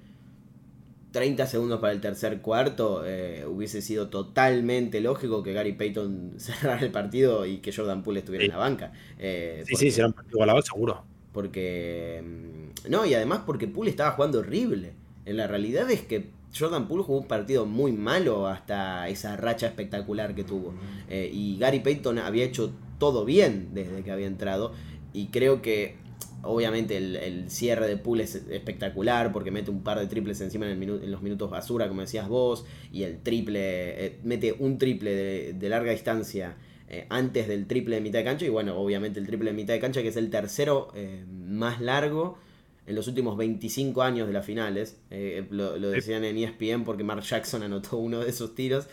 30 1.13 1.47
segundos 1.47 1.81
para 1.81 1.93
el 1.93 2.01
tercer 2.01 2.41
cuarto, 2.41 3.03
eh, 3.07 3.45
hubiese 3.47 3.81
sido 3.83 4.09
totalmente 4.09 5.01
lógico 5.01 5.43
que 5.43 5.53
Gary 5.53 5.73
Payton 5.73 6.35
cerrara 6.39 6.81
el 6.83 6.91
partido 6.91 7.47
y 7.47 7.59
que 7.59 7.73
Jordan 7.73 8.03
Poole 8.03 8.21
estuviera 8.21 8.43
Sí. 8.43 8.47
en 8.47 8.53
la 8.53 8.59
banca. 8.59 8.93
Eh, 9.19 9.63
Sí, 9.65 9.73
porque- 9.73 9.85
sí, 9.87 9.91
será 9.91 10.09
un 10.09 10.13
partido 10.13 10.37
igualado, 10.37 10.63
seguro. 10.63 11.05
Porque. 11.35 12.23
mm, 12.25 12.91
No, 12.91 13.05
y 13.05 13.13
además 13.13 13.43
porque 13.45 13.69
Poole 13.69 13.91
estaba 13.91 14.13
jugando 14.13 14.39
horrible. 14.39 14.93
En 15.27 15.37
la 15.37 15.47
realidad 15.47 15.91
es 15.91 16.01
que 16.03 16.31
Jordan 16.59 16.87
Poole 16.89 17.03
jugó 17.03 17.19
un 17.19 17.27
partido 17.27 17.67
muy 17.67 17.93
malo 17.93 18.47
hasta 18.47 19.09
esa 19.09 19.37
racha 19.37 19.67
espectacular 19.67 20.35
que 20.35 20.45
tuvo. 20.45 20.73
Eh, 21.11 21.31
y 21.33 21.59
Gary 21.59 21.81
Payton 21.81 22.19
había 22.19 22.45
hecho 22.45 22.73
todo 22.99 23.25
bien 23.25 23.71
desde 23.75 24.03
que 24.03 24.11
había 24.11 24.27
entrado. 24.29 24.73
Y 25.13 25.27
creo 25.27 25.61
que. 25.61 26.03
Obviamente 26.47 26.99
el, 26.99 27.17
el 27.17 27.51
cierre 27.51 27.89
de 27.89 27.97
Poole 27.97 28.25
es 28.25 28.35
espectacular 28.35 29.33
porque 29.33 29.51
mete 29.51 29.71
un 29.71 29.83
par 29.83 29.99
de 29.99 30.07
triples 30.07 30.43
encima 30.43 30.71
en, 30.71 30.83
el 30.83 31.03
en 31.03 31.11
los 31.11 31.23
minutos 31.23 31.51
basura, 31.51 31.89
como 31.89 32.03
decías 32.03 32.29
vos, 32.29 32.67
y 32.93 33.05
el 33.05 33.21
triple, 33.21 34.05
eh, 34.05 34.19
mete 34.25 34.55
un 34.59 34.77
triple 34.77 35.55
de 35.55 35.69
larga 35.71 35.93
distancia 35.93 36.57
eh, 36.95 37.07
antes 37.09 37.49
del 37.49 37.67
triple 37.67 37.97
de 37.97 38.01
mitad 38.01 38.21
de 38.21 38.25
cancha 38.25 38.45
y 38.47 38.49
bueno, 38.49 38.77
obviamente 38.77 39.19
el 39.19 39.27
triple 39.27 39.51
de 39.51 39.57
mitad 39.57 39.75
de 39.75 39.81
cancha 39.81 40.01
que 40.03 40.09
es 40.09 40.17
el 40.17 40.31
tercero 40.31 40.93
eh, 40.95 41.25
más 41.29 41.81
largo 41.81 42.39
en 42.87 42.95
los 42.95 43.09
últimos 43.09 43.37
25 43.37 44.03
años 44.03 44.27
de 44.29 44.33
las 44.33 44.47
finales. 44.47 45.01
Eh, 45.11 45.45
lo, 45.51 45.77
lo 45.77 45.91
decían 45.91 46.25
en 46.25 46.39
ESPN 46.39 46.85
porque 46.85 47.03
Mark 47.03 47.23
Jackson 47.23 47.63
anotó 47.63 47.97
uno 47.97 48.21
de 48.21 48.31
esos 48.31 48.55
tiros. 48.55 48.87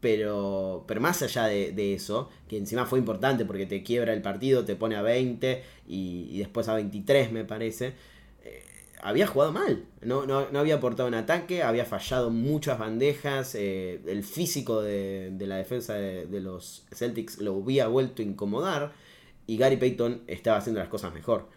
pero, 0.00 0.84
pero 0.86 1.00
más 1.00 1.22
allá 1.22 1.44
de, 1.46 1.72
de 1.72 1.94
eso, 1.94 2.30
que 2.48 2.56
encima 2.56 2.86
fue 2.86 2.98
importante 2.98 3.44
porque 3.44 3.66
te 3.66 3.82
quiebra 3.82 4.12
el 4.12 4.22
partido, 4.22 4.64
te 4.64 4.76
pone 4.76 4.96
a 4.96 5.02
20 5.02 5.62
y, 5.88 6.28
y 6.30 6.38
después 6.38 6.68
a 6.68 6.74
23 6.74 7.32
me 7.32 7.44
parece. 7.44 7.94
Había 9.02 9.26
jugado 9.26 9.52
mal, 9.52 9.84
no, 10.02 10.26
no, 10.26 10.50
no 10.50 10.58
había 10.58 10.76
aportado 10.76 11.08
en 11.08 11.14
ataque, 11.14 11.62
había 11.62 11.84
fallado 11.84 12.30
muchas 12.30 12.78
bandejas, 12.78 13.54
eh, 13.54 14.00
el 14.06 14.24
físico 14.24 14.82
de, 14.82 15.30
de 15.32 15.46
la 15.46 15.56
defensa 15.56 15.94
de, 15.94 16.26
de 16.26 16.40
los 16.40 16.86
Celtics 16.92 17.38
lo 17.38 17.56
había 17.56 17.88
vuelto 17.88 18.22
a 18.22 18.24
incomodar 18.24 18.92
y 19.46 19.56
Gary 19.58 19.76
Payton 19.76 20.22
estaba 20.26 20.58
haciendo 20.58 20.80
las 20.80 20.88
cosas 20.88 21.14
mejor. 21.14 21.48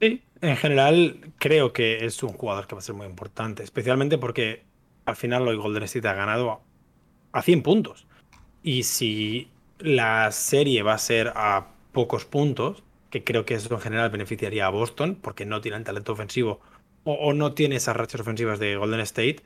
Sí, 0.00 0.22
en 0.40 0.56
general 0.56 1.32
creo 1.38 1.72
que 1.72 2.04
es 2.04 2.22
un 2.22 2.32
jugador 2.34 2.66
que 2.66 2.74
va 2.74 2.80
a 2.80 2.82
ser 2.82 2.94
muy 2.94 3.06
importante, 3.06 3.62
especialmente 3.62 4.18
porque 4.18 4.64
al 5.06 5.16
final 5.16 5.46
hoy 5.48 5.56
Golden 5.56 5.84
State 5.84 6.08
ha 6.08 6.14
ganado 6.14 6.62
a 7.32 7.42
100 7.42 7.62
puntos. 7.62 8.06
Y 8.62 8.84
si 8.84 9.50
la 9.80 10.32
serie 10.32 10.82
va 10.84 10.94
a 10.94 10.98
ser 10.98 11.32
a 11.36 11.68
pocos 11.92 12.26
puntos, 12.26 12.83
que 13.14 13.22
creo 13.22 13.44
que 13.44 13.54
eso 13.54 13.72
en 13.72 13.80
general 13.80 14.10
beneficiaría 14.10 14.66
a 14.66 14.70
Boston, 14.70 15.14
porque 15.14 15.46
no 15.46 15.60
tienen 15.60 15.84
talento 15.84 16.10
ofensivo 16.12 16.60
o, 17.04 17.12
o 17.12 17.32
no 17.32 17.54
tiene 17.54 17.76
esas 17.76 17.96
rachas 17.96 18.20
ofensivas 18.20 18.58
de 18.58 18.74
Golden 18.74 18.98
State, 18.98 19.36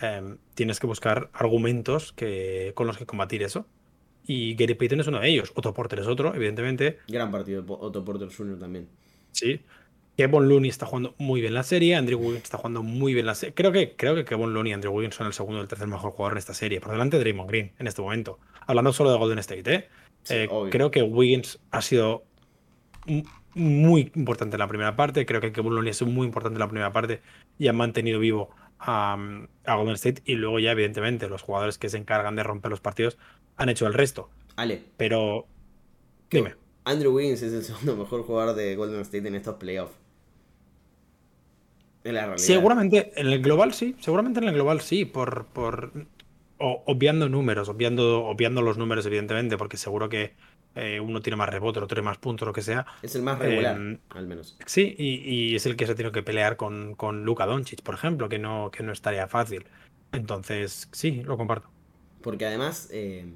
eh, 0.00 0.36
tienes 0.54 0.78
que 0.78 0.86
buscar 0.86 1.28
argumentos 1.32 2.12
que, 2.12 2.70
con 2.76 2.86
los 2.86 2.96
que 2.96 3.06
combatir 3.06 3.42
eso. 3.42 3.66
Y 4.24 4.54
Gary 4.54 4.74
Payton 4.74 5.00
es 5.00 5.08
uno 5.08 5.18
de 5.18 5.28
ellos. 5.28 5.50
Otto 5.56 5.74
Porter 5.74 5.98
es 5.98 6.06
otro, 6.06 6.32
evidentemente. 6.32 6.98
Gran 7.08 7.32
partido 7.32 7.64
Otto 7.66 8.04
Porter 8.04 8.28
Jr. 8.32 8.56
también. 8.56 8.88
Sí. 9.32 9.62
Kevin 10.16 10.48
Looney 10.48 10.70
está 10.70 10.86
jugando 10.86 11.16
muy 11.18 11.40
bien 11.40 11.54
la 11.54 11.64
serie, 11.64 11.96
Andrew 11.96 12.20
Wiggins 12.20 12.44
está 12.44 12.58
jugando 12.58 12.84
muy 12.84 13.14
bien 13.14 13.26
la 13.26 13.34
serie. 13.34 13.52
Creo 13.54 13.72
que, 13.72 13.96
creo 13.96 14.14
que 14.14 14.24
Kevin 14.24 14.52
Looney 14.52 14.70
y 14.70 14.74
Andrew 14.74 14.92
Wiggins 14.92 15.16
son 15.16 15.26
el 15.26 15.32
segundo 15.32 15.58
y 15.58 15.62
el 15.62 15.68
tercer 15.68 15.88
mejor 15.88 16.12
jugador 16.12 16.34
en 16.34 16.38
esta 16.38 16.54
serie, 16.54 16.80
por 16.80 16.92
delante 16.92 17.16
de 17.16 17.24
Draymond 17.24 17.50
Green 17.50 17.72
en 17.78 17.86
este 17.88 18.00
momento. 18.00 18.38
Hablando 18.66 18.92
solo 18.92 19.10
de 19.10 19.18
Golden 19.18 19.38
State, 19.40 19.74
¿eh? 19.74 19.88
Sí, 20.24 20.34
Eh, 20.34 20.48
creo 20.70 20.90
que 20.90 21.02
Wiggins 21.02 21.58
ha 21.70 21.82
sido 21.82 22.24
muy 23.54 24.12
importante 24.14 24.56
en 24.56 24.60
la 24.60 24.68
primera 24.68 24.96
parte, 24.96 25.26
creo 25.26 25.40
que 25.40 25.48
ha 25.48 25.92
sido 25.94 26.10
muy 26.10 26.26
importante 26.26 26.56
en 26.56 26.60
la 26.60 26.68
primera 26.68 26.92
parte 26.92 27.22
y 27.58 27.68
han 27.68 27.76
mantenido 27.76 28.20
vivo 28.20 28.50
a, 28.78 29.16
a 29.64 29.74
Golden 29.74 29.94
State 29.94 30.22
y 30.24 30.34
luego 30.34 30.58
ya 30.58 30.72
evidentemente 30.72 31.28
los 31.28 31.42
jugadores 31.42 31.78
que 31.78 31.88
se 31.88 31.96
encargan 31.98 32.36
de 32.36 32.42
romper 32.44 32.70
los 32.70 32.80
partidos 32.80 33.18
han 33.56 33.68
hecho 33.68 33.86
el 33.86 33.94
resto. 33.94 34.30
Ale, 34.56 34.82
Pero 34.96 35.46
dime. 36.30 36.54
Andrew 36.84 37.12
Wiggins 37.14 37.42
es 37.42 37.52
el 37.52 37.62
segundo 37.62 37.96
mejor 37.96 38.24
jugador 38.24 38.56
de 38.56 38.74
Golden 38.74 39.00
State 39.02 39.28
en 39.28 39.36
estos 39.36 39.56
playoffs. 39.56 39.94
Es 42.04 42.12
la 42.12 42.26
realidad. 42.26 42.36
Seguramente 42.46 43.12
en 43.20 43.26
el 43.28 43.42
global 43.42 43.74
sí, 43.74 43.96
seguramente 44.00 44.40
en 44.40 44.48
el 44.48 44.54
global 44.54 44.80
sí, 44.80 45.04
por, 45.04 45.46
por 45.48 45.92
o- 46.58 46.82
obviando 46.86 47.28
números, 47.28 47.68
obviando, 47.68 48.24
obviando 48.26 48.62
los 48.62 48.78
números, 48.78 49.06
evidentemente, 49.06 49.58
porque 49.58 49.76
seguro 49.76 50.08
que 50.08 50.34
eh, 50.78 51.00
uno 51.00 51.20
tiene 51.20 51.36
más 51.36 51.48
rebote, 51.48 51.78
otro 51.78 51.86
tiene 51.88 52.02
más 52.02 52.18
puntos, 52.18 52.46
lo 52.46 52.52
que 52.52 52.62
sea. 52.62 52.86
Es 53.02 53.14
el 53.14 53.22
más 53.22 53.38
regular, 53.38 53.76
Em, 53.76 53.98
al 54.10 54.26
menos. 54.26 54.56
Sí, 54.66 54.94
y, 54.98 55.50
y 55.52 55.56
es 55.56 55.66
el 55.66 55.76
que 55.76 55.86
se 55.86 55.92
ha 55.92 55.94
tenido 55.94 56.12
que 56.12 56.22
pelear 56.22 56.56
con, 56.56 56.94
con 56.94 57.24
Luka 57.24 57.46
Doncic, 57.46 57.82
por 57.82 57.94
ejemplo, 57.94 58.28
que 58.28 58.38
no, 58.38 58.70
que 58.70 58.82
no 58.82 58.92
es 58.92 59.00
tarea 59.02 59.28
fácil. 59.28 59.66
Entonces, 60.12 60.88
sí, 60.92 61.22
lo 61.22 61.36
comparto. 61.36 61.68
Porque 62.22 62.46
además, 62.46 62.88
eh, 62.92 63.26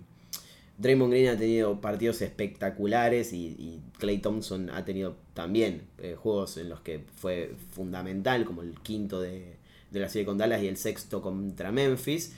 Draymond 0.79 1.13
Green 1.13 1.29
ha 1.29 1.39
tenido 1.39 1.81
partidos 1.81 2.23
espectaculares 2.23 3.33
y, 3.33 3.47
y 3.59 3.81
Clay 3.99 4.19
Thompson 4.19 4.71
ha 4.71 4.85
tenido 4.85 5.17
también 5.35 5.83
eh, 5.99 6.17
juegos 6.19 6.57
en 6.57 6.69
los 6.69 6.81
que 6.81 7.05
fue 7.17 7.55
fundamental, 7.73 8.45
como 8.45 8.63
el 8.63 8.75
quinto 8.81 9.21
de, 9.21 9.57
de 9.91 10.01
la 10.01 10.09
serie 10.09 10.27
con 10.27 10.39
Dallas 10.39 10.63
y 10.63 10.69
el 10.69 10.77
sexto 10.77 11.23
contra 11.23 11.73
Memphis. 11.73 12.35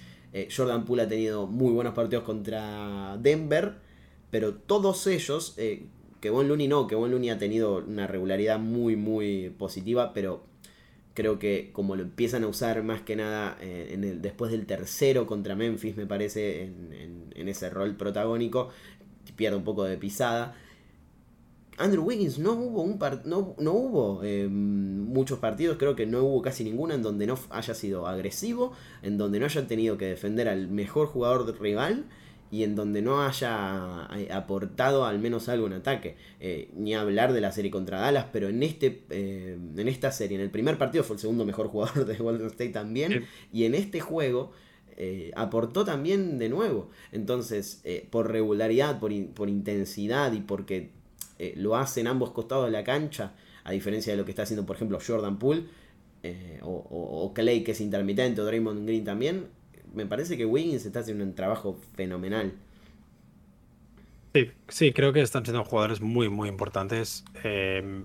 Jordan 0.55 0.85
Poole 0.85 1.03
ha 1.03 1.09
tenido 1.09 1.47
muy 1.47 1.73
buenos 1.73 1.95
partidos 1.95 2.25
contra 2.25 3.17
Denver, 3.19 3.75
pero 4.35 4.53
todos 4.53 5.07
ellos, 5.07 5.55
eh, 5.59 5.87
que 6.21 6.29
Von 6.29 6.49
Looney 6.49 6.67
no, 6.67 6.89
que 6.89 6.97
Von 6.97 7.13
Looney 7.13 7.31
ha 7.31 7.39
tenido 7.39 7.77
una 7.77 8.09
regularidad 8.09 8.59
muy, 8.59 8.97
muy 8.97 9.51
positiva, 9.51 10.13
pero 10.13 10.43
creo 11.15 11.39
que 11.39 11.71
como 11.73 11.95
lo 11.95 12.03
empiezan 12.03 12.43
a 12.43 12.49
usar 12.49 12.83
más 12.83 13.01
que 13.03 13.15
nada 13.15 13.57
eh, 13.61 13.91
en 13.93 14.03
el, 14.03 14.21
después 14.21 14.51
del 14.51 14.67
tercero 14.67 15.25
contra 15.29 15.55
Memphis, 15.55 15.97
me 15.97 16.05
parece, 16.05 16.63
en, 16.63 17.49
ese 17.49 17.71
rol 17.71 17.95
protagónico, 17.95 18.71
pierde 19.37 19.57
un 19.57 19.63
poco 19.63 19.85
de 19.85 19.99
pisada. 19.99 20.57
Andrew 21.79 22.03
Wiggins 22.03 22.41
no 22.41 22.55
hubo 22.55 22.83
un 22.83 22.99
par- 22.99 23.25
no, 23.27 23.55
no 23.61 23.73
hubo 23.73 24.25
eh, 24.25 24.49
muchos 24.49 25.39
partidos, 25.39 25.77
creo 25.79 25.95
que 25.95 26.07
no 26.07 26.25
hubo 26.25 26.43
casi 26.43 26.65
ninguno 26.65 26.93
en 26.93 27.03
donde 27.03 27.29
no 27.29 27.39
haya 27.51 27.75
sido 27.75 28.09
agresivo, 28.09 28.73
en 29.01 29.17
donde 29.17 29.39
no 29.39 29.47
haya 29.47 29.65
tenido 29.69 29.97
que 29.97 30.07
defender 30.07 30.49
al 30.49 30.67
mejor 30.67 31.07
jugador 31.07 31.57
rival 31.61 32.07
y 32.55 32.63
en 32.63 32.75
donde 32.77 33.01
no 33.03 33.23
haya 33.27 34.07
eh, 34.17 34.29
aportado 34.33 35.05
al 35.05 35.19
menos 35.19 35.49
algo 35.49 35.67
en 35.67 35.73
ataque. 35.73 36.17
Eh, 36.41 36.69
ni 36.77 36.95
hablar 36.95 37.33
de 37.33 37.41
la 37.41 37.51
serie 37.53 37.71
contra 37.71 37.99
Dallas, 38.01 38.27
pero 38.33 38.49
en 38.49 38.63
este 38.63 39.03
eh, 39.11 39.59
en 39.77 39.89
esta 39.89 40.13
serie, 40.13 40.37
en 40.37 40.43
el 40.43 40.51
primer 40.51 40.77
partido 40.79 41.03
fue 41.05 41.17
el 41.17 41.21
segundo 41.21 41.45
mejor 41.45 41.69
jugador 41.69 42.05
de 42.07 42.17
Golden 42.17 42.47
State 42.49 42.71
también, 42.71 43.13
Sí. 43.13 43.19
y 43.53 43.65
en 43.65 43.75
este 43.75 43.99
juego 44.01 44.53
eh, 44.97 45.33
aportó 45.35 45.85
también 45.85 46.39
de 46.39 46.49
nuevo. 46.49 46.91
Entonces, 47.11 47.83
por 48.11 48.31
regularidad, 48.31 49.01
por, 49.01 49.11
in- 49.13 49.29
por 49.35 49.49
intensidad 49.49 50.33
y 50.33 50.41
porque 50.41 50.91
lo 51.57 51.75
hace 51.77 52.01
en 52.01 52.07
ambos 52.07 52.31
costados 52.31 52.67
de 52.67 52.71
la 52.71 52.85
cancha, 52.85 53.33
a 53.65 53.73
diferencia 53.73 54.13
de 54.13 54.17
lo 54.19 54.25
que 54.25 54.31
está 54.31 54.43
haciendo, 54.45 54.65
por 54.67 54.77
ejemplo, 54.77 54.99
Jordan 55.05 55.39
Poole 55.41 55.65
o, 56.63 56.69
o- 56.71 57.25
o 57.25 57.35
Clay, 57.35 57.65
que 57.65 57.73
es 57.73 57.81
intermitente, 57.81 58.41
o 58.41 58.45
Draymond 58.45 58.87
Green 58.87 59.05
también. 59.05 59.47
Me 59.95 60.07
parece 60.07 60.37
que 60.37 60.47
Wiggins 60.47 60.85
está 60.85 61.01
haciendo 61.01 61.25
un 61.25 61.35
trabajo 61.35 61.79
fenomenal. 61.95 62.53
Sí, 64.35 64.51
sí, 64.69 64.93
creo 64.93 65.13
que 65.13 65.21
están 65.21 65.45
siendo 65.45 65.65
jugadores 65.65 66.01
muy, 66.01 66.29
muy 66.29 66.49
importantes. 66.49 67.25
eh, 67.45 68.05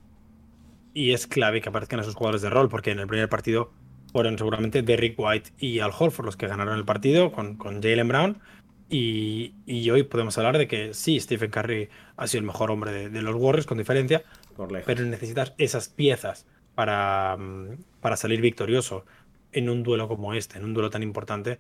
y 0.94 1.14
es 1.14 1.28
clave 1.28 1.62
que 1.62 1.70
aparezcan 1.70 2.00
esos 2.00 2.16
jugadores 2.16 2.42
de 2.42 2.50
rol, 2.50 2.70
porque 2.70 2.92
en 2.92 3.00
el 3.00 3.08
primer 3.08 3.30
partido 3.30 3.72
fueron 4.12 4.38
seguramente 4.38 4.82
Derrick 4.82 5.16
White 5.18 5.52
y 5.60 5.80
Al 5.80 5.92
Horford 5.98 6.26
los 6.26 6.36
que 6.38 6.48
ganaron 6.48 6.78
el 6.78 6.86
partido 6.86 7.32
con, 7.32 7.56
con 7.58 7.82
Jalen 7.82 8.08
Brown. 8.08 8.42
Y, 8.90 9.54
y 9.68 9.90
hoy 9.92 10.04
podemos 10.04 10.38
hablar 10.38 10.58
de 10.58 10.68
que 10.68 10.94
sí, 10.96 11.20
Stephen 11.20 11.52
Curry 11.52 11.90
ha 12.18 12.28
sido 12.28 12.40
el 12.42 12.48
mejor 12.48 12.72
hombre 12.72 12.92
de, 12.92 13.10
de 13.10 13.22
los 13.22 13.36
Warriors 13.36 13.68
con 13.68 13.78
diferencia, 13.78 14.24
Por 14.56 14.84
pero 14.84 15.06
necesitas 15.06 15.54
esas 15.60 15.90
piezas 15.90 16.48
para, 16.74 17.38
mm, 17.38 17.84
para 18.02 18.18
salir 18.18 18.42
victorioso 18.42 19.06
en 19.52 19.70
un 19.70 19.84
duelo 19.84 20.08
como 20.08 20.34
este, 20.34 20.58
en 20.58 20.66
un 20.66 20.74
duelo 20.74 20.90
tan 20.90 21.04
importante 21.04 21.60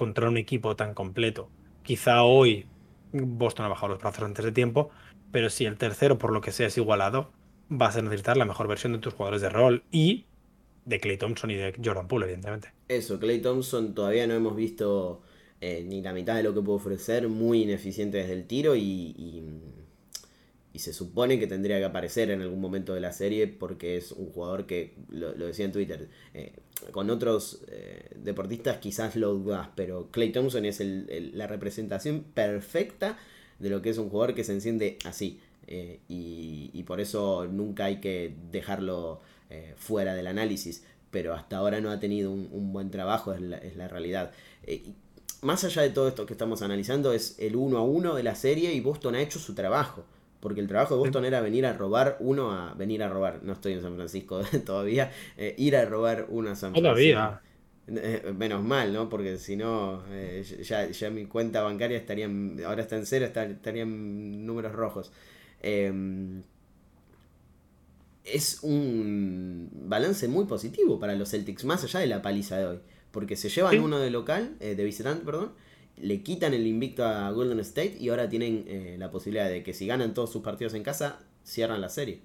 contra 0.00 0.30
un 0.30 0.38
equipo 0.38 0.76
tan 0.76 0.94
completo. 0.94 1.50
Quizá 1.82 2.22
hoy 2.22 2.64
Boston 3.12 3.66
ha 3.66 3.68
bajado 3.68 3.92
los 3.92 4.00
brazos 4.00 4.22
antes 4.22 4.42
de 4.42 4.50
tiempo, 4.50 4.88
pero 5.30 5.50
si 5.50 5.66
el 5.66 5.76
tercero 5.76 6.16
por 6.16 6.32
lo 6.32 6.40
que 6.40 6.52
sea 6.52 6.68
es 6.68 6.78
igualado, 6.78 7.32
vas 7.68 7.96
a 7.96 8.00
necesitar 8.00 8.38
la 8.38 8.46
mejor 8.46 8.66
versión 8.66 8.94
de 8.94 8.98
tus 8.98 9.12
jugadores 9.12 9.42
de 9.42 9.50
rol 9.50 9.84
y 9.92 10.24
de 10.86 11.00
Clay 11.00 11.18
Thompson 11.18 11.50
y 11.50 11.56
de 11.56 11.74
Jordan 11.84 12.08
Poole, 12.08 12.24
evidentemente. 12.24 12.72
Eso, 12.88 13.20
Clay 13.20 13.42
Thompson 13.42 13.94
todavía 13.94 14.26
no 14.26 14.32
hemos 14.32 14.56
visto 14.56 15.20
eh, 15.60 15.84
ni 15.86 16.00
la 16.00 16.14
mitad 16.14 16.34
de 16.34 16.44
lo 16.44 16.54
que 16.54 16.62
puede 16.62 16.76
ofrecer, 16.76 17.28
muy 17.28 17.64
ineficiente 17.64 18.16
desde 18.16 18.32
el 18.32 18.46
tiro 18.46 18.74
y, 18.74 18.80
y, 18.80 19.42
se 20.78 20.92
supone 20.92 21.38
que 21.38 21.46
tendría 21.46 21.78
que 21.78 21.84
aparecer 21.84 22.30
en 22.30 22.40
algún 22.40 22.60
momento 22.60 22.94
de 22.94 23.00
la 23.00 23.12
serie 23.12 23.46
porque 23.48 23.96
es 23.96 24.12
un 24.12 24.30
jugador 24.30 24.66
que, 24.66 24.94
lo, 25.08 25.32
decía 25.32 25.64
en 25.64 25.72
Twitter, 25.72 26.08
eh, 26.32 26.52
con 26.92 27.10
otros 27.10 27.62
eh, 27.68 28.10
deportistas 28.16 28.78
quizás 28.78 29.16
lo 29.16 29.34
dudas, 29.34 29.68
pero 29.74 30.08
Clay 30.10 30.32
Thompson 30.32 30.64
es 30.64 30.80
la 30.80 31.46
representación 31.46 32.24
perfecta 32.34 33.18
de 33.58 33.68
lo 33.68 33.82
que 33.82 33.90
es 33.90 33.98
un 33.98 34.08
jugador 34.08 34.34
que 34.34 34.44
se 34.44 34.52
enciende 34.52 34.98
así. 35.04 35.40
y, 36.08 36.82
por 36.86 37.00
eso 37.00 37.46
nunca 37.46 37.84
hay 37.84 38.00
que 38.00 38.34
dejarlo 38.50 39.20
fuera 39.76 40.14
del 40.14 40.26
análisis 40.26 40.84
pero 41.12 41.34
hasta 41.34 41.56
ahora 41.56 41.80
no 41.80 41.90
ha 41.90 42.00
tenido 42.00 42.32
un, 42.32 42.72
buen 42.72 42.90
trabajo, 42.90 43.32
es 43.32 43.40
la, 43.40 43.58
es 43.58 43.76
la 43.76 43.86
realidad 43.88 44.32
más 45.42 45.64
allá 45.64 45.82
de 45.82 45.90
todo 45.90 46.08
esto 46.08 46.26
que 46.26 46.34
estamos 46.34 46.62
analizando, 46.62 47.12
es 47.12 47.36
el 47.38 47.56
uno 47.56 47.78
a 47.78 47.82
uno 47.82 48.14
de 48.14 48.22
la 48.22 48.34
serie 48.34 48.72
y 48.74 48.80
Boston 48.80 49.14
ha 49.14 49.22
hecho 49.22 49.38
su 49.38 49.54
trabajo. 49.54 50.04
Porque 50.40 50.60
el 50.60 50.68
trabajo 50.68 50.94
de 50.94 51.00
Boston 51.00 51.24
era 51.26 51.40
venir 51.40 51.66
a 51.66 51.72
robar 51.74 52.16
uno 52.20 52.52
a. 52.52 52.74
Venir 52.74 53.02
a 53.02 53.08
robar, 53.08 53.40
no 53.42 53.52
estoy 53.52 53.74
en 53.74 53.82
San 53.82 53.94
Francisco 53.94 54.40
todavía. 54.64 55.12
Eh, 55.36 55.54
ir 55.58 55.76
a 55.76 55.84
robar 55.84 56.26
uno 56.28 56.50
a 56.50 56.54
San 56.54 56.72
Francisco. 56.72 56.82
Todavía. 56.82 57.40
Eh, 57.88 58.32
menos 58.36 58.62
mal, 58.62 58.92
¿no? 58.92 59.08
Porque 59.08 59.36
si 59.36 59.56
no, 59.56 60.04
eh, 60.10 60.44
ya, 60.62 60.88
ya, 60.88 61.10
mi 61.10 61.26
cuenta 61.26 61.62
bancaria 61.62 61.98
estaría. 61.98 62.28
Ahora 62.66 62.82
está 62.82 62.96
en 62.96 63.06
cero, 63.06 63.26
estaría 63.26 63.82
en 63.82 64.46
números 64.46 64.72
rojos. 64.72 65.12
Em, 65.62 66.42
es 68.24 68.60
un 68.62 69.70
balance 69.72 70.28
muy 70.28 70.44
positivo 70.44 71.00
para 71.00 71.14
los 71.14 71.30
Celtics, 71.30 71.64
más 71.64 71.82
allá 71.84 72.00
de 72.00 72.06
la 72.06 72.22
paliza 72.22 72.58
de 72.58 72.66
hoy. 72.66 72.78
Porque 73.10 73.36
se 73.36 73.48
llevan 73.48 73.80
uno 73.80 73.98
de 73.98 74.10
local, 74.10 74.56
eh, 74.60 74.76
de 74.76 74.84
visitante, 74.84 75.24
perdón, 75.24 75.52
le 76.02 76.22
quitan 76.22 76.54
el 76.54 76.66
invicto 76.66 77.04
a 77.04 77.30
Golden 77.30 77.60
State 77.60 77.96
y 78.00 78.08
ahora 78.08 78.28
tienen 78.28 78.64
eh, 78.66 78.96
la 78.98 79.10
posibilidad 79.10 79.48
de 79.48 79.62
que 79.62 79.74
si 79.74 79.86
ganan 79.86 80.14
todos 80.14 80.32
sus 80.32 80.42
partidos 80.42 80.74
en 80.74 80.82
casa, 80.82 81.20
cierran 81.44 81.80
la 81.80 81.88
serie. 81.88 82.20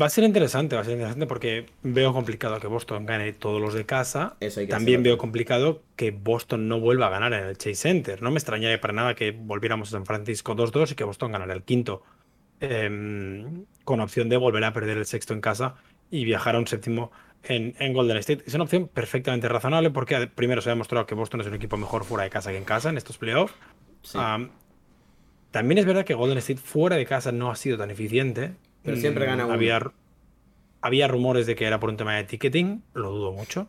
Va 0.00 0.06
a 0.06 0.10
ser 0.10 0.22
interesante, 0.22 0.76
va 0.76 0.82
a 0.82 0.84
ser 0.84 0.94
interesante 0.94 1.26
porque 1.26 1.66
veo 1.82 2.12
complicado 2.12 2.60
que 2.60 2.68
Boston 2.68 3.06
gane 3.06 3.32
todos 3.32 3.60
los 3.60 3.74
de 3.74 3.86
casa. 3.86 4.36
Eso 4.38 4.60
También 4.68 5.02
veo 5.02 5.18
complicado 5.18 5.82
que 5.96 6.12
Boston 6.12 6.68
no 6.68 6.78
vuelva 6.78 7.08
a 7.08 7.10
ganar 7.10 7.32
en 7.32 7.44
el 7.44 7.58
Chase 7.58 7.74
Center. 7.74 8.22
No 8.22 8.30
me 8.30 8.38
extrañaría 8.38 8.80
para 8.80 8.92
nada 8.92 9.14
que 9.16 9.32
volviéramos 9.32 9.88
a 9.88 9.92
San 9.92 10.06
Francisco 10.06 10.54
2-2 10.54 10.92
y 10.92 10.94
que 10.94 11.02
Boston 11.02 11.32
ganara 11.32 11.54
el 11.54 11.64
quinto. 11.64 12.04
Em, 12.60 13.64
con 13.84 14.00
opción 14.00 14.28
de 14.28 14.36
volver 14.36 14.62
a 14.64 14.72
perder 14.72 14.98
el 14.98 15.06
sexto 15.06 15.32
en 15.32 15.40
casa 15.40 15.76
y 16.10 16.24
viajar 16.24 16.54
a 16.54 16.58
un 16.58 16.66
séptimo 16.66 17.10
en, 17.44 17.92
Golden 17.92 18.16
State. 18.18 18.44
Es 18.46 18.54
una 18.54 18.64
opción 18.64 18.88
perfectamente 18.88 19.48
razonable 19.48 19.90
porque 19.90 20.26
primero 20.26 20.60
se 20.60 20.68
ha 20.70 20.72
demostrado 20.72 21.06
que 21.06 21.14
Boston 21.14 21.40
es 21.40 21.46
un 21.46 21.54
equipo 21.54 21.76
mejor 21.76 22.04
fuera 22.04 22.24
de 22.24 22.30
casa 22.30 22.50
que 22.50 22.58
en 22.58 22.64
casa 22.64 22.90
en 22.90 22.98
estos 22.98 23.18
playoffs. 23.18 23.54
también 25.50 25.78
es 25.78 25.86
verdad 25.86 26.04
que 26.04 26.14
Golden 26.14 26.38
State 26.38 26.60
fuera 26.60 26.96
de 26.96 27.06
casa 27.06 27.32
no 27.32 27.50
ha 27.50 27.56
sido 27.56 27.78
tan 27.78 27.90
eficiente. 27.90 28.54
Pero 28.82 28.96
siempre 28.96 29.26
gana 29.26 29.44
uno. 29.44 29.54
Había, 29.54 29.80
había 30.80 31.08
rumores 31.08 31.46
de 31.46 31.54
que 31.54 31.66
era 31.66 31.78
por 31.80 31.90
un 31.90 31.96
tema 31.96 32.14
de 32.16 32.24
ticketing, 32.24 32.82
lo 32.94 33.10
dudo 33.10 33.32
mucho. 33.32 33.68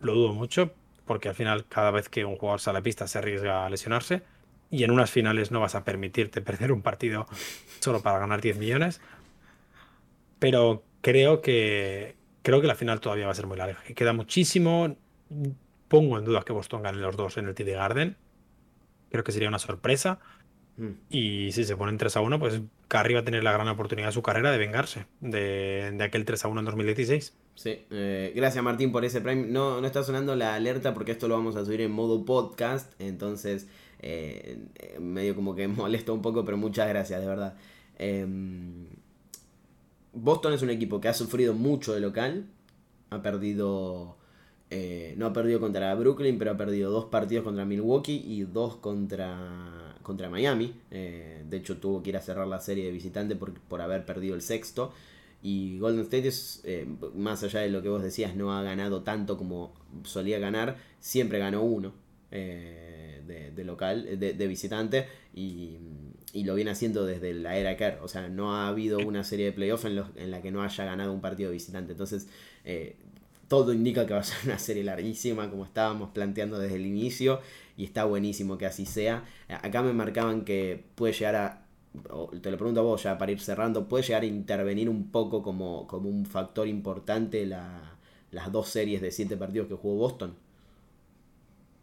Lo 0.00 0.14
dudo 0.14 0.32
mucho 0.32 0.72
porque 1.08 1.28
al 1.28 1.34
final 1.34 1.64
cada 1.66 1.90
vez 1.90 2.08
que 2.08 2.24
un 2.24 2.36
jugador 2.36 2.60
sale 2.60 2.76
a 2.76 2.80
la 2.80 2.84
pista 2.84 3.08
se 3.08 3.18
arriesga 3.18 3.66
a 3.66 3.70
lesionarse 3.70 4.22
y 4.70 4.84
en 4.84 4.90
unas 4.90 5.10
finales 5.10 5.50
no 5.50 5.60
vas 5.60 5.74
a 5.74 5.82
permitirte 5.82 6.40
perder 6.42 6.70
un 6.70 6.82
partido 6.82 7.26
solo 7.80 8.00
para 8.00 8.20
ganar 8.20 8.40
10 8.40 8.58
millones. 8.58 9.00
Pero 10.38 10.84
creo 11.00 11.40
que, 11.40 12.14
creo 12.48 12.62
que 12.62 12.66
la 12.66 12.74
final 12.74 12.98
todavía 12.98 13.26
va 13.26 13.32
a 13.32 13.34
ser 13.34 13.46
muy 13.46 13.58
larga. 13.58 13.78
Queda 13.94 14.14
muchísimo. 14.14 14.96
Pongo 15.88 16.18
en 16.18 16.24
duda 16.24 16.44
que 16.46 16.54
Boston 16.54 16.82
gane 16.82 16.96
los 16.96 17.14
dos 17.14 17.36
en 17.36 17.46
el 17.46 17.54
TD 17.54 17.74
Garden. 17.74 18.16
Creo 19.10 19.22
que 19.22 19.32
sería 19.32 19.48
una 19.48 19.58
sorpresa. 19.58 20.18
Mm. 20.78 20.92
Y 21.10 21.52
si 21.52 21.64
se 21.64 21.76
ponen 21.76 21.98
3 21.98 22.16
a 22.16 22.22
1, 22.22 22.38
pues 22.38 22.62
Curry 22.88 23.12
va 23.12 23.20
a 23.20 23.24
tener 23.24 23.44
la 23.44 23.52
gran 23.52 23.68
oportunidad 23.68 24.08
de 24.08 24.12
su 24.12 24.22
carrera 24.22 24.50
de 24.50 24.56
vengarse 24.56 25.04
de, 25.20 25.94
aquel 26.00 26.24
3 26.24 26.42
a 26.42 26.48
1 26.48 26.60
en 26.60 26.64
2016. 26.64 27.36
Sí, 27.54 27.84
eh, 27.90 28.32
gracias 28.34 28.64
Martín 28.64 28.92
por 28.92 29.04
ese 29.04 29.20
Prime. 29.20 29.46
No, 29.46 29.82
no 29.82 29.86
está 29.86 30.02
sonando 30.02 30.34
la 30.34 30.54
alerta 30.54 30.94
porque 30.94 31.12
esto 31.12 31.28
lo 31.28 31.34
vamos 31.34 31.54
a 31.54 31.66
subir 31.66 31.82
en 31.82 31.90
modo 31.90 32.24
podcast. 32.24 32.98
Entonces, 32.98 33.68
eh, 33.98 34.56
medio 34.98 35.34
como 35.34 35.54
que 35.54 35.68
molesta 35.68 36.12
un 36.12 36.22
poco, 36.22 36.46
pero 36.46 36.56
muchas 36.56 36.88
gracias, 36.88 37.20
de 37.20 37.26
verdad. 37.26 37.58
Em, 37.98 38.86
Boston 40.12 40.52
es 40.52 40.62
un 40.62 40.70
equipo 40.70 41.00
que 41.00 41.08
ha 41.08 41.14
sufrido 41.14 41.54
mucho 41.54 41.94
de 41.94 42.00
local. 42.00 42.46
Ha 43.10 43.22
perdido. 43.22 44.16
Eh, 44.70 45.14
no 45.16 45.26
ha 45.26 45.32
perdido 45.32 45.60
contra 45.60 45.94
Brooklyn, 45.94 46.38
pero 46.38 46.50
ha 46.50 46.56
perdido 46.56 46.90
dos 46.90 47.06
partidos 47.06 47.44
contra 47.44 47.64
Milwaukee 47.64 48.22
y 48.26 48.42
dos 48.42 48.76
contra, 48.76 49.96
contra 50.02 50.28
Miami. 50.28 50.74
Eh, 50.90 51.42
de 51.48 51.56
hecho, 51.56 51.78
tuvo 51.78 52.02
que 52.02 52.10
ir 52.10 52.16
a 52.16 52.20
cerrar 52.20 52.46
la 52.46 52.60
serie 52.60 52.84
de 52.84 52.92
visitante 52.92 53.34
por, 53.34 53.54
por 53.60 53.80
haber 53.80 54.04
perdido 54.04 54.34
el 54.34 54.42
sexto. 54.42 54.92
Y 55.42 55.78
Golden 55.78 56.02
State, 56.02 56.28
es, 56.28 56.60
eh, 56.64 56.86
más 57.14 57.42
allá 57.44 57.60
de 57.60 57.70
lo 57.70 57.80
que 57.80 57.88
vos 57.88 58.02
decías, 58.02 58.34
no 58.34 58.52
ha 58.52 58.62
ganado 58.62 59.02
tanto 59.02 59.38
como 59.38 59.72
solía 60.04 60.38
ganar. 60.38 60.76
Siempre 61.00 61.38
ganó 61.38 61.62
uno 61.62 61.92
de, 62.30 63.64
local, 63.64 64.18
de, 64.18 64.34
de 64.34 64.46
visitante. 64.46 65.06
Y 65.34 65.76
y 66.32 66.44
lo 66.44 66.54
viene 66.54 66.70
haciendo 66.70 67.06
desde 67.06 67.32
la 67.34 67.56
era 67.56 67.76
Kerr. 67.76 68.00
O 68.02 68.08
sea, 68.08 68.28
no 68.28 68.54
ha 68.54 68.68
habido 68.68 68.98
una 68.98 69.24
serie 69.24 69.46
de 69.46 69.52
playoffs 69.52 69.84
en, 69.84 70.30
la 70.30 70.42
que 70.42 70.50
no 70.50 70.62
haya 70.62 70.84
ganado 70.84 71.12
un 71.12 71.20
partido 71.20 71.50
visitante. 71.50 71.92
Entonces, 71.92 72.28
eh, 72.64 72.96
todo 73.48 73.72
indica 73.72 74.06
que 74.06 74.14
va 74.14 74.20
a 74.20 74.24
ser 74.24 74.38
una 74.44 74.58
serie 74.58 74.84
larguísima, 74.84 75.50
como 75.50 75.64
estábamos 75.64 76.10
planteando 76.10 76.58
desde 76.58 76.76
el 76.76 76.86
inicio. 76.86 77.40
Y 77.76 77.84
está 77.84 78.04
buenísimo 78.04 78.58
que 78.58 78.66
así 78.66 78.86
sea. 78.86 79.24
Acá 79.48 79.82
me 79.82 79.92
marcaban 79.92 80.44
que 80.44 80.84
puede 80.94 81.12
llegar 81.12 81.36
a. 81.36 81.64
Te 82.42 82.50
lo 82.50 82.58
pregunto 82.58 82.80
a 82.80 82.82
vos 82.82 83.02
ya 83.02 83.16
para 83.16 83.32
ir 83.32 83.40
cerrando. 83.40 83.88
Puede 83.88 84.04
llegar 84.04 84.22
a 84.22 84.26
intervenir 84.26 84.88
un 84.88 85.10
poco 85.10 85.42
como, 85.42 85.86
como 85.86 86.08
un 86.08 86.26
factor 86.26 86.68
importante 86.68 87.46
la, 87.46 87.96
las 88.30 88.52
dos 88.52 88.68
series 88.68 89.00
de 89.00 89.10
siete 89.10 89.36
partidos 89.36 89.68
que 89.68 89.74
jugó 89.74 89.96
Boston. 89.96 90.34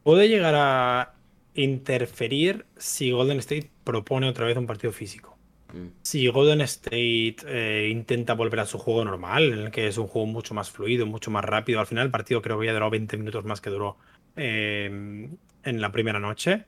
Puede 0.03 0.29
llegar 0.29 0.53
a 0.55 1.14
interferir 1.55 2.65
si 2.77 3.11
Golden 3.11 3.39
State 3.39 3.71
propone 3.83 4.27
otra 4.27 4.45
vez 4.45 4.57
un 4.57 4.67
partido 4.67 4.93
físico. 4.93 5.37
Mm. 5.73 5.87
Si 6.01 6.27
Golden 6.27 6.61
State 6.61 7.37
eh, 7.47 7.89
intenta 7.91 8.33
volver 8.33 8.59
a 8.59 8.65
su 8.65 8.77
juego 8.77 9.03
normal, 9.03 9.53
en 9.53 9.59
el 9.59 9.71
que 9.71 9.87
es 9.87 9.97
un 9.97 10.07
juego 10.07 10.27
mucho 10.27 10.53
más 10.53 10.69
fluido, 10.69 11.05
mucho 11.05 11.31
más 11.31 11.43
rápido, 11.43 11.79
al 11.79 11.87
final 11.87 12.05
el 12.05 12.11
partido 12.11 12.41
creo 12.41 12.59
que 12.59 12.67
ya 12.67 12.73
duró 12.73 12.89
20 12.89 13.17
minutos 13.17 13.45
más 13.45 13.61
que 13.61 13.69
duró 13.69 13.97
eh, 14.35 15.29
en 15.63 15.81
la 15.81 15.91
primera 15.91 16.19
noche. 16.19 16.65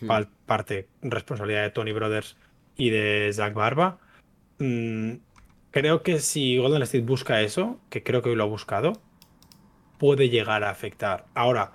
Hmm. 0.00 0.10
Parte 0.46 0.88
responsabilidad 1.02 1.62
de 1.62 1.70
Tony 1.70 1.92
Brothers 1.92 2.36
y 2.76 2.90
de 2.90 3.30
Zach 3.32 3.52
Barba. 3.52 3.98
Mm, 4.58 5.14
creo 5.70 6.02
que 6.02 6.20
si 6.20 6.56
Golden 6.56 6.82
State 6.82 7.04
busca 7.04 7.42
eso, 7.42 7.80
que 7.90 8.02
creo 8.02 8.22
que 8.22 8.30
hoy 8.30 8.36
lo 8.36 8.44
ha 8.44 8.46
buscado, 8.46 8.92
puede 9.98 10.28
llegar 10.28 10.64
a 10.64 10.70
afectar. 10.70 11.26
Ahora, 11.34 11.72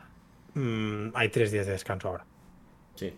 mm, 0.53 1.09
hay 1.13 1.29
tres 1.29 1.51
días 1.51 1.65
de 1.65 1.73
descanso 1.73 2.07
ahora. 2.07 2.25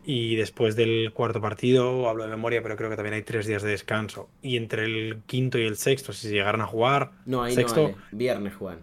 Y 0.05 0.35
después 0.35 0.75
del 0.75 1.11
cuarto 1.13 1.41
partido, 1.41 2.09
hablo 2.09 2.23
de 2.23 2.29
memoria, 2.29 2.61
pero 2.63 2.75
creo 2.75 2.89
que 2.89 2.95
también 2.95 3.15
hay 3.15 3.23
tres 3.23 3.45
días 3.45 3.61
de 3.61 3.69
descanso. 3.69 4.29
Y 4.41 4.57
entre 4.57 4.85
el 4.85 5.21
quinto 5.25 5.57
y 5.57 5.65
el 5.65 5.75
sexto, 5.75 6.13
si 6.13 6.29
llegaran 6.29 6.61
a 6.61 6.65
jugar. 6.65 7.11
No, 7.25 7.43
ahí 7.43 7.53
sexto, 7.53 7.89
no 7.89 7.95
Viernes 8.11 8.55
juegan. 8.55 8.79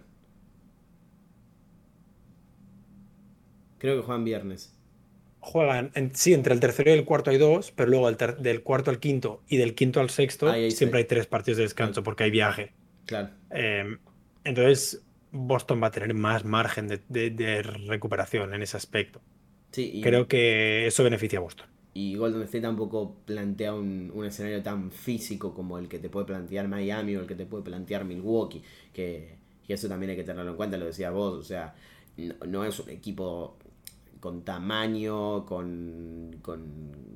Creo 3.79 3.97
que 3.97 4.03
juegan 4.03 4.23
viernes. 4.23 4.73
Juegan, 5.39 5.91
sí, 6.13 6.33
entre 6.33 6.53
el 6.53 6.61
tercero 6.61 6.91
y 6.91 6.93
el 6.93 7.03
cuarto 7.03 7.31
hay 7.31 7.37
dos, 7.37 7.71
pero 7.71 7.89
luego 7.89 8.09
del 8.11 8.63
cuarto 8.63 8.91
al 8.91 8.99
quinto 8.99 9.41
y 9.49 9.57
del 9.57 9.75
quinto 9.75 9.99
al 9.99 10.09
sexto 10.09 10.53
siempre 10.69 10.99
hay 10.99 11.05
tres 11.05 11.27
partidos 11.27 11.57
de 11.57 11.63
descanso 11.63 12.01
porque 12.01 12.23
hay 12.23 12.31
viaje. 12.31 12.71
Claro. 13.05 13.31
Em, 13.49 13.99
entonces, 14.45 15.03
Boston 15.31 15.83
va 15.83 15.87
a 15.87 15.91
tener 15.91 16.13
más 16.13 16.45
margen 16.45 16.87
de 16.87 17.61
recuperación 17.87 18.53
en 18.53 18.61
ese 18.61 18.77
aspecto. 18.77 19.21
Creo 19.73 20.27
que 20.27 20.87
eso 20.87 21.03
beneficia 21.03 21.39
a 21.39 21.41
Boston. 21.41 21.67
Y 21.95 22.15
Golden 22.15 22.41
State 22.43 22.61
tampoco 22.61 23.15
plantea 23.25 23.73
un, 23.73 24.11
escenario 24.25 24.63
tan 24.63 24.91
físico 24.91 25.53
como 25.53 25.77
el 25.77 25.87
que 25.87 25.99
te 25.99 26.09
puede 26.09 26.25
plantear 26.25 26.67
Miami 26.67 27.15
o 27.15 27.21
el 27.21 27.27
que 27.27 27.35
te 27.35 27.45
puede 27.45 27.63
plantear 27.63 28.03
Milwaukee. 28.03 28.63
Que, 28.91 29.37
eso 29.67 29.87
también 29.87 30.11
hay 30.11 30.15
que 30.15 30.23
tenerlo 30.23 30.51
en 30.51 30.57
cuenta, 30.57 30.77
lo 30.77 30.85
decías 30.85 31.13
vos. 31.13 31.33
O 31.33 31.43
sea, 31.43 31.75
no, 32.47 32.65
es 32.65 32.79
un 32.79 32.89
equipo 32.89 33.57
con 34.19 34.43
tamaño, 34.43 35.45
con, 35.45 36.39
con, 36.41 37.13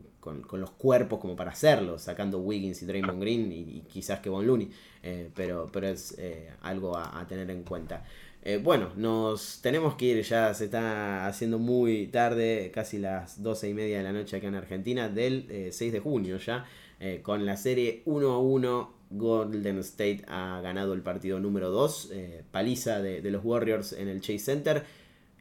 los 0.59 0.71
cuerpos 0.71 1.19
como 1.19 1.35
para 1.35 1.51
hacerlo, 1.51 1.97
sacando 1.97 2.39
Wiggins 2.39 2.81
y 2.81 2.85
Draymond 2.85 3.21
Green 3.21 3.51
y, 3.51 3.81
quizás 3.87 4.19
que 4.19 4.29
Von 4.29 4.45
Looney. 4.45 4.69
Eh, 5.01 5.29
pero, 5.33 5.69
pero 5.71 5.87
es 5.87 6.15
eh, 6.19 6.49
algo 6.61 6.95
a, 6.95 7.19
a 7.19 7.25
tener 7.27 7.49
en 7.49 7.63
cuenta. 7.63 8.03
Eh, 8.43 8.61
bueno, 8.63 8.91
nos 8.95 9.59
tenemos 9.61 9.95
que 9.95 10.05
ir, 10.05 10.23
ya 10.23 10.53
se 10.53 10.65
está 10.65 11.27
haciendo 11.27 11.59
muy 11.59 12.07
tarde, 12.07 12.71
casi 12.73 12.97
las 12.97 13.43
12 13.43 13.69
y 13.69 13.73
media 13.73 13.97
de 13.97 14.03
la 14.03 14.13
noche 14.13 14.37
acá 14.37 14.47
en 14.47 14.55
Argentina, 14.55 15.09
del 15.09 15.47
6 15.49 15.81
eh, 15.81 15.91
de 15.91 15.99
junio 15.99 16.37
ya, 16.37 16.65
eh, 16.99 17.19
con 17.21 17.45
la 17.45 17.57
serie 17.57 18.03
1 18.05 18.31
a 18.31 18.39
1 18.39 18.97
Golden 19.09 19.79
State 19.79 20.23
ha 20.27 20.61
ganado 20.61 20.93
el 20.93 21.01
partido 21.01 21.39
número 21.39 21.71
2, 21.71 22.11
eh, 22.13 22.43
paliza 22.51 23.01
de, 23.01 23.21
de, 23.21 23.31
los 23.31 23.43
Warriors 23.43 23.93
en 23.93 24.07
el 24.07 24.21
Chase 24.21 24.39
Center. 24.39 24.83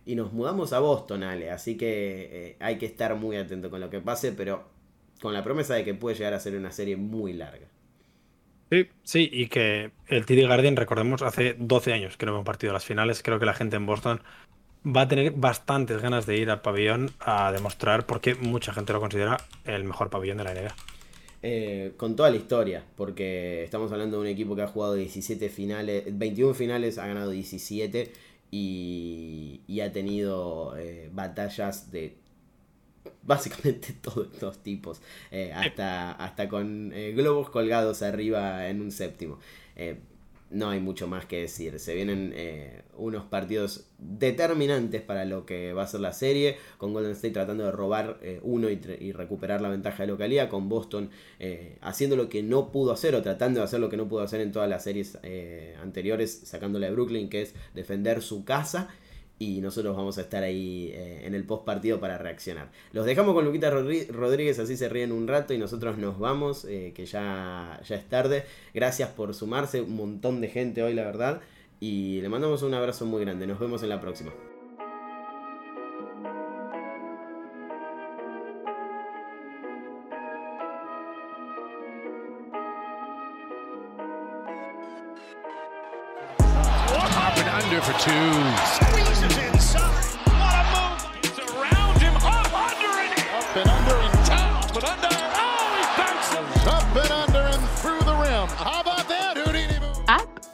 Y 0.05 0.14
nos 0.14 0.32
mudamos 0.32 0.72
a 0.72 0.78
Boston, 0.78 1.24
Ale. 1.24 1.51
Así 1.51 1.76
que 1.76 2.57
hay 2.61 2.78
que 2.78 2.86
estar 2.86 3.16
muy 3.16 3.36
atento 3.36 3.70
con 3.70 3.80
lo 3.80 3.90
que 3.90 4.01
pase, 4.01 4.30
pero 4.30 4.64
con 5.20 5.32
la 5.34 5.42
promesa 5.42 5.74
de 5.74 5.84
que 5.84 5.94
puede 5.94 6.16
llegar 6.16 6.32
a 6.34 6.38
ser 6.38 6.55
una 6.57 6.70
serie 6.70 6.97
muy 6.97 7.32
larga. 7.32 7.66
Sí, 8.70 8.88
sí, 9.04 9.30
y 9.32 9.46
que 9.46 9.92
el 10.08 10.26
TD 10.26 10.48
Garden, 10.48 10.76
recordemos, 10.76 11.22
hace 11.22 11.54
12 11.58 11.92
años 11.92 12.16
que 12.16 12.26
no 12.26 12.32
hemos 12.32 12.44
partido 12.44 12.72
las 12.72 12.84
finales. 12.84 13.22
Creo 13.22 13.38
que 13.38 13.46
la 13.46 13.54
gente 13.54 13.76
en 13.76 13.86
Boston 13.86 14.20
va 14.84 15.02
a 15.02 15.08
tener 15.08 15.32
bastantes 15.32 16.02
ganas 16.02 16.26
de 16.26 16.36
ir 16.36 16.50
al 16.50 16.62
pabellón 16.62 17.10
a 17.20 17.52
demostrar 17.52 18.06
por 18.06 18.20
qué 18.20 18.34
mucha 18.34 18.72
gente 18.72 18.92
lo 18.92 19.00
considera 19.00 19.36
el 19.64 19.84
mejor 19.84 20.10
pabellón 20.10 20.38
de 20.38 20.44
la 20.44 20.54
NBA. 20.54 20.74
Eh, 21.42 21.92
con 21.96 22.16
toda 22.16 22.30
la 22.30 22.36
historia, 22.36 22.84
porque 22.96 23.62
estamos 23.62 23.92
hablando 23.92 24.16
de 24.16 24.22
un 24.22 24.28
equipo 24.28 24.56
que 24.56 24.62
ha 24.62 24.66
jugado 24.66 24.94
17 24.94 25.48
finales, 25.48 26.04
21 26.10 26.54
finales, 26.54 26.98
ha 26.98 27.06
ganado 27.06 27.30
17 27.30 28.12
y, 28.50 29.60
y 29.68 29.80
ha 29.80 29.92
tenido 29.92 30.76
eh, 30.76 31.08
batallas 31.12 31.92
de 31.92 32.16
básicamente 33.22 33.94
todos 34.02 34.28
estos 34.32 34.59
tipos, 34.62 35.00
eh, 35.30 35.52
hasta, 35.54 36.12
hasta 36.12 36.48
con 36.48 36.92
eh, 36.92 37.12
globos 37.12 37.50
colgados 37.50 38.02
arriba 38.02 38.68
en 38.68 38.80
un 38.80 38.90
séptimo. 38.90 39.38
Eh, 39.74 39.98
no 40.48 40.70
hay 40.70 40.78
mucho 40.78 41.09
más 41.09 41.26
que 41.26 41.40
decir. 41.40 41.80
Se 41.80 41.92
vienen 41.96 42.32
unos 42.96 43.24
partidos 43.24 43.88
determinantes 43.98 45.02
para 45.02 45.24
lo 45.24 45.44
que 45.44 45.72
va 45.72 45.82
a 45.82 45.86
ser 45.88 45.98
la 45.98 46.12
serie, 46.12 46.57
con 46.78 46.92
Golden 46.92 47.11
State 47.11 47.34
tratando 47.34 47.64
de 47.64 47.72
robar 47.72 48.20
uno 48.42 48.70
y, 48.70 48.80
y, 49.00 49.11
recuperar 49.11 49.61
la 49.61 49.70
ventaja 49.70 50.04
de 50.04 50.07
localidad, 50.07 50.48
con 50.48 50.68
Boston 50.68 51.11
haciendo 51.80 52.14
lo 52.14 52.28
que 52.28 52.44
no 52.44 52.70
pudo 52.70 52.92
hacer 52.92 53.16
o 53.16 53.22
tratando 53.22 53.59
de 53.59 53.64
hacer 53.64 53.80
lo 53.80 53.88
que 53.88 53.96
no 53.96 54.07
pudo 54.07 54.22
hacer 54.22 54.40
en 54.40 54.52
todas 54.52 54.70
las 54.70 54.84
series 54.84 55.18
anteriores, 55.82 56.42
sacándole 56.44 56.86
a 56.86 56.92
Brooklyn, 56.92 57.28
que 57.28 57.42
es 57.42 57.54
defender 57.74 58.22
su 58.22 58.44
casa 58.44 58.88
y 59.39 59.61
nosotros 59.61 59.97
vamos 59.97 60.16
a 60.18 60.22
estar 60.22 60.43
ahí 60.43 60.91
eh, 60.95 61.22
en 61.24 61.34
el 61.34 61.45
post 61.45 61.64
partido 61.64 62.01
para 62.01 62.18
reaccionar. 62.18 62.70
Los 62.93 63.05
dejamos 63.05 63.34
con 63.34 63.45
Luquita 63.45 63.70
Rodríguez, 63.70 64.59
así 64.59 64.76
se 64.76 64.89
ríen 64.89 65.12
un 65.12 65.28
rato 65.28 65.53
y 65.53 65.59
nosotros 65.59 65.99
nos 65.99 66.18
vamos, 66.18 66.64
eh, 66.64 66.93
que 66.95 67.05
ya, 67.07 67.80
ya 67.87 67.97
es 67.97 68.09
tarde. 68.09 68.45
Gracias 68.72 69.11
por 69.11 69.34
sumarse, 69.34 69.82
un 69.82 69.97
montón 69.97 70.41
de 70.41 70.49
gente 70.49 70.82
hoy, 70.82 70.95
la 70.95 71.05
verdad. 71.05 71.41
Y 71.80 72.20
le 72.22 72.28
mandamos 72.28 72.62
un 72.62 72.72
abrazo 72.72 73.05
muy 73.05 73.20
grande. 73.22 73.47
Nos 73.47 73.61
vemos 73.61 73.82
en 73.82 73.91
la 73.91 74.01
próxima. 74.01 74.32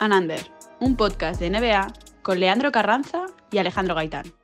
And 0.03 0.13
Under, 0.13 0.41
un 0.81 0.97
podcast 0.97 1.39
de 1.39 1.49
NBA 1.49 1.87
con 2.23 2.41
Leandro 2.41 2.73
Carranza 2.73 3.27
y 3.53 3.59
Alejandro 3.59 3.95
Gaitán. 3.95 4.42